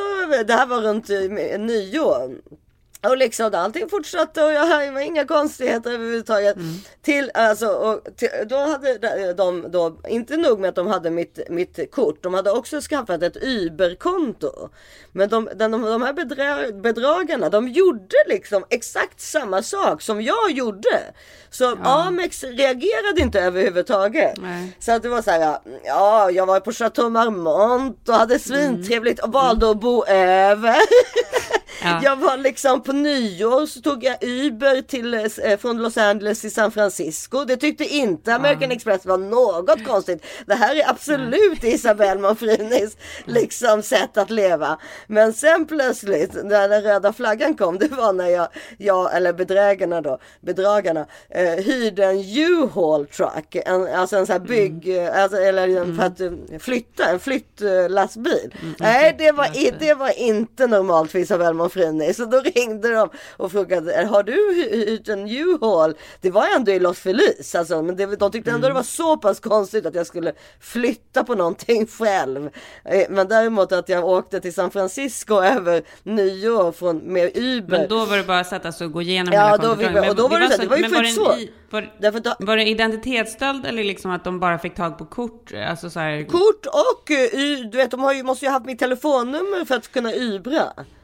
det 0.47 0.53
här 0.53 0.67
var 0.67 0.81
runt 0.81 1.11
eh, 1.11 1.59
nyår. 1.61 2.31
Och 3.03 3.17
liksom 3.17 3.51
allting 3.55 3.89
fortsatte 3.89 4.45
och 4.45 4.53
jag 4.53 4.81
det 4.81 4.91
var 4.91 5.01
inga 5.01 5.27
konstigheter 5.27 5.93
överhuvudtaget. 5.93 6.57
Till, 7.03 7.31
alltså, 7.35 7.69
och 7.69 8.17
till, 8.17 8.29
då 8.47 8.57
hade 8.57 9.33
de, 9.33 9.71
då, 9.71 9.97
inte 10.09 10.37
nog 10.37 10.61
med 10.61 10.69
att 10.69 10.75
de 10.75 10.87
hade 10.87 11.11
mitt, 11.11 11.39
mitt 11.49 11.91
kort, 11.91 12.23
de 12.23 12.35
hade 12.35 12.51
också 12.51 12.81
skaffat 12.81 13.23
ett 13.23 13.37
Uber-konto. 13.43 14.69
Men 15.13 15.29
de, 15.29 15.49
de, 15.55 15.71
de 15.71 16.03
här 16.03 16.13
bedra, 16.13 16.73
bedragarna, 16.73 17.49
de 17.49 17.69
gjorde 17.69 18.17
liksom 18.29 18.65
exakt 18.69 19.21
samma 19.21 19.63
sak 19.63 20.03
som 20.03 20.23
jag 20.23 20.51
gjorde. 20.51 21.01
Så 21.51 21.77
Amex 21.77 22.45
reagerade 22.45 23.21
inte 23.21 23.41
överhuvudtaget. 23.41 24.35
Nej. 24.37 24.77
Så 24.79 24.93
att 24.93 25.03
det 25.03 25.09
var 25.09 25.23
så 25.23 25.31
här, 25.31 25.59
ja, 25.85 26.31
jag 26.31 26.47
var 26.47 26.61
på 26.61 26.73
Chateau 26.73 27.09
Marmont 27.09 28.09
och 28.09 28.15
hade 28.15 28.39
svintrevligt 28.39 29.21
och 29.21 29.33
valde 29.33 29.71
att 29.71 29.81
bo 29.81 30.05
över. 30.05 30.77
Ja. 31.83 32.01
Jag 32.03 32.17
var 32.17 32.37
liksom 32.37 32.83
på 32.83 32.93
nyår 32.93 33.67
så 33.67 33.81
tog 33.81 34.05
jag 34.05 34.17
Uber 34.21 34.83
till, 34.83 35.15
eh, 35.15 35.59
från 35.59 35.83
Los 35.83 35.97
Angeles 35.97 36.41
till 36.41 36.53
San 36.53 36.73
Francisco. 36.73 37.45
Det 37.45 37.57
tyckte 37.57 37.85
inte 37.85 38.35
American 38.35 38.73
Express 38.73 39.07
var 39.07 39.19
något 39.19 39.85
konstigt. 39.87 40.27
Det 40.47 40.55
här 40.55 40.77
är 40.77 40.91
absolut 40.91 41.65
Isabelle 41.65 42.21
Monfrinis 42.21 42.97
liksom 43.25 43.83
sätt 43.83 44.17
att 44.17 44.31
leva. 44.31 44.79
Men 45.07 45.33
sen 45.33 45.67
plötsligt 45.67 46.35
när 46.45 46.69
den 46.69 46.83
röda 46.83 47.13
flaggan 47.13 47.55
kom, 47.55 47.79
det 47.79 47.89
var 47.89 48.13
när 48.13 48.29
jag, 48.29 48.49
jag 48.79 49.17
eller 49.17 49.33
bedrägarna 49.33 50.01
då, 50.01 50.19
bedragarna, 50.41 51.07
eh, 51.29 51.65
hyrde 51.65 52.05
en 52.05 52.19
U-Haul 52.19 53.07
truck. 53.07 53.57
En, 53.67 53.95
alltså 53.95 54.17
en 54.17 54.27
sån 54.27 54.33
här 54.33 54.41
bygg, 54.41 54.97
eh, 54.97 55.23
alltså, 55.23 55.37
eller 55.37 55.97
för 55.97 56.03
att 56.03 56.21
eh, 56.21 56.59
flytta, 56.59 57.05
en 57.05 57.21
flyttlastbil. 57.21 58.55
Nej, 58.79 59.15
det 59.19 59.33
var, 59.33 59.79
det 59.79 59.95
var 59.95 60.19
inte 60.19 60.67
normalt 60.67 61.11
för 61.11 61.19
Isabelle 61.19 61.55
Monfrini. 61.61 62.15
Så 62.15 62.25
då 62.25 62.41
ringde 62.41 62.91
de 62.95 63.11
och 63.37 63.53
frågade, 63.53 64.07
har 64.07 64.23
du 64.23 64.33
hy- 64.55 64.87
hyrt 64.87 65.09
en 65.09 65.29
U-Haul? 65.29 65.95
Det 66.21 66.31
var 66.31 66.47
ändå 66.57 66.73
i 66.73 66.79
Los 66.81 66.99
Feliz, 66.99 67.55
alltså, 67.55 67.83
men 67.83 67.97
det, 67.97 68.07
de 68.17 68.31
tyckte 68.33 68.51
ändå 68.51 68.69
det 68.69 68.75
var 68.75 68.83
så 68.83 69.17
pass 69.17 69.41
konstigt 69.41 69.87
att 69.87 69.95
jag 69.95 70.07
skulle 70.07 70.33
flytta 70.61 71.25
på 71.25 71.35
någonting 71.35 71.87
själv. 71.99 72.51
Eh, 72.85 73.07
Men 73.11 73.29
däremot 73.29 73.73
att 73.73 73.89
jag 73.89 74.05
åkte 74.05 74.41
till 74.41 74.55
San 74.55 74.71
Francisco 74.71 75.35
över 75.43 75.83
nyår 76.03 76.73
från, 76.73 76.97
med 76.99 77.31
Uber. 77.37 77.79
Men 77.79 77.89
då 77.89 78.05
var 78.05 78.17
det 78.17 78.23
bara 78.25 78.41
att 78.41 78.47
sätta 78.49 78.73
sig 78.73 78.85
och 78.87 78.93
gå 78.93 79.03
igenom 79.03 79.35
Ja, 79.35 79.45
hela 79.45 79.57
då 79.57 79.75
vi- 79.75 80.11
och 80.11 80.17
då 80.17 80.29
var 80.29 80.41
det 80.41 80.51
så- 80.51 80.63
det 80.63 80.69
var 80.69 80.77
ju 80.77 80.89
men 80.89 81.03
det 81.03 81.09
så. 81.09 81.33
en 81.33 81.49
Var, 81.71 81.93
Därför 82.01 82.21
då- 82.21 82.35
var 82.41 82.57
det 82.57 82.65
identitetsstöld 82.69 83.67
eller 83.67 83.85
liksom 83.85 84.11
att 84.11 84.25
de 84.25 84.41
bara 84.41 84.59
fick 84.59 84.75
tag 84.75 84.99
på 84.99 85.05
kort? 85.05 85.53
Alltså 85.69 85.91
så 85.91 86.01
här, 86.01 86.25
Kort 86.25 86.67
och 86.67 87.11
eh, 87.11 87.71
du 87.71 87.77
vet 87.79 87.91
de 87.91 88.01
har 88.01 88.13
ju, 88.13 88.23
måste 88.23 88.45
ju 88.45 88.49
ha 88.49 88.57
haft 88.57 88.67
mitt 88.67 88.79
telefonnummer 88.79 89.65
för 89.65 89.75
att 89.75 89.93
kunna 89.93 90.15
ybra. 90.15 90.63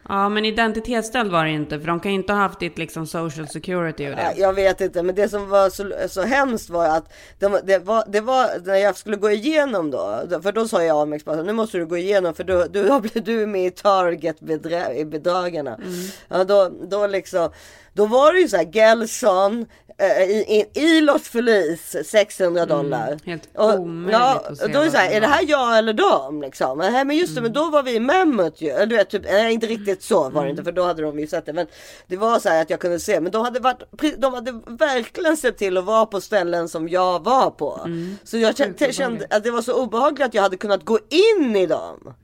Ja, 0.08 0.28
men 0.28 0.44
identitetsstöld 0.44 1.32
var 1.32 1.44
det 1.44 1.50
inte, 1.50 1.80
för 1.80 1.86
de 1.86 2.00
kan 2.00 2.10
ju 2.12 2.16
inte 2.18 2.32
ha 2.32 2.40
haft 2.40 2.60
ditt 2.60 2.78
liksom 2.78 3.06
social 3.06 3.48
security 3.48 4.06
och 4.06 4.16
det. 4.16 4.22
Ja, 4.22 4.32
Jag 4.36 4.52
vet 4.52 4.80
inte, 4.80 5.02
men 5.02 5.14
det 5.14 5.28
som 5.28 5.48
var 5.48 5.70
så, 5.70 5.92
så 6.08 6.22
hemskt 6.22 6.70
var 6.70 6.86
att 6.86 7.12
de, 7.38 7.58
det, 7.64 7.78
var, 7.78 8.04
det 8.08 8.20
var 8.20 8.66
när 8.66 8.74
jag 8.74 8.96
skulle 8.96 9.16
gå 9.16 9.30
igenom 9.30 9.90
då, 9.90 10.22
för 10.42 10.52
då 10.52 10.68
sa 10.68 10.82
jag 10.84 10.96
Amex 11.02 11.24
bara, 11.24 11.42
nu 11.42 11.52
måste 11.52 11.78
du 11.78 11.86
gå 11.86 11.96
igenom 11.96 12.34
för 12.34 12.44
du, 12.44 12.64
du, 12.70 12.88
har 12.88 13.00
blivit- 13.06 13.24
du 13.24 13.46
med 13.46 13.66
i 13.66 13.70
Target 13.70 14.40
bedra, 14.40 14.94
i 14.94 15.04
bedragarna. 15.04 15.78
Ja, 16.28 16.44
då, 16.44 16.70
då 16.90 17.06
liksom, 17.06 17.50
då 17.96 18.06
var 18.06 18.32
det 18.32 18.40
ju 18.40 18.48
så 18.48 18.56
här 18.56 18.64
Gelson 18.64 19.66
eh, 19.98 20.22
i, 20.22 20.66
i, 20.74 20.80
i 20.80 21.00
Los 21.00 21.28
Feliz 21.28 21.96
600 22.04 22.66
dollar. 22.66 23.18
helt 23.26 23.48
och, 23.54 23.78
omöjligt 23.78 24.12
ja, 24.12 24.42
att 24.48 24.58
se 24.58 24.66
då 24.66 24.80
är 24.80 24.84
det 24.84 24.90
så 24.90 24.96
här, 24.96 25.10
är 25.10 25.20
det 25.20 25.26
här 25.26 25.44
jag 25.48 25.78
eller 25.78 25.92
dem 25.92 26.42
liksom? 26.42 26.78
Nej 26.78 27.04
men 27.04 27.16
just 27.16 27.34
det, 27.34 27.40
men 27.40 27.52
då 27.52 27.70
var 27.70 27.82
vi 27.82 27.94
i 27.94 28.00
Mammoth 28.00 28.62
ju. 28.62 28.86
Du 28.86 28.96
vet, 28.96 29.10
typ, 29.10 29.22
nej, 29.24 29.52
inte 29.52 29.66
riktigt 29.66 30.02
så 30.02 30.30
var 30.30 30.44
det 30.44 30.50
inte 30.50 30.64
för 30.64 30.72
då 30.72 30.82
hade 30.82 31.02
de 31.02 31.18
ju 31.18 31.26
sett 31.26 31.46
det. 31.46 31.52
Men 31.52 31.66
det 32.06 32.16
var 32.16 32.38
så 32.38 32.48
här 32.48 32.62
att 32.62 32.70
jag 32.70 32.80
kunde 32.80 33.00
se. 33.00 33.20
Men 33.20 33.32
de 33.32 33.44
hade, 33.44 33.60
varit, 33.60 33.82
de 34.18 34.34
hade 34.34 34.52
verkligen 34.66 35.36
sett 35.36 35.58
till 35.58 35.76
att 35.76 35.84
vara 35.84 36.06
på 36.06 36.20
ställen 36.20 36.68
som 36.68 36.88
jag 36.88 37.24
var 37.24 37.50
på. 37.50 37.80
Så 38.24 38.38
jag 38.38 38.56
kände, 38.56 38.92
kände 38.92 39.26
att 39.30 39.44
det 39.44 39.50
var 39.50 39.62
så 39.62 39.82
obehagligt 39.82 40.26
att 40.26 40.34
jag 40.34 40.42
hade 40.42 40.56
kunnat 40.56 40.84
gå 40.84 40.98
in 41.38 41.56
i 41.56 41.66
dem. 41.66 42.14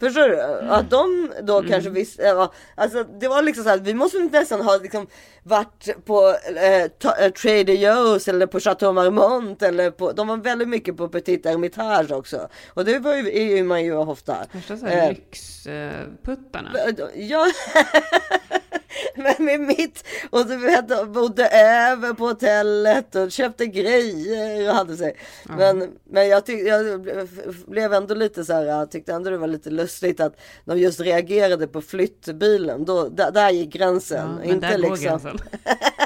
Förstår 0.00 0.28
du? 0.28 0.40
Att 0.70 0.90
de 0.90 1.32
då 1.42 1.62
kanske 1.62 1.90
visste. 1.90 2.48
Alltså 2.74 3.04
det 3.04 3.28
var 3.28 3.42
liksom 3.42 3.64
så 3.64 3.70
här, 3.70 3.78
vi 3.78 3.94
måste 3.94 4.18
nästan 4.18 4.60
ha 4.60 4.76
liksom 4.76 5.03
varit 5.42 6.04
på 6.04 6.34
eh, 6.56 6.82
eh, 6.82 6.90
Trader 7.32 7.74
Joe's 7.74 8.28
eller 8.28 8.46
på 8.46 8.60
Chateau 8.60 8.92
Marmont 8.92 9.62
eller 9.62 9.90
på, 9.90 10.12
de 10.12 10.28
var 10.28 10.36
väldigt 10.36 10.68
mycket 10.68 10.96
på 10.96 11.08
Petit 11.08 11.46
Hermitage 11.46 12.10
också. 12.12 12.48
Och 12.68 12.84
det 12.84 12.98
var 12.98 13.14
ju, 13.14 13.36
är 13.36 13.56
ju 13.56 13.64
man 13.64 13.84
ju 13.84 13.96
ofta. 13.96 14.36
Värsta 14.52 14.76
så 14.76 14.86
här 14.86 15.02
Eh, 15.02 15.08
lyxputtarna. 15.08 16.70
Ja, 17.14 17.46
men 19.16 19.44
med 19.44 19.60
mitt 19.60 20.04
och 20.30 20.46
du 20.46 20.56
vet, 20.56 21.08
bodde 21.08 21.48
över 21.48 22.12
på 22.12 22.26
hotellet 22.26 23.14
och 23.14 23.32
köpte 23.32 23.66
grejer 23.66 24.68
och 24.68 24.74
hade 24.74 24.96
sig. 24.96 25.16
Men, 25.44 25.90
men 26.04 26.28
jag, 26.28 26.46
tyck, 26.46 26.66
jag 26.66 27.00
blev 27.66 27.92
ändå 27.92 28.14
lite 28.14 28.44
så 28.44 28.52
här, 28.52 28.64
jag 28.64 28.90
tyckte 28.90 29.12
ändå 29.12 29.30
det 29.30 29.38
var 29.38 29.46
lite 29.46 29.70
lustigt 29.70 30.20
att 30.20 30.40
de 30.64 30.78
just 30.78 31.00
reagerade 31.00 31.66
på 31.66 31.82
flyttbilen. 31.82 32.84
Då, 32.84 33.08
där, 33.08 33.30
där 33.30 33.50
gick 33.50 33.72
gränsen. 33.72 34.38
Ja, 34.42 34.48
men 34.48 34.60
där 34.60 34.78
går 34.78 34.96
gränsen. 34.96 35.38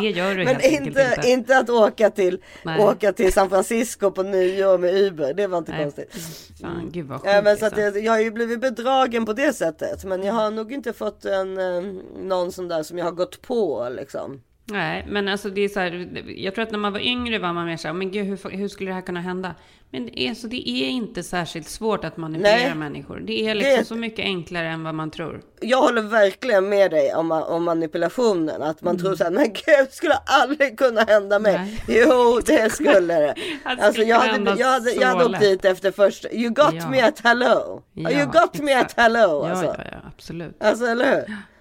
Det 0.00 0.10
gör 0.10 0.34
du 0.34 0.44
Men 0.44 0.60
inte, 0.60 0.68
inte. 1.00 1.20
inte 1.24 1.58
att 1.58 1.70
åka 1.70 2.10
till, 2.10 2.38
Nej. 2.62 2.80
åka 2.80 3.12
till 3.12 3.32
San 3.32 3.48
Francisco 3.50 4.10
på 4.10 4.22
nyår 4.22 4.78
med 4.78 4.94
Uber. 4.94 5.34
Det 5.34 5.46
var 5.46 5.58
inte 5.58 5.72
Nej, 5.72 5.82
konstigt. 5.82 6.14
Fan, 6.60 6.90
gud 6.92 7.06
vad 7.06 7.20
Ja, 7.24 7.42
men 7.42 7.44
sjukt, 7.44 7.60
så 7.60 7.66
att 7.66 7.72
alltså. 7.72 7.80
jag, 7.98 8.04
jag 8.04 8.12
har 8.12 8.20
ju 8.20 8.30
blivit 8.30 8.60
bedragen 8.60 9.26
på 9.26 9.32
det 9.32 9.52
sättet. 9.52 10.04
Men 10.04 10.22
jag 10.22 10.34
har 10.34 10.50
nog 10.50 10.72
inte 10.72 10.92
fått 10.92 11.24
en, 11.24 11.58
eh, 11.58 11.82
någon 12.18 12.52
sån 12.52 12.68
där 12.68 12.82
som 12.82 12.98
jag 12.98 13.04
har 13.04 13.12
gått 13.12 13.42
på 13.42 13.88
liksom. 13.96 14.40
Nej, 14.70 15.06
men 15.08 15.28
alltså 15.28 15.50
det 15.50 15.60
är 15.60 15.68
så 15.68 15.80
här, 15.80 16.08
jag 16.36 16.54
tror 16.54 16.62
att 16.62 16.70
när 16.70 16.78
man 16.78 16.92
var 16.92 17.00
yngre 17.00 17.38
var 17.38 17.52
man 17.52 17.66
mer 17.66 17.76
så 17.76 17.88
här, 17.88 17.94
men 17.94 18.10
gud 18.10 18.26
hur, 18.26 18.50
hur 18.50 18.68
skulle 18.68 18.90
det 18.90 18.94
här 18.94 19.00
kunna 19.02 19.20
hända? 19.20 19.54
Men 19.92 20.06
det 20.06 20.20
är, 20.20 20.34
så 20.34 20.46
det 20.46 20.68
är 20.68 20.88
inte 20.88 21.22
särskilt 21.22 21.68
svårt 21.68 22.04
att 22.04 22.16
manipulera 22.16 22.56
Nej. 22.56 22.74
människor. 22.74 23.20
Det 23.20 23.46
är 23.48 23.54
liksom 23.54 23.76
Det- 23.78 23.84
så 23.84 23.94
mycket 23.94 24.24
enklare 24.24 24.68
än 24.68 24.84
vad 24.84 24.94
man 24.94 25.10
tror. 25.10 25.40
Jag 25.60 25.82
håller 25.82 26.02
verkligen 26.02 26.68
med 26.68 26.90
dig 26.90 27.14
om, 27.14 27.32
om 27.32 27.64
manipulationen. 27.64 28.62
Att 28.62 28.82
man 28.82 28.98
tror 28.98 29.14
så 29.14 29.24
här, 29.24 29.30
men 29.30 29.44
gud 29.52 29.90
skulle 29.90 30.14
aldrig 30.14 30.78
kunna 30.78 31.00
hända 31.00 31.38
mig. 31.38 31.82
Jo, 31.88 32.40
det 32.46 32.72
skulle 32.72 33.14
det. 33.14 33.34
Alltså 33.64 33.92
skulle 33.92 34.06
jag 34.06 34.20
hade, 34.20 34.50
jag 34.60 34.66
hade, 34.66 34.90
jag 34.92 35.08
hade 35.08 35.24
åkt 35.24 35.40
dit 35.40 35.64
efter 35.64 35.90
första, 35.90 36.32
you 36.32 36.50
got 36.50 36.74
Ja. 36.74 36.90
me 36.90 37.00
at 37.00 37.20
hello. 37.24 37.82
Ja, 37.92 38.10
you 38.10 38.24
got 38.26 38.58
me 38.60 38.72
at 38.74 38.84
exakt. 38.84 39.00
hello. 39.00 39.18
Ja, 39.46 39.50
Alltså. 39.50 39.64
ja, 39.66 39.84
ja, 39.92 39.98
absolut. 40.16 40.62
alltså 40.62 40.84
eller 40.86 41.14
hur? 41.14 41.36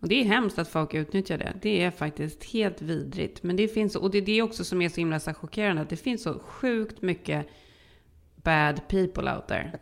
Och 0.00 0.08
det 0.08 0.20
är 0.20 0.24
hemskt 0.24 0.58
att 0.58 0.68
folk 0.68 0.94
utnyttjar 0.94 1.38
det. 1.38 1.52
Det 1.62 1.82
är 1.82 1.90
faktiskt 1.90 2.44
helt 2.44 2.82
vidrigt. 2.82 3.42
Men 3.42 3.56
det 3.56 3.68
finns, 3.68 3.96
och 3.96 4.10
det 4.10 4.18
är 4.18 4.22
det 4.22 4.42
också 4.42 4.64
som 4.64 4.82
är 4.82 4.88
så 4.88 4.96
himla 4.96 5.20
så 5.20 5.34
chockerande, 5.34 5.82
att 5.82 5.88
det 5.90 5.96
finns 5.96 6.22
så 6.22 6.38
sjukt 6.38 7.02
mycket 7.02 7.46
bad 8.36 8.80
people 8.88 9.34
out 9.34 9.46
there. 9.48 9.72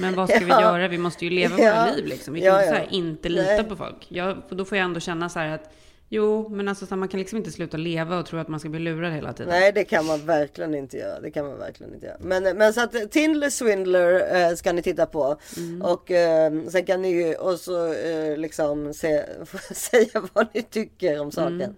Men 0.00 0.14
vad 0.14 0.28
ska 0.28 0.38
vi 0.38 0.46
Ja. 0.48 0.60
göra? 0.60 0.88
Vi 0.88 0.98
måste 0.98 1.24
ju 1.24 1.30
leva 1.30 1.58
Ja. 1.58 1.72
våra 1.84 1.94
liv 1.94 2.06
liksom. 2.06 2.34
Vi 2.34 2.40
kan 2.40 2.48
Ja, 2.48 2.62
inte, 2.64 2.76
ja. 2.76 2.88
inte 2.90 3.28
lita 3.28 3.42
Nej. 3.42 3.64
på 3.64 3.76
folk. 3.76 4.06
Jag, 4.08 4.42
då 4.50 4.64
får 4.64 4.78
jag 4.78 4.84
ändå 4.84 5.00
känna 5.00 5.28
så 5.28 5.38
här 5.38 5.48
att 5.48 5.74
Jo, 6.08 6.48
men 6.48 6.68
alltså 6.68 6.86
så 6.86 6.96
man 6.96 7.08
kan 7.08 7.20
liksom 7.20 7.38
inte 7.38 7.50
sluta 7.50 7.76
leva 7.76 8.18
och 8.18 8.26
tro 8.26 8.38
att 8.38 8.48
man 8.48 8.60
ska 8.60 8.68
bli 8.68 8.80
lurad 8.80 9.12
hela 9.12 9.32
tiden. 9.32 9.52
Nej 9.52 9.72
det 9.72 9.84
kan 9.84 10.06
man 10.06 10.26
verkligen 10.26 10.74
inte 10.74 10.96
göra. 10.96 11.20
Det 11.20 11.30
kan 11.30 11.46
man 11.46 11.58
verkligen 11.58 11.94
inte 11.94 12.06
göra. 12.06 12.16
Men, 12.20 12.42
men 12.42 12.74
så 12.74 12.80
att 12.80 12.94
eh, 12.94 13.00
Tindler 13.00 13.50
Swindler 13.50 14.36
eh, 14.36 14.54
ska 14.54 14.72
ni 14.72 14.82
titta 14.82 15.06
på. 15.06 15.36
Mm. 15.56 15.82
Och 15.82 16.10
eh, 16.10 16.52
sen 16.68 16.84
kan 16.84 17.02
ni 17.02 17.12
ju 17.12 17.36
också 17.36 17.94
eh, 17.94 18.36
liksom 18.36 18.94
se, 18.94 19.24
säga 19.74 20.22
vad 20.32 20.46
ni 20.52 20.62
tycker 20.62 21.20
om 21.20 21.32
saken. 21.32 21.74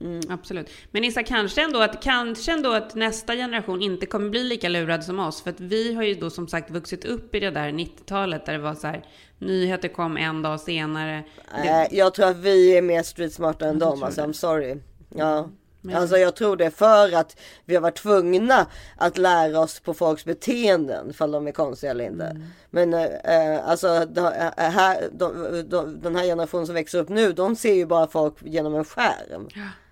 Mm. 0.00 0.20
Absolut. 0.28 0.70
Men 0.90 1.04
Issa, 1.04 1.22
kanske 1.22 1.62
ändå, 1.64 1.80
att, 1.80 2.02
kanske 2.02 2.52
ändå 2.52 2.72
att 2.72 2.94
nästa 2.94 3.34
generation 3.34 3.82
inte 3.82 4.06
kommer 4.06 4.28
bli 4.28 4.44
lika 4.44 4.68
lurad 4.68 5.04
som 5.04 5.20
oss. 5.20 5.42
För 5.42 5.50
att 5.50 5.60
vi 5.60 5.94
har 5.94 6.02
ju 6.02 6.14
då 6.14 6.30
som 6.30 6.48
sagt 6.48 6.70
vuxit 6.70 7.04
upp 7.04 7.34
i 7.34 7.40
det 7.40 7.50
där 7.50 7.68
90-talet 7.68 8.46
där 8.46 8.52
det 8.52 8.58
var 8.58 8.74
så 8.74 8.86
här, 8.86 9.04
Nyheter 9.44 9.88
kom 9.88 10.16
en 10.16 10.42
dag 10.42 10.60
senare. 10.60 11.24
Det- 11.54 11.64
Nej, 11.64 11.88
jag 11.92 12.14
tror 12.14 12.26
att 12.26 12.36
vi 12.36 12.76
är 12.78 12.82
mer 12.82 13.02
street 13.02 13.32
smarta 13.32 13.66
än 13.66 13.78
dem. 13.78 14.02
Alltså, 14.02 14.20
det? 14.20 14.26
I'm 14.26 14.32
sorry. 14.32 14.76
Ja. 15.08 15.48
Men- 15.80 15.96
Alltså 15.96 16.16
jag 16.16 16.36
tror 16.36 16.56
det 16.56 16.70
för 16.70 17.12
att 17.16 17.36
vi 17.64 17.74
har 17.74 17.82
varit 17.82 17.96
tvungna 17.96 18.66
att 18.96 19.18
lära 19.18 19.60
oss 19.60 19.80
på 19.80 19.94
folks 19.94 20.24
beteenden. 20.24 21.10
Ifall 21.10 21.30
de 21.30 21.46
är 21.46 21.52
konstiga 21.52 21.90
eller 21.90 22.04
inte. 22.04 22.24
Mm. 22.24 22.42
Men 22.70 22.94
eh, 22.94 23.68
alltså 23.68 24.04
de, 24.06 24.26
eh, 24.26 24.70
här, 24.70 25.08
de, 25.12 25.62
de, 25.68 26.00
den 26.00 26.16
här 26.16 26.24
generationen 26.24 26.66
som 26.66 26.74
växer 26.74 26.98
upp 26.98 27.08
nu. 27.08 27.32
De 27.32 27.56
ser 27.56 27.74
ju 27.74 27.86
bara 27.86 28.06
folk 28.06 28.34
genom 28.42 28.74
en 28.74 28.84
skärm. 28.84 29.48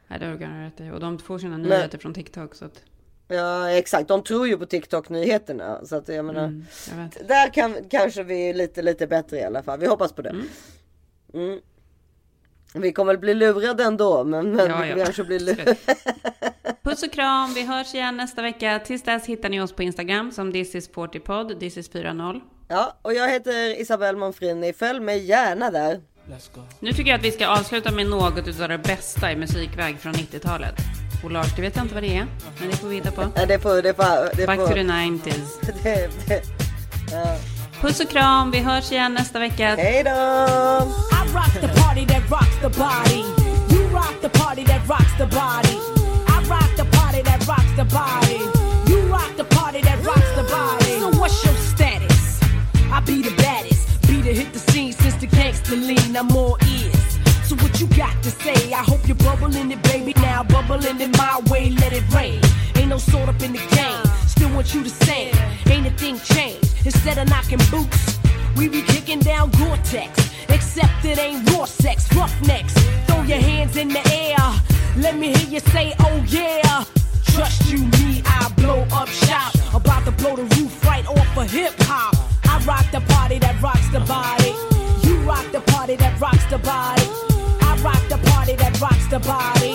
Ja, 0.08 0.18
det 0.18 0.26
har 0.26 0.32
du 0.32 0.44
rätt 0.46 0.80
i. 0.80 0.90
Och 0.96 1.00
de 1.00 1.18
får 1.18 1.38
sina 1.38 1.58
Men- 1.58 1.68
nyheter 1.68 1.98
från 1.98 2.14
TikTok. 2.14 2.54
Så 2.54 2.64
att, 2.64 2.82
Ja 3.32 3.70
exakt, 3.70 4.08
de 4.08 4.22
tror 4.22 4.48
ju 4.48 4.58
på 4.58 4.66
TikTok 4.66 5.08
nyheterna. 5.08 5.80
Så 5.84 5.96
att 5.96 6.08
jag 6.08 6.24
menar. 6.24 6.44
Mm, 6.44 6.66
jag. 6.88 7.26
Där 7.28 7.48
kan, 7.48 7.76
kanske 7.90 8.22
vi 8.22 8.50
är 8.50 8.54
lite, 8.54 8.82
lite 8.82 9.06
bättre 9.06 9.38
i 9.38 9.44
alla 9.44 9.62
fall. 9.62 9.78
Vi 9.78 9.86
hoppas 9.86 10.12
på 10.12 10.22
det. 10.22 10.34
Mm. 11.34 11.60
Vi 12.74 12.92
kommer 12.92 13.12
väl 13.12 13.20
bli 13.20 13.34
lurade 13.34 13.84
ändå. 13.84 14.24
Men, 14.24 14.50
men 14.50 14.70
Ja, 14.70 14.94
vi 14.94 15.04
kanske 15.04 15.24
blir 15.24 15.40
lurade. 15.40 15.76
Puss 16.82 17.02
och 17.02 17.12
kram, 17.12 17.54
vi 17.54 17.66
hörs 17.66 17.94
igen 17.94 18.16
nästa 18.16 18.42
vecka. 18.42 18.80
Tills 18.84 19.02
dess 19.02 19.26
hittar 19.26 19.48
ni 19.48 19.60
oss 19.60 19.72
på 19.72 19.82
Instagram 19.82 20.32
som 20.32 20.52
thisisportypod, 20.52 21.62
thisis40. 21.62 22.40
Ja, 22.68 22.98
och 23.02 23.14
jag 23.14 23.30
heter 23.30 23.80
Isabelle 23.80 24.18
Monfrini. 24.18 24.72
Följ 24.72 25.00
mig 25.00 25.24
gärna 25.24 25.70
där. 25.70 26.00
Nu 26.80 26.92
tycker 26.92 27.10
jag 27.10 27.18
att 27.18 27.24
vi 27.24 27.30
ska 27.30 27.46
avsluta 27.46 27.92
med 27.92 28.06
något 28.06 28.48
utav 28.48 28.68
det 28.68 28.78
bästa 28.78 29.32
i 29.32 29.36
musikväg 29.36 29.98
från 29.98 30.12
90-talet. 30.12 31.01
Lars, 31.28 31.52
det 31.56 31.62
vet 31.62 31.76
jag 31.76 31.84
inte 31.84 31.94
vad 31.94 32.02
det 32.02 32.16
är, 32.16 32.26
men 32.58 32.70
det 32.70 32.76
får 32.76 32.88
vi 32.88 32.94
hitta 32.94 33.10
på. 33.10 33.22
Det 33.48 33.58
får, 33.58 33.82
det 33.82 33.94
får, 33.94 34.36
det 34.36 34.46
Back 34.46 34.58
får. 34.58 34.66
to 34.68 34.74
the 34.74 34.80
90s. 34.82 35.48
det, 35.82 36.10
det. 36.26 36.42
Ja. 37.12 37.36
Puss 37.80 38.00
och 38.00 38.10
kram, 38.10 38.50
vi 38.50 38.58
hörs 38.58 38.92
igen 38.92 39.14
nästa 39.14 39.38
vecka. 39.38 39.74
Hej 39.78 40.02
då! 40.04 40.10
I 40.10 41.34
rock 41.34 41.52
the 41.60 41.68
party 41.82 42.06
that 42.06 42.30
rocks 42.30 42.56
the 42.60 42.68
body. 42.68 43.24
You 43.74 43.88
rock 43.88 44.14
the 44.20 44.28
party 44.28 44.64
that 44.64 44.88
rocks 44.88 45.12
the 45.18 45.26
body. 45.26 45.76
I 46.28 46.48
rock 46.48 46.70
the 46.76 46.84
party 46.84 47.22
that 47.22 47.46
rocks 47.48 47.72
the 47.76 47.84
body. 47.84 48.40
You 48.90 49.00
rock 49.12 49.32
the 49.36 49.44
party 49.44 49.80
that 49.82 49.98
rocks 50.06 50.30
the 50.36 50.42
body. 50.42 51.00
So 51.00 51.10
what's 51.20 51.44
your 51.44 51.54
status? 51.54 52.40
I 52.92 53.00
be 53.00 53.22
the 53.22 53.34
baddest. 53.42 54.02
Be 54.08 54.20
the 54.22 54.32
hit 54.32 54.52
the 54.52 54.58
scene 54.58 54.92
since 54.92 55.16
the 55.16 55.26
gangster 55.26 55.76
lean. 55.76 56.16
I'm 56.16 56.30
all 56.36 56.56
ears. 56.62 57.01
You 57.82 57.88
got 57.96 58.22
to 58.22 58.30
say? 58.30 58.72
I 58.72 58.84
hope 58.84 59.08
you're 59.08 59.16
bubbling 59.16 59.72
it, 59.72 59.82
baby. 59.82 60.12
Now 60.18 60.44
bubbling 60.44 61.00
it 61.00 61.18
my 61.18 61.40
way, 61.50 61.70
let 61.70 61.92
it 61.92 62.08
rain. 62.14 62.40
Ain't 62.76 62.90
no 62.90 62.98
sort 62.98 63.28
up 63.28 63.42
in 63.42 63.54
the 63.54 63.58
game. 63.74 64.04
Still 64.28 64.54
want 64.54 64.72
you 64.72 64.84
to 64.84 64.88
sing. 64.88 65.34
Ain't 65.68 65.88
a 65.88 65.90
thing 65.90 66.16
changed. 66.20 66.86
Instead 66.86 67.18
of 67.18 67.28
knocking 67.28 67.58
boots, 67.72 68.20
we 68.54 68.68
be 68.68 68.82
kicking 68.82 69.18
down 69.18 69.50
Gore-Tex. 69.58 70.30
Except 70.48 71.04
it 71.04 71.18
ain't 71.18 71.50
raw 71.50 71.64
sex, 71.64 72.06
roughnecks. 72.14 72.72
Throw 73.08 73.22
your 73.22 73.40
hands 73.40 73.76
in 73.76 73.88
the 73.88 74.02
air. 74.12 74.38
Let 74.96 75.16
me 75.16 75.34
hear 75.34 75.48
you 75.54 75.60
say, 75.74 75.92
oh 75.98 76.24
yeah. 76.28 76.84
Trust 77.34 77.68
you, 77.68 77.78
me, 77.98 78.22
I 78.24 78.48
blow 78.58 78.86
up 78.92 79.08
shop. 79.08 79.56
About 79.74 80.04
to 80.04 80.12
blow 80.12 80.36
the 80.36 80.44
roof 80.54 80.84
right 80.84 81.04
off 81.08 81.36
of 81.36 81.50
hip 81.50 81.74
hop. 81.80 82.14
I 82.44 82.64
rock 82.64 82.88
the 82.92 83.00
party 83.12 83.40
that 83.40 83.60
rocks 83.60 83.88
the 83.88 83.98
body. 84.06 84.54
You 85.02 85.16
rock 85.22 85.50
the 85.50 85.62
party 85.72 85.96
that 85.96 86.20
rocks 86.20 86.44
the 86.44 86.58
body. 86.58 87.01
The 88.52 88.58
party 88.58 88.70
that 88.70 88.80
rocks 88.82 89.06
the 89.06 89.18
body. 89.20 89.70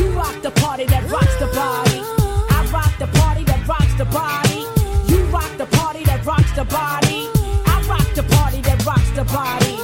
You 0.00 0.08
rock 0.16 0.40
the 0.40 0.50
party 0.52 0.86
that 0.86 1.10
rocks 1.10 1.36
the 1.36 1.46
body. 1.48 2.00
I 2.48 2.66
rock 2.72 2.96
the 2.98 3.06
party 3.18 3.44
that 3.44 3.68
rocks 3.68 3.94
the 3.98 4.06
body. 4.06 4.64
You 5.12 5.24
rock 5.26 5.50
the 5.58 5.66
party 5.66 6.04
that 6.04 6.24
rocks 6.24 6.50
the 6.52 6.64
body. 6.64 7.28
I 7.66 7.84
rock 7.86 8.08
the 8.14 8.22
party 8.22 8.62
that 8.62 8.82
rocks 8.86 9.10
the 9.10 9.24
body. 9.24 9.76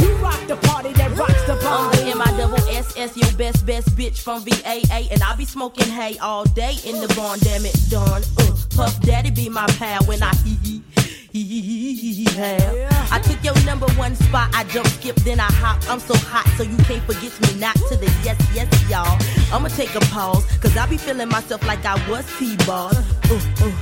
You 0.00 0.14
rock 0.18 0.38
the 0.46 0.54
party 0.68 0.92
that 0.92 1.10
rocks 1.16 1.44
the 1.46 1.54
I'm 1.54 1.90
body. 1.90 2.04
the 2.04 2.10
M 2.10 2.22
I 2.22 2.30
double 2.36 2.68
S 2.68 2.96
S, 2.96 3.16
your 3.16 3.32
best 3.32 3.66
best 3.66 3.88
bitch 3.96 4.20
from 4.20 4.44
VAA, 4.44 5.08
and 5.10 5.20
I 5.24 5.34
be 5.34 5.44
smoking 5.44 5.88
hay 5.88 6.18
all 6.18 6.44
day 6.44 6.76
in 6.84 7.00
the 7.00 7.12
barn. 7.16 7.40
Damn 7.40 7.66
it, 7.66 7.76
Dawn. 7.90 8.22
Uh, 8.38 8.54
Puff 8.76 9.00
Daddy 9.00 9.32
be 9.32 9.48
my 9.48 9.66
pal 9.78 10.04
when 10.04 10.22
I 10.22 10.32
hee 10.44 10.56
hee. 10.62 10.97
Have. 11.34 13.12
I 13.12 13.20
took 13.20 13.42
your 13.42 13.54
number 13.64 13.86
one 13.94 14.14
spot. 14.14 14.50
I 14.54 14.64
jump, 14.64 14.86
skip, 14.88 15.16
then 15.16 15.40
I 15.40 15.50
hop. 15.50 15.88
I'm 15.88 16.00
so 16.00 16.14
hot, 16.16 16.46
so 16.56 16.62
you 16.62 16.76
can't 16.84 17.02
forget 17.04 17.32
me. 17.42 17.60
Not 17.60 17.76
to 17.76 17.96
the 17.96 18.06
yes, 18.24 18.38
yes, 18.54 18.68
y'all. 18.88 19.18
I'ma 19.52 19.68
take 19.68 19.94
a 19.94 20.00
pause, 20.12 20.44
cause 20.60 20.76
I 20.76 20.86
be 20.86 20.96
feeling 20.96 21.28
myself 21.28 21.66
like 21.66 21.84
I 21.84 21.94
was 22.08 22.24
T-ball. 22.38 22.92
Uh, 22.96 23.40
uh. 23.62 23.72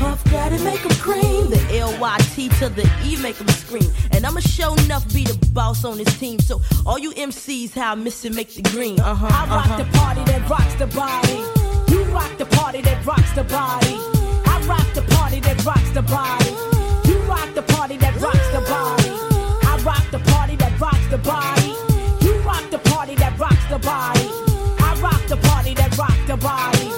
Puff 0.00 0.24
Daddy 0.24 0.56
make 0.64 0.82
'em 0.82 0.96
cream. 0.96 1.50
The 1.50 1.78
L-Y-T 1.78 2.48
to 2.60 2.70
the 2.70 2.90
E 3.04 3.16
make 3.20 3.38
'em 3.38 3.48
scream. 3.48 3.92
And 4.12 4.24
I'ma 4.24 4.40
show 4.40 4.74
enough 4.86 5.06
be 5.12 5.24
the 5.24 5.36
boss 5.52 5.84
on 5.84 5.98
this 5.98 6.18
team. 6.18 6.40
So 6.40 6.62
all 6.86 6.98
you 6.98 7.12
MCs, 7.12 7.74
how 7.74 7.92
I 7.92 7.94
miss 7.96 8.24
it, 8.24 8.34
make 8.34 8.54
the 8.54 8.62
green. 8.62 8.98
Uh-huh, 8.98 9.26
I 9.26 9.46
rock 9.54 9.66
uh-huh. 9.66 9.76
the 9.82 9.98
party 9.98 10.24
that 10.24 10.48
rocks 10.48 10.74
the 10.76 10.86
body. 10.86 11.44
You 11.92 12.04
rock 12.04 12.32
the 12.38 12.46
party 12.46 12.80
that 12.80 13.04
rocks 13.04 13.32
the 13.32 13.44
body. 13.44 13.96
I 14.46 14.62
rock 14.66 14.86
the 14.94 15.02
party 15.16 15.40
that 15.40 15.62
rocks 15.66 15.90
the 15.90 16.02
body. 16.02 16.79
You 17.30 17.36
rock 17.36 17.54
the 17.54 17.62
party 17.62 17.96
that 17.98 18.20
rocks 18.20 18.48
the 18.50 18.60
body. 18.60 19.10
I 19.62 19.80
rock 19.84 20.04
the 20.10 20.18
party 20.18 20.56
that 20.56 20.80
rocks 20.80 21.06
the 21.10 21.18
body. 21.18 21.68
You 22.26 22.34
rock 22.40 22.68
the 22.72 22.78
party 22.90 23.14
that 23.14 23.38
rocks 23.38 23.66
the 23.70 23.78
body. 23.78 24.26
I 24.82 24.98
rock 25.00 25.22
the 25.28 25.36
party 25.36 25.74
that 25.74 25.96
rocks 25.96 26.26
the 26.26 26.36
body. 26.36 26.90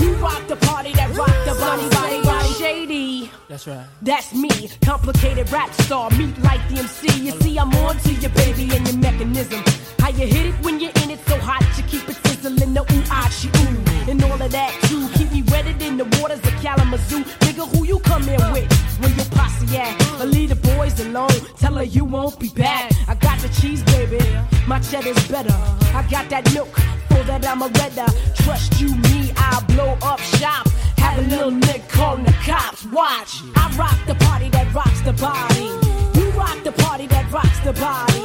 You 0.00 0.14
rock 0.22 0.46
the 0.46 0.54
party 0.54 0.92
that 0.92 1.10
rocks 1.16 1.44
the 1.44 1.54
body. 1.58 1.88
Body, 1.90 2.22
body, 2.22 2.48
shady. 2.54 3.32
That's 3.48 3.66
right. 3.66 3.84
That's 4.00 4.32
me, 4.32 4.70
complicated 4.84 5.50
rap 5.50 5.74
star, 5.74 6.08
meet 6.10 6.38
like 6.38 6.62
the 6.68 6.78
MC. 6.78 7.24
You 7.24 7.32
see, 7.40 7.58
I'm 7.58 7.74
on 7.74 7.98
to 7.98 8.12
your 8.12 8.30
baby 8.30 8.70
and 8.72 8.86
your 8.86 8.96
mechanism. 8.98 9.64
How 9.98 10.10
you 10.10 10.28
hit 10.28 10.54
it 10.54 10.64
when 10.64 10.78
you're 10.78 10.96
in 11.02 11.10
it 11.10 11.18
so 11.26 11.36
hot, 11.36 11.66
you 11.76 11.82
keep 11.82 12.08
it 12.08 12.14
sizzling, 12.24 12.74
the 12.74 12.82
ooh, 12.82 13.04
ah, 13.10 13.28
she, 13.28 13.48
ooh. 13.48 13.89
And 14.08 14.22
all 14.24 14.40
of 14.40 14.50
that 14.50 14.72
too, 14.88 15.08
keep 15.16 15.30
me 15.32 15.42
wetted 15.50 15.80
in 15.82 15.96
the 15.96 16.04
waters 16.20 16.40
of 16.40 16.54
Kalamazoo. 16.62 17.22
Nigga, 17.44 17.68
who 17.76 17.84
you 17.84 17.98
come 18.00 18.22
here 18.22 18.38
with? 18.52 18.70
Where 19.00 19.10
your 19.10 19.26
posse 19.26 19.76
at? 19.76 19.96
But 20.18 20.28
leave 20.28 20.48
the 20.50 20.56
boys 20.56 20.98
alone, 21.00 21.30
tell 21.56 21.74
her 21.74 21.84
you 21.84 22.04
won't 22.04 22.38
be 22.38 22.48
back. 22.50 22.92
I 23.08 23.14
got 23.14 23.38
the 23.38 23.48
cheese, 23.60 23.82
baby, 23.84 24.20
my 24.66 24.80
cheddar's 24.80 25.26
better. 25.28 25.54
I 25.94 26.06
got 26.10 26.28
that 26.30 26.52
milk, 26.54 26.74
for 27.08 27.22
that 27.24 27.46
I'm 27.46 27.62
a 27.62 27.68
redder. 27.68 28.06
Trust 28.42 28.80
you, 28.80 28.94
me, 28.96 29.32
I'll 29.36 29.64
blow 29.66 29.96
up 30.02 30.20
shop. 30.20 30.68
Have 30.98 31.18
a 31.18 31.22
little 31.22 31.50
nigga 31.50 31.88
calling 31.88 32.24
the 32.24 32.32
cops. 32.44 32.84
Watch, 32.86 33.42
I 33.56 33.74
rock 33.78 33.98
the 34.06 34.14
party 34.26 34.48
that 34.50 34.72
rocks 34.74 35.00
the 35.02 35.12
body. 35.12 35.70
You 36.18 36.30
rock 36.32 36.62
the 36.62 36.72
party 36.72 37.06
that 37.06 37.30
rocks 37.32 37.60
the 37.60 37.72
body. 37.72 38.20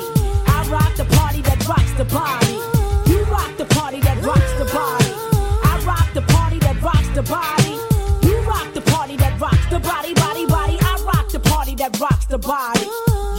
I 0.47 0.67
rock 0.69 0.95
the 0.95 1.05
party 1.15 1.41
that 1.41 1.67
rocks 1.67 1.93
the 1.93 2.05
body. 2.05 2.53
You 3.09 3.23
rock 3.25 3.55
the 3.57 3.65
party 3.65 3.99
that 4.01 4.21
rocks 4.23 4.53
the 4.53 4.65
body. 4.65 5.04
The 6.15 6.21
party 6.21 6.59
that 6.59 6.81
rocks 6.81 7.09
the 7.09 7.23
body. 7.23 7.75
You 8.25 8.39
rock 8.47 8.73
the 8.73 8.79
party 8.79 9.17
that 9.17 9.37
rocks 9.37 9.65
the 9.69 9.79
body, 9.79 10.13
body, 10.13 10.45
body. 10.45 10.77
I 10.79 10.95
rock 11.03 11.29
the 11.29 11.41
party 11.41 11.75
that 11.75 11.99
rocks 11.99 12.25
the 12.27 12.37
body. 12.37 12.87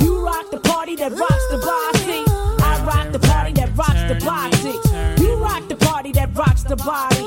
You 0.04 0.22
rock 0.22 0.50
the 0.50 0.60
party 0.60 0.94
that 0.96 1.12
rocks 1.12 1.46
the 1.50 1.56
body. 1.56 2.22
I 2.62 2.84
rock 2.84 3.12
the 3.12 3.18
party 3.18 3.54
that 3.54 3.74
rocks 3.74 4.02
the 4.12 4.16
body. 4.22 5.22
You 5.22 5.36
rock 5.36 5.66
the 5.68 5.76
party 5.76 6.12
that 6.12 6.36
rocks 6.36 6.64
the 6.64 6.76
body. 6.76 7.26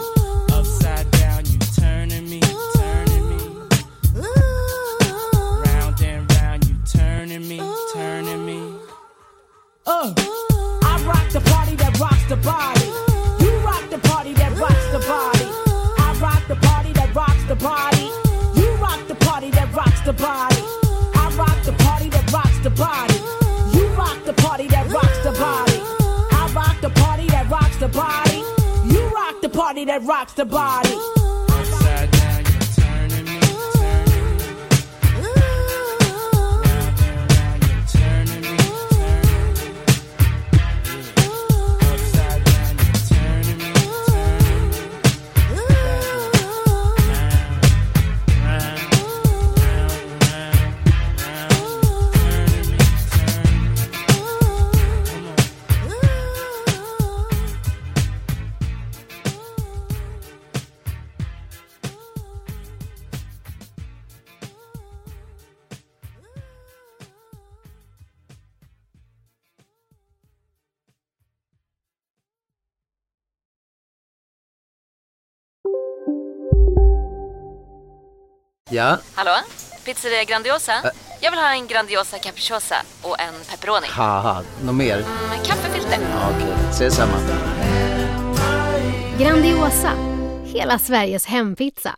Upside 0.54 1.10
down, 1.18 1.44
you 1.48 1.58
turning 1.58 2.30
me, 2.30 2.42
turning 2.76 3.30
me. 3.32 3.42
Round 5.66 6.00
and 6.00 6.32
round, 6.36 6.70
you 6.70 6.76
turning 6.86 7.48
me, 7.48 7.60
turning 7.92 8.46
me. 8.46 8.76
Uh, 9.88 10.14
I 10.84 11.04
rock 11.08 11.28
the 11.32 11.42
party 11.42 11.76
that 11.78 12.00
rocks 12.00 12.24
the 12.30 12.36
body. 12.36 12.89
The 20.10 20.24
body. 20.24 20.64
I 21.14 21.32
rock 21.38 21.64
the 21.64 21.74
party 21.84 22.10
that 22.10 22.32
rocks 22.32 22.58
the 22.64 22.72
body. 22.72 23.14
You 23.78 23.86
rock 23.90 24.18
the 24.26 24.34
party 24.34 24.66
that 24.68 24.90
rocks 24.90 25.20
the 25.24 25.32
body. 25.34 25.80
I 26.32 26.52
rock 26.56 26.82
the 26.82 26.90
party 26.90 27.28
that 27.28 27.48
rocks 27.48 27.78
the 27.78 27.90
body. 27.90 28.38
You 28.92 29.08
rock 29.10 29.40
the 29.42 29.50
party 29.50 29.86
that 29.86 30.02
rocks 30.02 30.34
the 30.34 30.46
body. 30.46 31.19
Ja, 78.72 78.98
Hallå? 79.16 79.32
Pizzeria 79.86 80.24
Grandiosa? 80.24 80.74
Jag 81.22 81.32
vill 81.32 81.40
ha 81.40 81.52
en 81.54 81.68
Grandiosa 81.68 82.18
capriciosa 82.18 82.76
och 83.02 83.20
en 83.20 83.34
pepperoni. 83.50 83.88
haha, 83.90 84.44
något 84.64 84.76
mer? 84.76 84.98
Med 85.30 85.46
kaffefilter. 85.46 86.00
Ja, 86.12 86.30
Okej, 86.36 86.54
ses 86.72 86.96
samma. 86.96 87.14
Grandiosa, 89.20 89.92
hela 90.46 90.80
Sveriges 90.80 91.26
hempizza. 91.26 91.96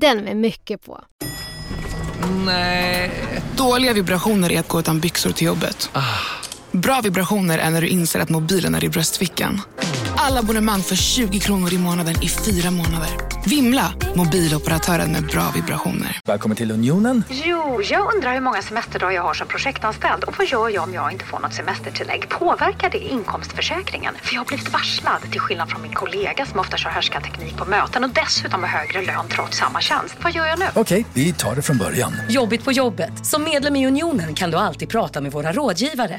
Den 0.00 0.18
med 0.24 0.36
mycket 0.36 0.84
på. 0.84 1.00
Nej. 2.46 3.10
Dåliga 3.56 3.92
vibrationer 3.92 4.52
är 4.52 4.60
att 4.60 4.68
gå 4.68 4.80
utan 4.80 5.00
byxor 5.00 5.30
till 5.32 5.46
jobbet. 5.46 5.90
Bra 6.70 7.00
vibrationer 7.00 7.58
är 7.58 7.70
när 7.70 7.80
du 7.80 7.88
inser 7.88 8.20
att 8.20 8.28
mobilen 8.28 8.74
är 8.74 8.84
i 8.84 8.88
bröstfickan. 8.88 9.60
Alla 10.20 10.40
abonnemang 10.40 10.80
för 10.82 10.96
20 10.96 11.38
kronor 11.38 11.72
i 11.72 11.78
månaden 11.78 12.14
i 12.22 12.28
fyra 12.28 12.70
månader. 12.70 13.08
Vimla! 13.46 13.92
Mobiloperatören 14.16 15.12
med 15.12 15.26
bra 15.26 15.50
vibrationer. 15.54 16.20
Välkommen 16.24 16.56
till 16.56 16.70
Unionen. 16.70 17.24
Jo, 17.30 17.82
jag 17.82 18.14
undrar 18.14 18.34
hur 18.34 18.40
många 18.40 18.62
semesterdagar 18.62 19.14
jag 19.14 19.22
har 19.22 19.34
som 19.34 19.48
projektanställd 19.48 20.24
och 20.24 20.34
vad 20.38 20.46
gör 20.46 20.68
jag 20.68 20.82
om 20.82 20.94
jag 20.94 21.12
inte 21.12 21.24
får 21.24 21.38
något 21.38 21.54
semestertillägg? 21.54 22.28
Påverkar 22.28 22.90
det 22.90 22.98
inkomstförsäkringen? 22.98 24.14
För 24.22 24.34
jag 24.34 24.40
har 24.40 24.46
blivit 24.46 24.72
varslad, 24.72 25.22
till 25.30 25.40
skillnad 25.40 25.70
från 25.70 25.82
min 25.82 25.92
kollega 25.92 26.46
som 26.46 26.60
ofta 26.60 26.76
kör 26.76 26.90
härskarteknik 26.90 27.56
på 27.56 27.64
möten 27.64 28.04
och 28.04 28.10
dessutom 28.10 28.62
har 28.62 28.68
högre 28.68 29.02
lön 29.02 29.26
trots 29.28 29.58
samma 29.58 29.80
tjänst. 29.80 30.16
Vad 30.22 30.32
gör 30.32 30.46
jag 30.46 30.58
nu? 30.58 30.66
Okej, 30.74 31.06
vi 31.14 31.32
tar 31.32 31.54
det 31.54 31.62
från 31.62 31.78
början. 31.78 32.12
Jobbigt 32.28 32.64
på 32.64 32.72
jobbet. 32.72 33.26
Som 33.26 33.44
medlem 33.44 33.76
i 33.76 33.86
Unionen 33.86 34.34
kan 34.34 34.50
du 34.50 34.56
alltid 34.56 34.88
prata 34.88 35.20
med 35.20 35.32
våra 35.32 35.52
rådgivare. 35.52 36.16